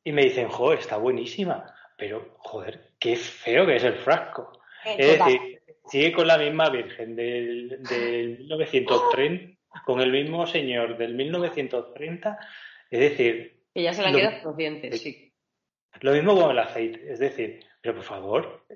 Y 0.05 0.13
me 0.13 0.23
dicen, 0.23 0.49
joder, 0.49 0.79
está 0.79 0.97
buenísima. 0.97 1.75
Pero, 1.97 2.37
joder, 2.39 2.93
qué 2.99 3.17
feo 3.17 3.67
que 3.67 3.77
es 3.77 3.85
el 3.85 3.97
frasco. 3.97 4.53
Eh, 4.85 4.97
es 4.99 5.19
decir, 5.19 5.63
sigue 5.87 6.13
con 6.13 6.27
la 6.27 6.39
misma 6.39 6.71
virgen 6.71 7.17
del, 7.17 7.83
del 7.83 8.39
1930 8.49 9.53
con 9.85 10.01
el 10.01 10.13
mismo 10.13 10.47
señor 10.47 10.97
del 10.97 11.15
1930, 11.15 12.39
es 12.91 13.01
decir... 13.01 13.63
Que 13.75 13.83
ya 13.83 13.95
se 13.95 14.03
le 14.03 14.09
han 14.09 14.15
quedado 14.15 14.45
los 14.45 14.57
dientes, 14.57 15.01
sí. 15.01 15.33
Lo 16.01 16.13
mismo 16.13 16.35
con 16.39 16.51
el 16.51 16.59
aceite, 16.59 17.13
es 17.13 17.19
decir, 17.19 17.65
pero 17.81 17.97
por 17.97 18.05
favor... 18.05 18.67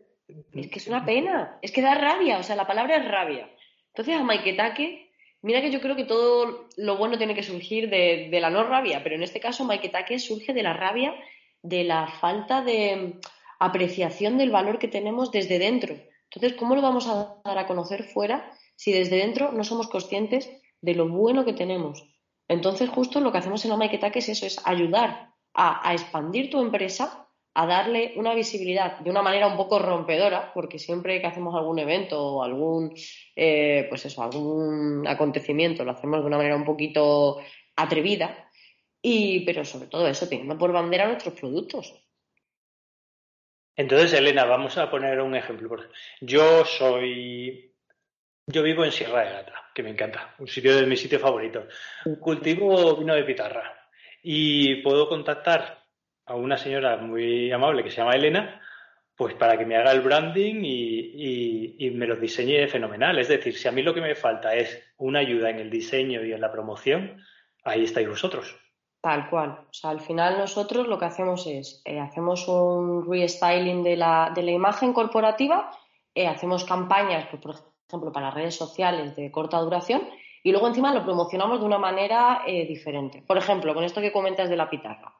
Es 0.54 0.68
que 0.68 0.78
es 0.78 0.88
una 0.88 1.04
pena, 1.04 1.59
es 1.62 1.70
que 1.70 1.82
da 1.82 1.94
rabia, 1.94 2.38
o 2.38 2.42
sea, 2.42 2.57
la 2.57 2.66
palabra 2.66 2.96
es 2.96 3.09
rabia. 3.09 3.48
Entonces 3.97 4.14
a 4.14 4.22
Maiketake, 4.22 5.11
mira 5.40 5.62
que 5.62 5.70
yo 5.70 5.80
creo 5.80 5.97
que 5.97 6.05
todo 6.05 6.68
lo 6.76 6.97
bueno 6.99 7.16
tiene 7.16 7.34
que 7.34 7.42
surgir 7.42 7.88
de, 7.88 8.28
la 8.40 8.51
no 8.51 8.62
rabia, 8.62 9.03
pero 9.03 9.14
en 9.14 9.22
este 9.22 9.40
caso 9.40 9.64
Maiketake 9.64 10.18
surge 10.18 10.53
de 10.53 10.62
la 10.62 10.74
rabia, 10.74 11.14
de 11.62 11.84
la 11.84 12.07
falta 12.07 12.61
de 12.61 13.18
apreciación 13.59 14.36
del 14.36 14.51
valor 14.51 14.78
que 14.78 14.88
tenemos 14.88 15.32
desde 15.32 15.59
dentro. 15.59 15.97
Entonces, 16.30 16.59
¿cómo 16.59 16.74
lo 16.76 16.82
vamos 16.82 17.09
a 17.09 17.40
dar 17.42 17.57
a 17.57 17.66
conocer 17.66 18.05
fuera 18.05 18.53
si 18.74 18.92
desde 18.92 19.16
dentro 19.16 19.51
no 19.53 19.64
somos 19.64 19.88
conscientes 19.88 20.51
de 20.82 20.94
lo 20.94 21.09
bueno 21.09 21.44
que 21.44 21.55
tenemos. 21.55 22.05
Entonces, 22.49 22.90
justo 22.90 23.20
lo 23.20 23.32
que 23.32 23.38
hacemos 23.38 23.64
en 23.64 23.70
la 23.70 23.84
es 23.86 24.28
eso, 24.28 24.47
es 24.47 24.61
ayudar 24.64 25.30
a, 25.55 25.92
expandir 25.94 26.51
tu 26.51 26.61
empresa, 26.61 27.26
a 27.59 27.66
darle 27.66 28.12
una 28.16 28.34
visibilidad 28.34 28.98
de 28.98 29.11
una 29.11 29.22
manera 29.22 29.46
un 29.46 29.57
poco 29.57 29.78
rompedora, 29.78 30.52
porque 30.52 30.78
siempre 30.78 31.20
que 31.20 31.26
hacemos 31.26 31.54
algún 31.54 31.78
evento 31.78 32.22
o 32.22 32.42
algún, 32.42 32.94
eh, 33.34 33.86
pues 33.88 34.04
eso, 34.04 34.22
algún 34.22 35.07
acontecimiento, 35.09 35.82
lo 35.82 35.92
hacemos 35.92 36.20
de 36.20 36.26
una 36.26 36.36
manera 36.36 36.54
un 36.54 36.66
poquito 36.66 37.38
atrevida, 37.74 38.50
y, 39.00 39.44
pero 39.46 39.64
sobre 39.64 39.88
todo 39.88 40.07
eso, 40.07 40.28
teniendo 40.28 40.59
por 40.59 40.70
bandera 40.70 41.07
nuestros 41.07 41.32
productos. 41.32 41.94
Entonces, 43.74 44.12
Elena, 44.12 44.44
vamos 44.44 44.76
a 44.76 44.90
poner 44.90 45.18
un 45.20 45.34
ejemplo. 45.34 45.76
Yo 46.20 46.64
soy 46.66 47.74
yo 48.48 48.62
vivo 48.62 48.84
en 48.84 48.92
Sierra 48.92 49.24
de 49.24 49.32
Gata, 49.32 49.70
que 49.74 49.82
me 49.82 49.90
encanta, 49.90 50.34
un 50.38 50.46
sitio 50.46 50.76
de 50.76 50.86
mis 50.86 51.00
sitios 51.00 51.22
favoritos. 51.22 51.64
Cultivo 52.20 52.96
vino 52.96 53.14
de 53.14 53.24
pitarra 53.24 53.88
y 54.22 54.82
puedo 54.82 55.09
contactar 55.09 55.86
a 56.27 56.35
una 56.35 56.57
señora 56.57 56.97
muy 56.97 57.51
amable 57.53 57.83
que 57.83 57.91
se 57.91 57.99
llama 57.99 58.14
Elena, 58.14 58.61
pues 59.16 59.35
para 59.35 59.57
que 59.57 59.64
me 59.64 59.77
haga 59.77 59.93
el 59.93 60.03
branding 60.03 60.62
y, 60.62 61.91
me 61.95 62.07
los 62.07 62.20
diseñe 62.20 62.68
fenomenal. 62.68 63.18
Es 63.18 63.29
decir, 63.29 63.57
si 63.57 63.66
a 63.68 63.72
mí 63.72 63.83
lo 63.83 63.95
que 63.95 64.03
me 64.03 64.14
falta 64.14 64.55
es 64.55 64.83
una 64.99 65.20
ayuda 65.20 65.49
en 65.49 65.59
el 65.59 65.70
diseño 65.70 66.22
y 66.24 66.33
en 66.33 66.41
la 66.41 66.53
promoción, 66.53 67.22
ahí 67.64 67.85
estáis 67.85 68.09
vosotros. 68.09 68.55
Tal 69.01 69.31
cual. 69.31 69.61
O 69.70 69.72
sea, 69.72 69.91
al 69.91 70.01
final 70.01 70.37
nosotros 70.37 70.89
lo 70.89 70.99
que 70.99 71.05
hacemos 71.07 71.47
es, 71.47 71.81
eh, 71.85 72.01
hacemos 72.01 72.47
un 72.49 73.11
restyling 73.11 73.83
de 73.83 73.97
la, 73.97 74.33
de 74.35 74.43
la 74.43 74.51
imagen 74.51 74.93
corporativa, 74.93 75.70
eh, 76.14 76.27
hacemos 76.27 76.64
campañas, 76.64 77.27
pues, 77.31 77.41
por 77.41 77.55
ejemplo, 77.89 78.12
para 78.12 78.31
redes 78.31 78.57
sociales 78.57 79.14
de 79.16 79.31
corta 79.31 79.59
duración 79.59 80.03
y 80.43 80.51
luego 80.51 80.68
encima 80.68 80.93
lo 80.93 81.05
promocionamos 81.05 81.61
de 81.61 81.66
una 81.66 81.79
manera 81.79 82.43
eh, 82.47 82.66
diferente. 82.66 83.22
Por 83.27 83.39
ejemplo, 83.39 83.74
con 83.74 83.85
esto 83.85 84.01
que 84.01 84.12
comentas 84.12 84.49
de 84.49 84.57
la 84.57 84.68
pitarra. 84.68 85.12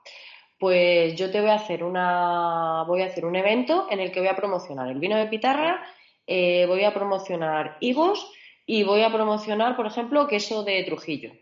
Pues 0.59 1.17
yo 1.17 1.31
te 1.31 1.41
voy 1.41 1.51
a 1.51 1.55
hacer 1.55 1.85
una 1.85 2.85
voy 2.87 3.03
a 3.03 3.07
hacer 3.07 3.27
un 3.27 3.37
evento 3.37 3.87
en 3.91 4.01
el 4.01 4.11
que 4.11 4.21
voy 4.21 4.29
a 4.29 4.37
promocionar 4.37 4.89
el 4.89 4.99
vino 4.99 5.17
de 5.17 5.27
pitarra, 5.27 5.85
eh, 6.27 6.65
voy 6.67 6.85
a 6.85 6.95
promocionar 6.95 7.77
higos 7.81 8.33
y 8.65 8.83
voy 8.83 9.03
a 9.03 9.13
promocionar, 9.13 9.77
por 9.77 9.87
ejemplo, 9.87 10.27
queso 10.27 10.65
de 10.65 10.83
Trujillo. 10.85 11.33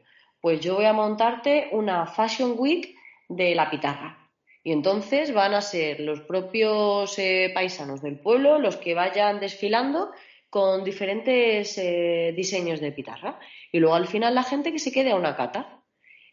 Pues 0.40 0.60
yo 0.60 0.74
voy 0.74 0.84
a 0.84 0.92
montarte 0.92 1.68
una 1.72 2.06
Fashion 2.06 2.54
Week 2.58 2.94
de 3.28 3.54
la 3.54 3.70
pitarra. 3.70 4.18
Y 4.62 4.72
entonces 4.72 5.32
van 5.32 5.54
a 5.54 5.60
ser 5.60 6.00
los 6.00 6.20
propios 6.20 7.18
eh, 7.18 7.50
paisanos 7.54 8.02
del 8.02 8.18
pueblo 8.18 8.58
los 8.58 8.76
que 8.76 8.94
vayan 8.94 9.38
desfilando 9.38 10.10
con 10.48 10.84
diferentes 10.84 11.76
eh, 11.78 12.32
diseños 12.36 12.80
de 12.80 12.92
pitarra. 12.92 13.38
Y 13.72 13.78
luego 13.78 13.94
al 13.94 14.06
final 14.06 14.34
la 14.34 14.42
gente 14.42 14.72
que 14.72 14.78
se 14.78 14.92
quede 14.92 15.12
a 15.12 15.16
una 15.16 15.36
cata. 15.36 15.82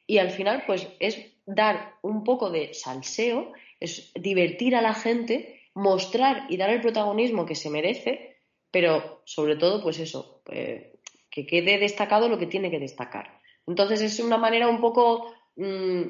Y 0.08 0.18
al 0.18 0.30
final, 0.30 0.64
pues 0.66 0.88
es 1.00 1.31
dar 1.56 1.96
un 2.02 2.24
poco 2.24 2.50
de 2.50 2.74
salseo, 2.74 3.54
es 3.80 4.12
divertir 4.16 4.76
a 4.76 4.82
la 4.82 4.94
gente, 4.94 5.62
mostrar 5.74 6.46
y 6.50 6.58
dar 6.58 6.70
el 6.70 6.82
protagonismo 6.82 7.46
que 7.46 7.56
se 7.56 7.70
merece, 7.70 8.38
pero 8.70 9.22
sobre 9.26 9.56
todo, 9.56 9.82
pues 9.82 10.00
eso, 10.00 10.42
eh, 10.52 10.94
que 11.30 11.46
quede 11.46 11.78
destacado 11.78 12.30
lo 12.30 12.38
que 12.38 12.48
tiene 12.48 12.72
que 12.72 12.80
destacar. 12.80 13.40
Entonces 13.68 14.02
es 14.02 14.20
una 14.20 14.38
manera 14.38 14.68
un 14.68 14.82
poco 14.82 15.34
mm, 15.56 16.04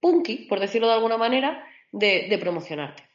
punky, 0.00 0.46
por 0.48 0.60
decirlo 0.60 0.88
de 0.88 0.94
alguna 0.94 1.16
manera, 1.16 1.66
de 1.92 2.38
promocionarte. 2.40 3.10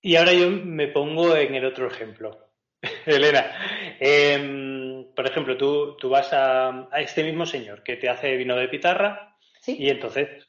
Y 0.00 0.16
ahora 0.16 0.32
yo 0.32 0.50
me 0.50 0.88
pongo 0.88 1.36
en 1.36 1.54
el 1.54 1.64
otro 1.64 1.88
ejemplo. 1.88 2.48
Elena, 3.06 3.96
em, 3.98 5.12
por 5.14 5.26
ejemplo, 5.26 5.56
tú, 5.56 5.96
tú 5.96 6.08
vas 6.08 6.32
a, 6.32 6.88
este 6.98 7.24
mismo 7.24 7.44
señor 7.46 7.82
que 7.82 7.96
te 7.96 8.08
hace 8.08 8.36
vino 8.36 8.56
de 8.56 8.68
pitarra 8.68 9.27
y 9.68 9.90
entonces 9.90 10.48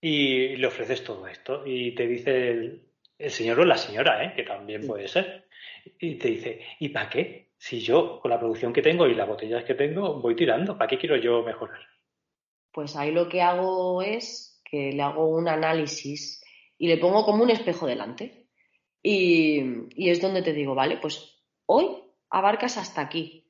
y 0.00 0.56
le 0.56 0.66
ofreces 0.66 1.02
todo 1.02 1.26
esto 1.26 1.62
y 1.66 1.94
te 1.94 2.06
dice 2.06 2.80
el 3.18 3.30
señor 3.30 3.60
o 3.60 3.64
la 3.64 3.76
señora, 3.76 4.24
¿eh? 4.24 4.32
que 4.34 4.44
también 4.44 4.86
puede 4.86 5.08
ser. 5.08 5.48
Y 5.98 6.16
te 6.16 6.28
dice, 6.28 6.60
¿y 6.78 6.90
para 6.90 7.08
qué? 7.08 7.50
Si 7.56 7.80
yo 7.80 8.20
con 8.20 8.30
la 8.30 8.38
producción 8.38 8.72
que 8.72 8.82
tengo 8.82 9.06
y 9.06 9.14
las 9.14 9.26
botellas 9.26 9.64
que 9.64 9.74
tengo 9.74 10.20
voy 10.20 10.36
tirando, 10.36 10.78
¿para 10.78 10.88
qué 10.88 10.98
quiero 10.98 11.16
yo 11.16 11.42
mejorar? 11.42 11.80
Pues 12.70 12.94
ahí 12.94 13.10
lo 13.10 13.28
que 13.28 13.42
hago 13.42 14.02
es 14.02 14.62
que 14.64 14.92
le 14.92 15.02
hago 15.02 15.28
un 15.28 15.48
análisis 15.48 16.44
y 16.76 16.86
le 16.86 16.98
pongo 16.98 17.24
como 17.24 17.42
un 17.42 17.50
espejo 17.50 17.86
delante. 17.86 18.46
Y, 19.02 19.62
y 19.96 20.10
es 20.10 20.20
donde 20.20 20.42
te 20.42 20.52
digo, 20.52 20.74
vale, 20.76 20.98
pues 20.98 21.42
hoy 21.66 21.86
abarcas 22.30 22.78
hasta 22.78 23.00
aquí. 23.00 23.47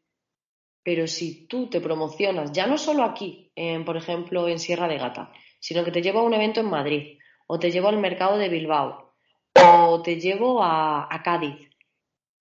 Pero 0.88 1.06
si 1.06 1.46
tú 1.46 1.68
te 1.68 1.82
promocionas, 1.82 2.50
ya 2.50 2.66
no 2.66 2.78
solo 2.78 3.02
aquí, 3.02 3.52
en, 3.54 3.84
por 3.84 3.98
ejemplo, 3.98 4.48
en 4.48 4.58
Sierra 4.58 4.88
de 4.88 4.96
Gata, 4.96 5.30
sino 5.60 5.84
que 5.84 5.90
te 5.90 6.00
llevo 6.00 6.20
a 6.20 6.22
un 6.22 6.32
evento 6.32 6.60
en 6.60 6.70
Madrid, 6.70 7.18
o 7.46 7.58
te 7.58 7.70
llevo 7.70 7.88
al 7.88 7.98
mercado 7.98 8.38
de 8.38 8.48
Bilbao, 8.48 9.12
o 9.52 10.00
te 10.00 10.18
llevo 10.18 10.62
a, 10.62 11.20
Cádiz, 11.22 11.68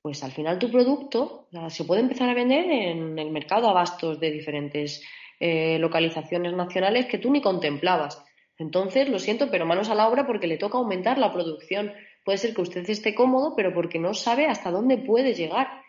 pues 0.01 0.23
al 0.23 0.31
final 0.31 0.59
tu 0.59 0.71
producto 0.71 1.49
se 1.67 1.83
puede 1.83 1.99
empezar 1.99 2.29
a 2.29 2.33
vender 2.33 2.71
en 2.71 3.19
el 3.19 3.31
mercado 3.31 3.67
a 3.67 3.73
bastos 3.73 4.17
de 4.17 4.31
diferentes 4.31 5.03
eh, 5.41 5.77
localizaciones 5.77 6.53
nacionales 6.53 7.07
que 7.07 7.17
tú 7.17 7.29
ni 7.29 7.41
contemplabas. 7.41 8.23
Entonces, 8.57 9.09
lo 9.09 9.19
siento, 9.19 9.51
pero 9.51 9.65
manos 9.65 9.89
a 9.89 9.95
la 9.95 10.07
obra 10.07 10.25
porque 10.25 10.47
le 10.47 10.57
toca 10.57 10.77
aumentar 10.77 11.17
la 11.17 11.33
producción. 11.33 11.91
Puede 12.23 12.37
ser 12.37 12.55
que 12.55 12.61
usted 12.61 12.89
esté 12.89 13.13
cómodo, 13.13 13.55
pero 13.57 13.73
porque 13.73 13.99
no 13.99 14.13
sabe 14.13 14.45
hasta 14.45 14.71
dónde 14.71 14.97
puede 14.97 15.33
llegar. 15.33 15.85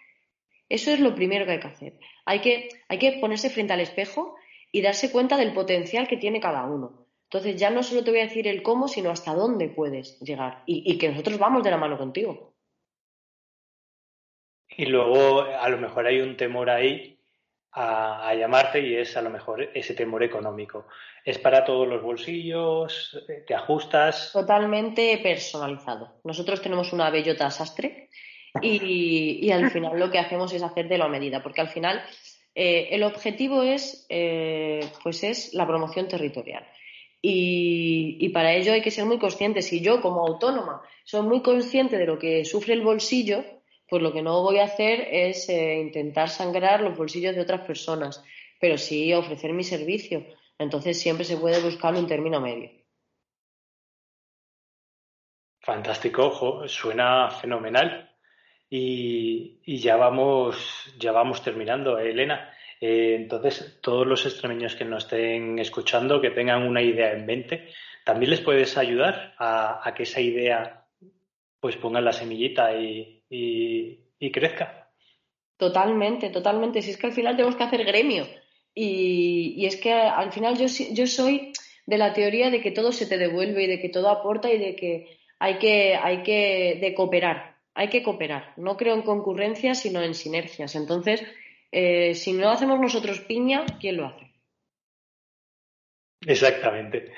Eso 0.68 0.90
es 0.90 1.00
lo 1.00 1.14
primero 1.14 1.46
que 1.46 1.52
hay 1.52 1.60
que 1.60 1.68
hacer. 1.68 1.98
Hay 2.24 2.40
que, 2.40 2.68
hay 2.88 2.98
que 2.98 3.18
ponerse 3.20 3.50
frente 3.50 3.72
al 3.72 3.80
espejo 3.80 4.36
y 4.70 4.82
darse 4.82 5.10
cuenta 5.10 5.36
del 5.36 5.54
potencial 5.54 6.08
que 6.08 6.16
tiene 6.16 6.40
cada 6.40 6.64
uno. 6.64 7.06
Entonces 7.24 7.56
ya 7.56 7.70
no 7.70 7.82
solo 7.82 8.04
te 8.04 8.10
voy 8.10 8.20
a 8.20 8.24
decir 8.24 8.48
el 8.48 8.62
cómo, 8.62 8.88
sino 8.88 9.10
hasta 9.10 9.34
dónde 9.34 9.68
puedes 9.68 10.18
llegar 10.20 10.62
y, 10.66 10.96
que 10.96 11.10
nosotros 11.10 11.38
vamos 11.38 11.62
de 11.62 11.70
la 11.70 11.76
mano 11.76 11.98
contigo. 11.98 12.54
Y 14.70 14.86
luego 14.86 15.42
a 15.42 15.68
lo 15.68 15.78
mejor 15.78 16.06
hay 16.06 16.20
un 16.20 16.36
temor 16.36 16.70
ahí 16.70 17.18
a, 17.72 18.34
llamarte 18.34 18.80
y 18.80 18.94
es 18.94 19.16
a 19.16 19.22
lo 19.22 19.30
mejor 19.30 19.70
ese 19.74 19.94
temor 19.94 20.22
económico. 20.22 20.86
¿Es 21.22 21.38
para 21.38 21.64
todos 21.64 21.86
los 21.86 22.02
bolsillos? 22.02 23.22
¿Te 23.46 23.54
ajustas? 23.54 24.30
Totalmente 24.32 25.18
personalizado. 25.22 26.20
Nosotros 26.24 26.62
tenemos 26.62 26.92
una 26.92 27.10
bellota 27.10 27.50
sastre 27.50 28.08
y, 28.62 29.51
al 29.51 29.70
final 29.70 29.99
lo 29.99 30.11
que 30.11 30.18
hacemos 30.18 30.53
es 30.53 30.62
hacer 30.62 30.88
de 30.88 30.99
la 30.99 31.09
medida, 31.09 31.42
porque 31.42 31.61
al 31.61 31.68
final 31.68 32.03
eh, 32.55 32.88
el 32.90 33.03
objetivo 33.03 33.62
es, 33.62 34.07
eh, 34.09 34.80
pues 35.03 35.22
es 35.24 35.55
la 35.55 35.66
promoción 35.66 36.09
territorial. 36.09 36.66
Y, 37.20 38.28
para 38.30 38.55
ello 38.55 38.72
hay 38.72 38.82
que 38.82 38.90
ser 38.90 39.05
muy 39.05 39.18
conscientes. 39.18 39.66
Si 39.66 39.80
yo, 39.80 40.01
como 40.01 40.26
autónoma, 40.26 40.82
soy 41.05 41.22
muy 41.22 41.42
consciente 41.42 41.99
de 41.99 42.07
lo 42.07 42.18
que 42.18 42.44
sufre 42.44 42.74
el 42.74 42.82
bolsillo, 42.82 43.44
pues 43.88 44.03
lo 44.03 44.12
que 44.12 44.22
no 44.22 44.42
voy 44.42 44.59
a 44.59 44.64
hacer 44.64 45.09
es 45.11 45.49
eh, 45.49 45.80
intentar 45.80 46.28
sangrar 46.28 46.80
los 46.80 46.96
bolsillos 46.96 47.34
de 47.34 47.40
otras 47.40 47.62
personas, 47.66 48.22
pero 48.61 48.76
sí 48.76 49.12
ofrecer 49.14 49.53
mi 49.53 49.64
servicio. 49.64 50.24
Entonces 50.59 51.01
siempre 51.01 51.24
se 51.24 51.36
puede 51.36 51.62
buscar 51.62 51.94
un 51.94 52.07
término 52.07 52.40
medio. 52.40 52.70
Fantástico, 55.61 56.66
suena 56.66 57.30
fenomenal. 57.30 58.07
Y, 58.70 59.78
ya 59.80 59.96
vamos, 59.96 60.56
ya 60.98 61.12
vamos 61.12 61.42
terminando, 61.42 61.98
Elena. 61.98 62.52
Eh, 62.80 63.16
entonces, 63.16 63.78
todos 63.80 64.06
los 64.06 64.24
extremeños 64.26 64.74
que 64.74 64.84
nos 64.84 65.04
estén 65.04 65.58
escuchando, 65.58 66.20
que 66.20 66.30
tengan 66.30 66.62
una 66.62 66.82
idea 66.82 67.12
en 67.12 67.26
mente, 67.26 67.68
también 68.04 68.30
les 68.30 68.40
puedes 68.40 68.76
ayudar 68.76 69.34
a, 69.38 69.92
que 69.96 70.02
esa 70.02 70.20
idea 70.20 70.84
pues 71.60 71.76
ponga 71.76 72.00
la 72.00 72.12
semillita 72.12 72.74
y, 72.74 73.24
crezca. 74.32 74.90
Totalmente, 75.56 76.30
totalmente. 76.30 76.82
Si 76.82 76.90
es 76.90 76.98
que 76.98 77.08
al 77.08 77.12
final 77.12 77.36
tenemos 77.36 77.56
que 77.56 77.64
hacer 77.64 77.84
gremio. 77.84 78.26
Y, 78.74 79.64
es 79.66 79.76
que 79.76 79.92
al 79.92 80.30
final 80.32 80.56
yo, 80.56 80.66
yo 80.92 81.06
soy 81.06 81.52
de 81.86 81.98
la 81.98 82.12
teoría 82.12 82.50
de 82.50 82.60
que 82.60 82.70
todo 82.70 82.92
se 82.92 83.06
te 83.06 83.18
devuelve 83.18 83.64
y 83.64 83.66
de 83.66 83.80
que 83.80 83.88
todo 83.88 84.10
aporta 84.10 84.52
y 84.52 84.58
de 84.58 84.76
que 84.76 85.18
hay 85.38 85.58
que, 85.58 85.96
hay 85.96 86.22
que 86.22 86.94
cooperar. 86.94 87.47
Hay 87.78 87.90
que 87.90 88.02
cooperar. 88.02 88.54
No 88.56 88.76
creo 88.76 88.96
en 88.96 89.02
concurrencias, 89.02 89.80
sino 89.80 90.02
en 90.02 90.12
sinergias. 90.12 90.74
Entonces, 90.74 91.24
eh, 91.70 92.12
si 92.16 92.32
no 92.32 92.50
hacemos 92.50 92.80
nosotros 92.80 93.20
piña, 93.20 93.64
¿quién 93.78 93.98
lo 93.98 94.06
hace? 94.06 94.32
Exactamente. 96.26 97.12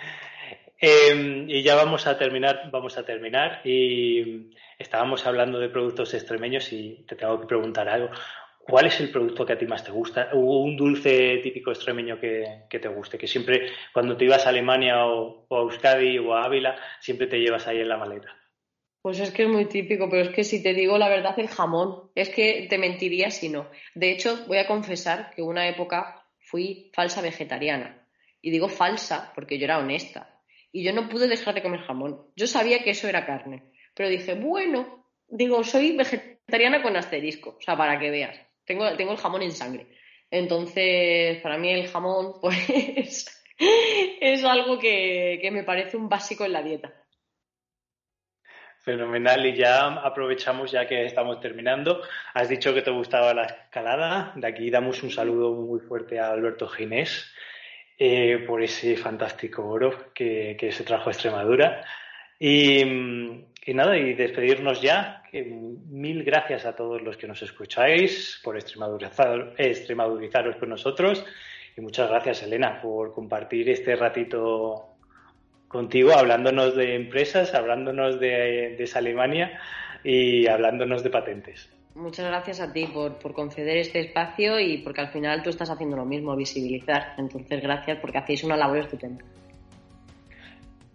Em, 0.79 1.49
y 1.49 1.63
ya 1.63 1.77
vamos 1.77 2.07
a 2.07 2.19
terminar, 2.19 2.69
vamos 2.71 2.99
a 2.99 3.07
terminar. 3.07 3.63
Y 3.65 4.51
estábamos 4.79 5.27
hablando 5.27 5.59
de 5.59 5.71
productos 5.71 6.13
extremeños 6.13 6.71
y 6.75 7.07
te 7.09 7.17
tengo 7.17 7.41
que 7.41 7.47
preguntar 7.47 7.89
algo. 7.89 8.11
¿Cuál 8.59 8.85
es 8.85 9.01
el 9.01 9.11
producto 9.11 9.47
que 9.47 9.55
a 9.55 9.59
ti 9.59 9.65
más 9.65 9.83
te 9.83 9.93
gusta? 9.93 10.29
¿O 10.35 10.59
un 10.59 10.77
dulce 10.77 11.39
típico 11.43 11.71
extremeño 11.71 12.21
que, 12.21 12.67
te 12.69 12.89
guste? 12.89 13.17
Que 13.17 13.27
siempre, 13.27 13.71
cuando 13.95 14.15
te 14.15 14.27
ibas 14.27 14.45
a 14.45 14.51
Alemania 14.51 15.07
o, 15.07 15.47
o, 15.49 15.57
a 15.59 15.63
Euskadi 15.63 16.19
o 16.19 16.35
a 16.35 16.45
Ávila, 16.45 16.77
siempre 16.99 17.29
te 17.29 17.39
llevas 17.39 17.67
ahí 17.67 17.81
en 17.81 17.89
la 17.89 17.97
maleta. 17.97 18.40
Pues 19.03 19.19
es 19.19 19.31
que 19.31 19.45
es 19.45 19.49
muy 19.49 19.65
típico, 19.65 20.11
pero 20.11 20.23
es 20.23 20.35
que 20.35 20.45
si 20.45 20.63
te 20.63 20.75
digo 20.75 20.99
la 20.99 21.09
verdad, 21.09 21.39
el 21.39 21.49
jamón, 21.49 22.11
es 22.15 22.29
que 22.29 22.67
te 22.69 22.77
mentiría 22.77 23.31
si 23.31 23.49
no. 23.49 23.71
De 23.95 24.11
hecho, 24.11 24.45
voy 24.47 24.59
a 24.59 24.67
confesar 24.67 25.31
que 25.35 25.41
una 25.41 25.67
época 25.69 26.27
fui 26.39 26.91
falsa 26.93 27.23
vegetariana. 27.23 28.07
Y 28.43 28.51
digo 28.51 28.69
falsa 28.69 29.33
porque 29.35 29.59
yo 29.59 29.65
era 29.65 29.79
honesta. 29.79 30.43
Y 30.71 30.85
yo 30.85 30.93
no 30.93 31.09
pude 31.09 31.29
dejar 31.29 31.55
de 31.55 31.63
comer 31.63 31.81
jamón. 31.81 32.27
Yo 32.37 32.47
sabía 32.47 32.83
que 32.83 32.91
eso 32.91 33.09
era 33.09 33.25
carne. 33.25 33.73
Pero 33.95 34.11
dije, 34.11 34.35
bueno, 34.35 35.07
digo, 35.29 35.65
soy 35.65 35.97
vegetariana 35.97 36.83
con 36.83 36.97
asterisco. 36.97 37.57
O 37.59 37.61
sea, 37.61 37.77
para 37.77 37.99
que 37.99 38.11
veas. 38.11 38.39
Tengo, 38.67 38.97
tengo 38.97 39.13
el 39.13 39.19
jamón 39.19 39.43
en 39.43 39.53
sangre. 39.53 39.87
Entonces, 40.31 41.41
para 41.41 41.57
mí 41.57 41.71
el 41.71 41.89
jamón, 41.89 42.35
pues, 42.41 43.27
es 44.21 44.45
algo 44.45 44.79
que 44.79 45.49
me 45.51 45.65
parece 45.65 45.97
un 45.97 46.09
básico 46.09 46.45
en 46.45 46.53
la 46.53 46.63
dieta. 46.63 47.00
Fenomenal, 48.83 49.45
y 49.45 49.55
ya 49.55 49.89
aprovechamos 49.89 50.73
ya 50.73 50.89
que 50.89 51.05
estamos 51.05 51.39
terminando. 51.39 52.01
Has 52.33 52.49
dicho 52.49 52.73
que 52.73 52.81
te 52.81 52.91
gustaba 52.91 53.35
la 53.35 53.45
escalada. 53.45 54.33
De 54.37 54.47
aquí 54.47 54.71
damos 54.71 55.03
un 55.03 55.11
saludo 55.11 55.53
muy 55.53 55.81
fuerte 55.81 56.19
a 56.19 56.31
Alberto 56.31 56.67
Ginés 56.67 57.31
eh, 57.99 58.43
por 58.47 58.63
ese 58.63 58.97
fantástico 58.97 59.69
oro 59.69 60.15
que, 60.15 60.57
se 60.73 60.85
trajo 60.85 61.11
a 61.11 61.13
Extremadura. 61.13 61.85
Y, 62.39 62.83
nada, 63.67 63.99
y 63.99 64.15
despedirnos 64.15 64.81
ya. 64.81 65.25
mil 65.31 66.25
gracias 66.25 66.65
a 66.65 66.75
todos 66.75 67.03
los 67.03 67.19
que 67.19 67.27
nos 67.27 67.43
escucháis 67.43 68.41
por 68.43 68.57
extremadurizaros 68.57 70.57
con 70.57 70.71
nosotros. 70.71 71.23
Y 71.77 71.83
muchas 71.83 72.09
gracias, 72.09 72.43
Elena, 72.45 72.81
por 72.81 73.13
compartir 73.13 73.69
este 73.69 73.95
ratito 73.95 74.90
contigo 75.71 76.13
hablándonos 76.13 76.75
de 76.75 76.97
empresas, 76.97 77.55
hablándonos 77.55 78.19
de, 78.19 78.75
de 78.77 78.91
Alemania 78.93 79.61
y 80.03 80.49
hablándonos 80.49 81.05
de 81.05 81.11
patentes. 81.11 81.71
Muchas 81.95 82.27
gracias 82.27 82.61
a 82.61 82.73
ti 82.73 82.87
por, 82.87 83.19
conceder 83.33 83.77
este 83.77 84.01
espacio 84.01 84.59
y 84.59 84.79
porque 84.79 85.01
al 85.01 85.13
final 85.13 85.45
tú 85.45 85.51
estás 85.51 85.71
haciendo 85.71 85.97
lo 85.97 86.05
mismo, 86.05 86.35
visibilizar. 86.35 87.15
Entonces, 87.19 87.63
gracias 87.63 87.99
porque 88.01 88.19
hacéis 88.19 88.43
una 88.43 88.57
labor 88.57 88.79
estupenda. 88.79 89.25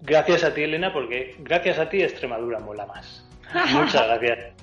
Gracias 0.02 0.44
a 0.44 0.54
ti, 0.54 0.64
Elena, 0.64 0.92
porque 0.92 1.36
gracias 1.40 1.80
a 1.80 1.90
ti 1.90 2.02
Extremadura 2.02 2.60
mola 2.60 2.86
más. 2.86 3.26
Muchas 3.72 4.08
gracias. 4.20 4.54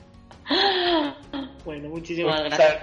bueno, 1.65 1.89
muchísimas 1.89 2.45
gracias. 2.45 2.83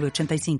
906985. 0.00 0.58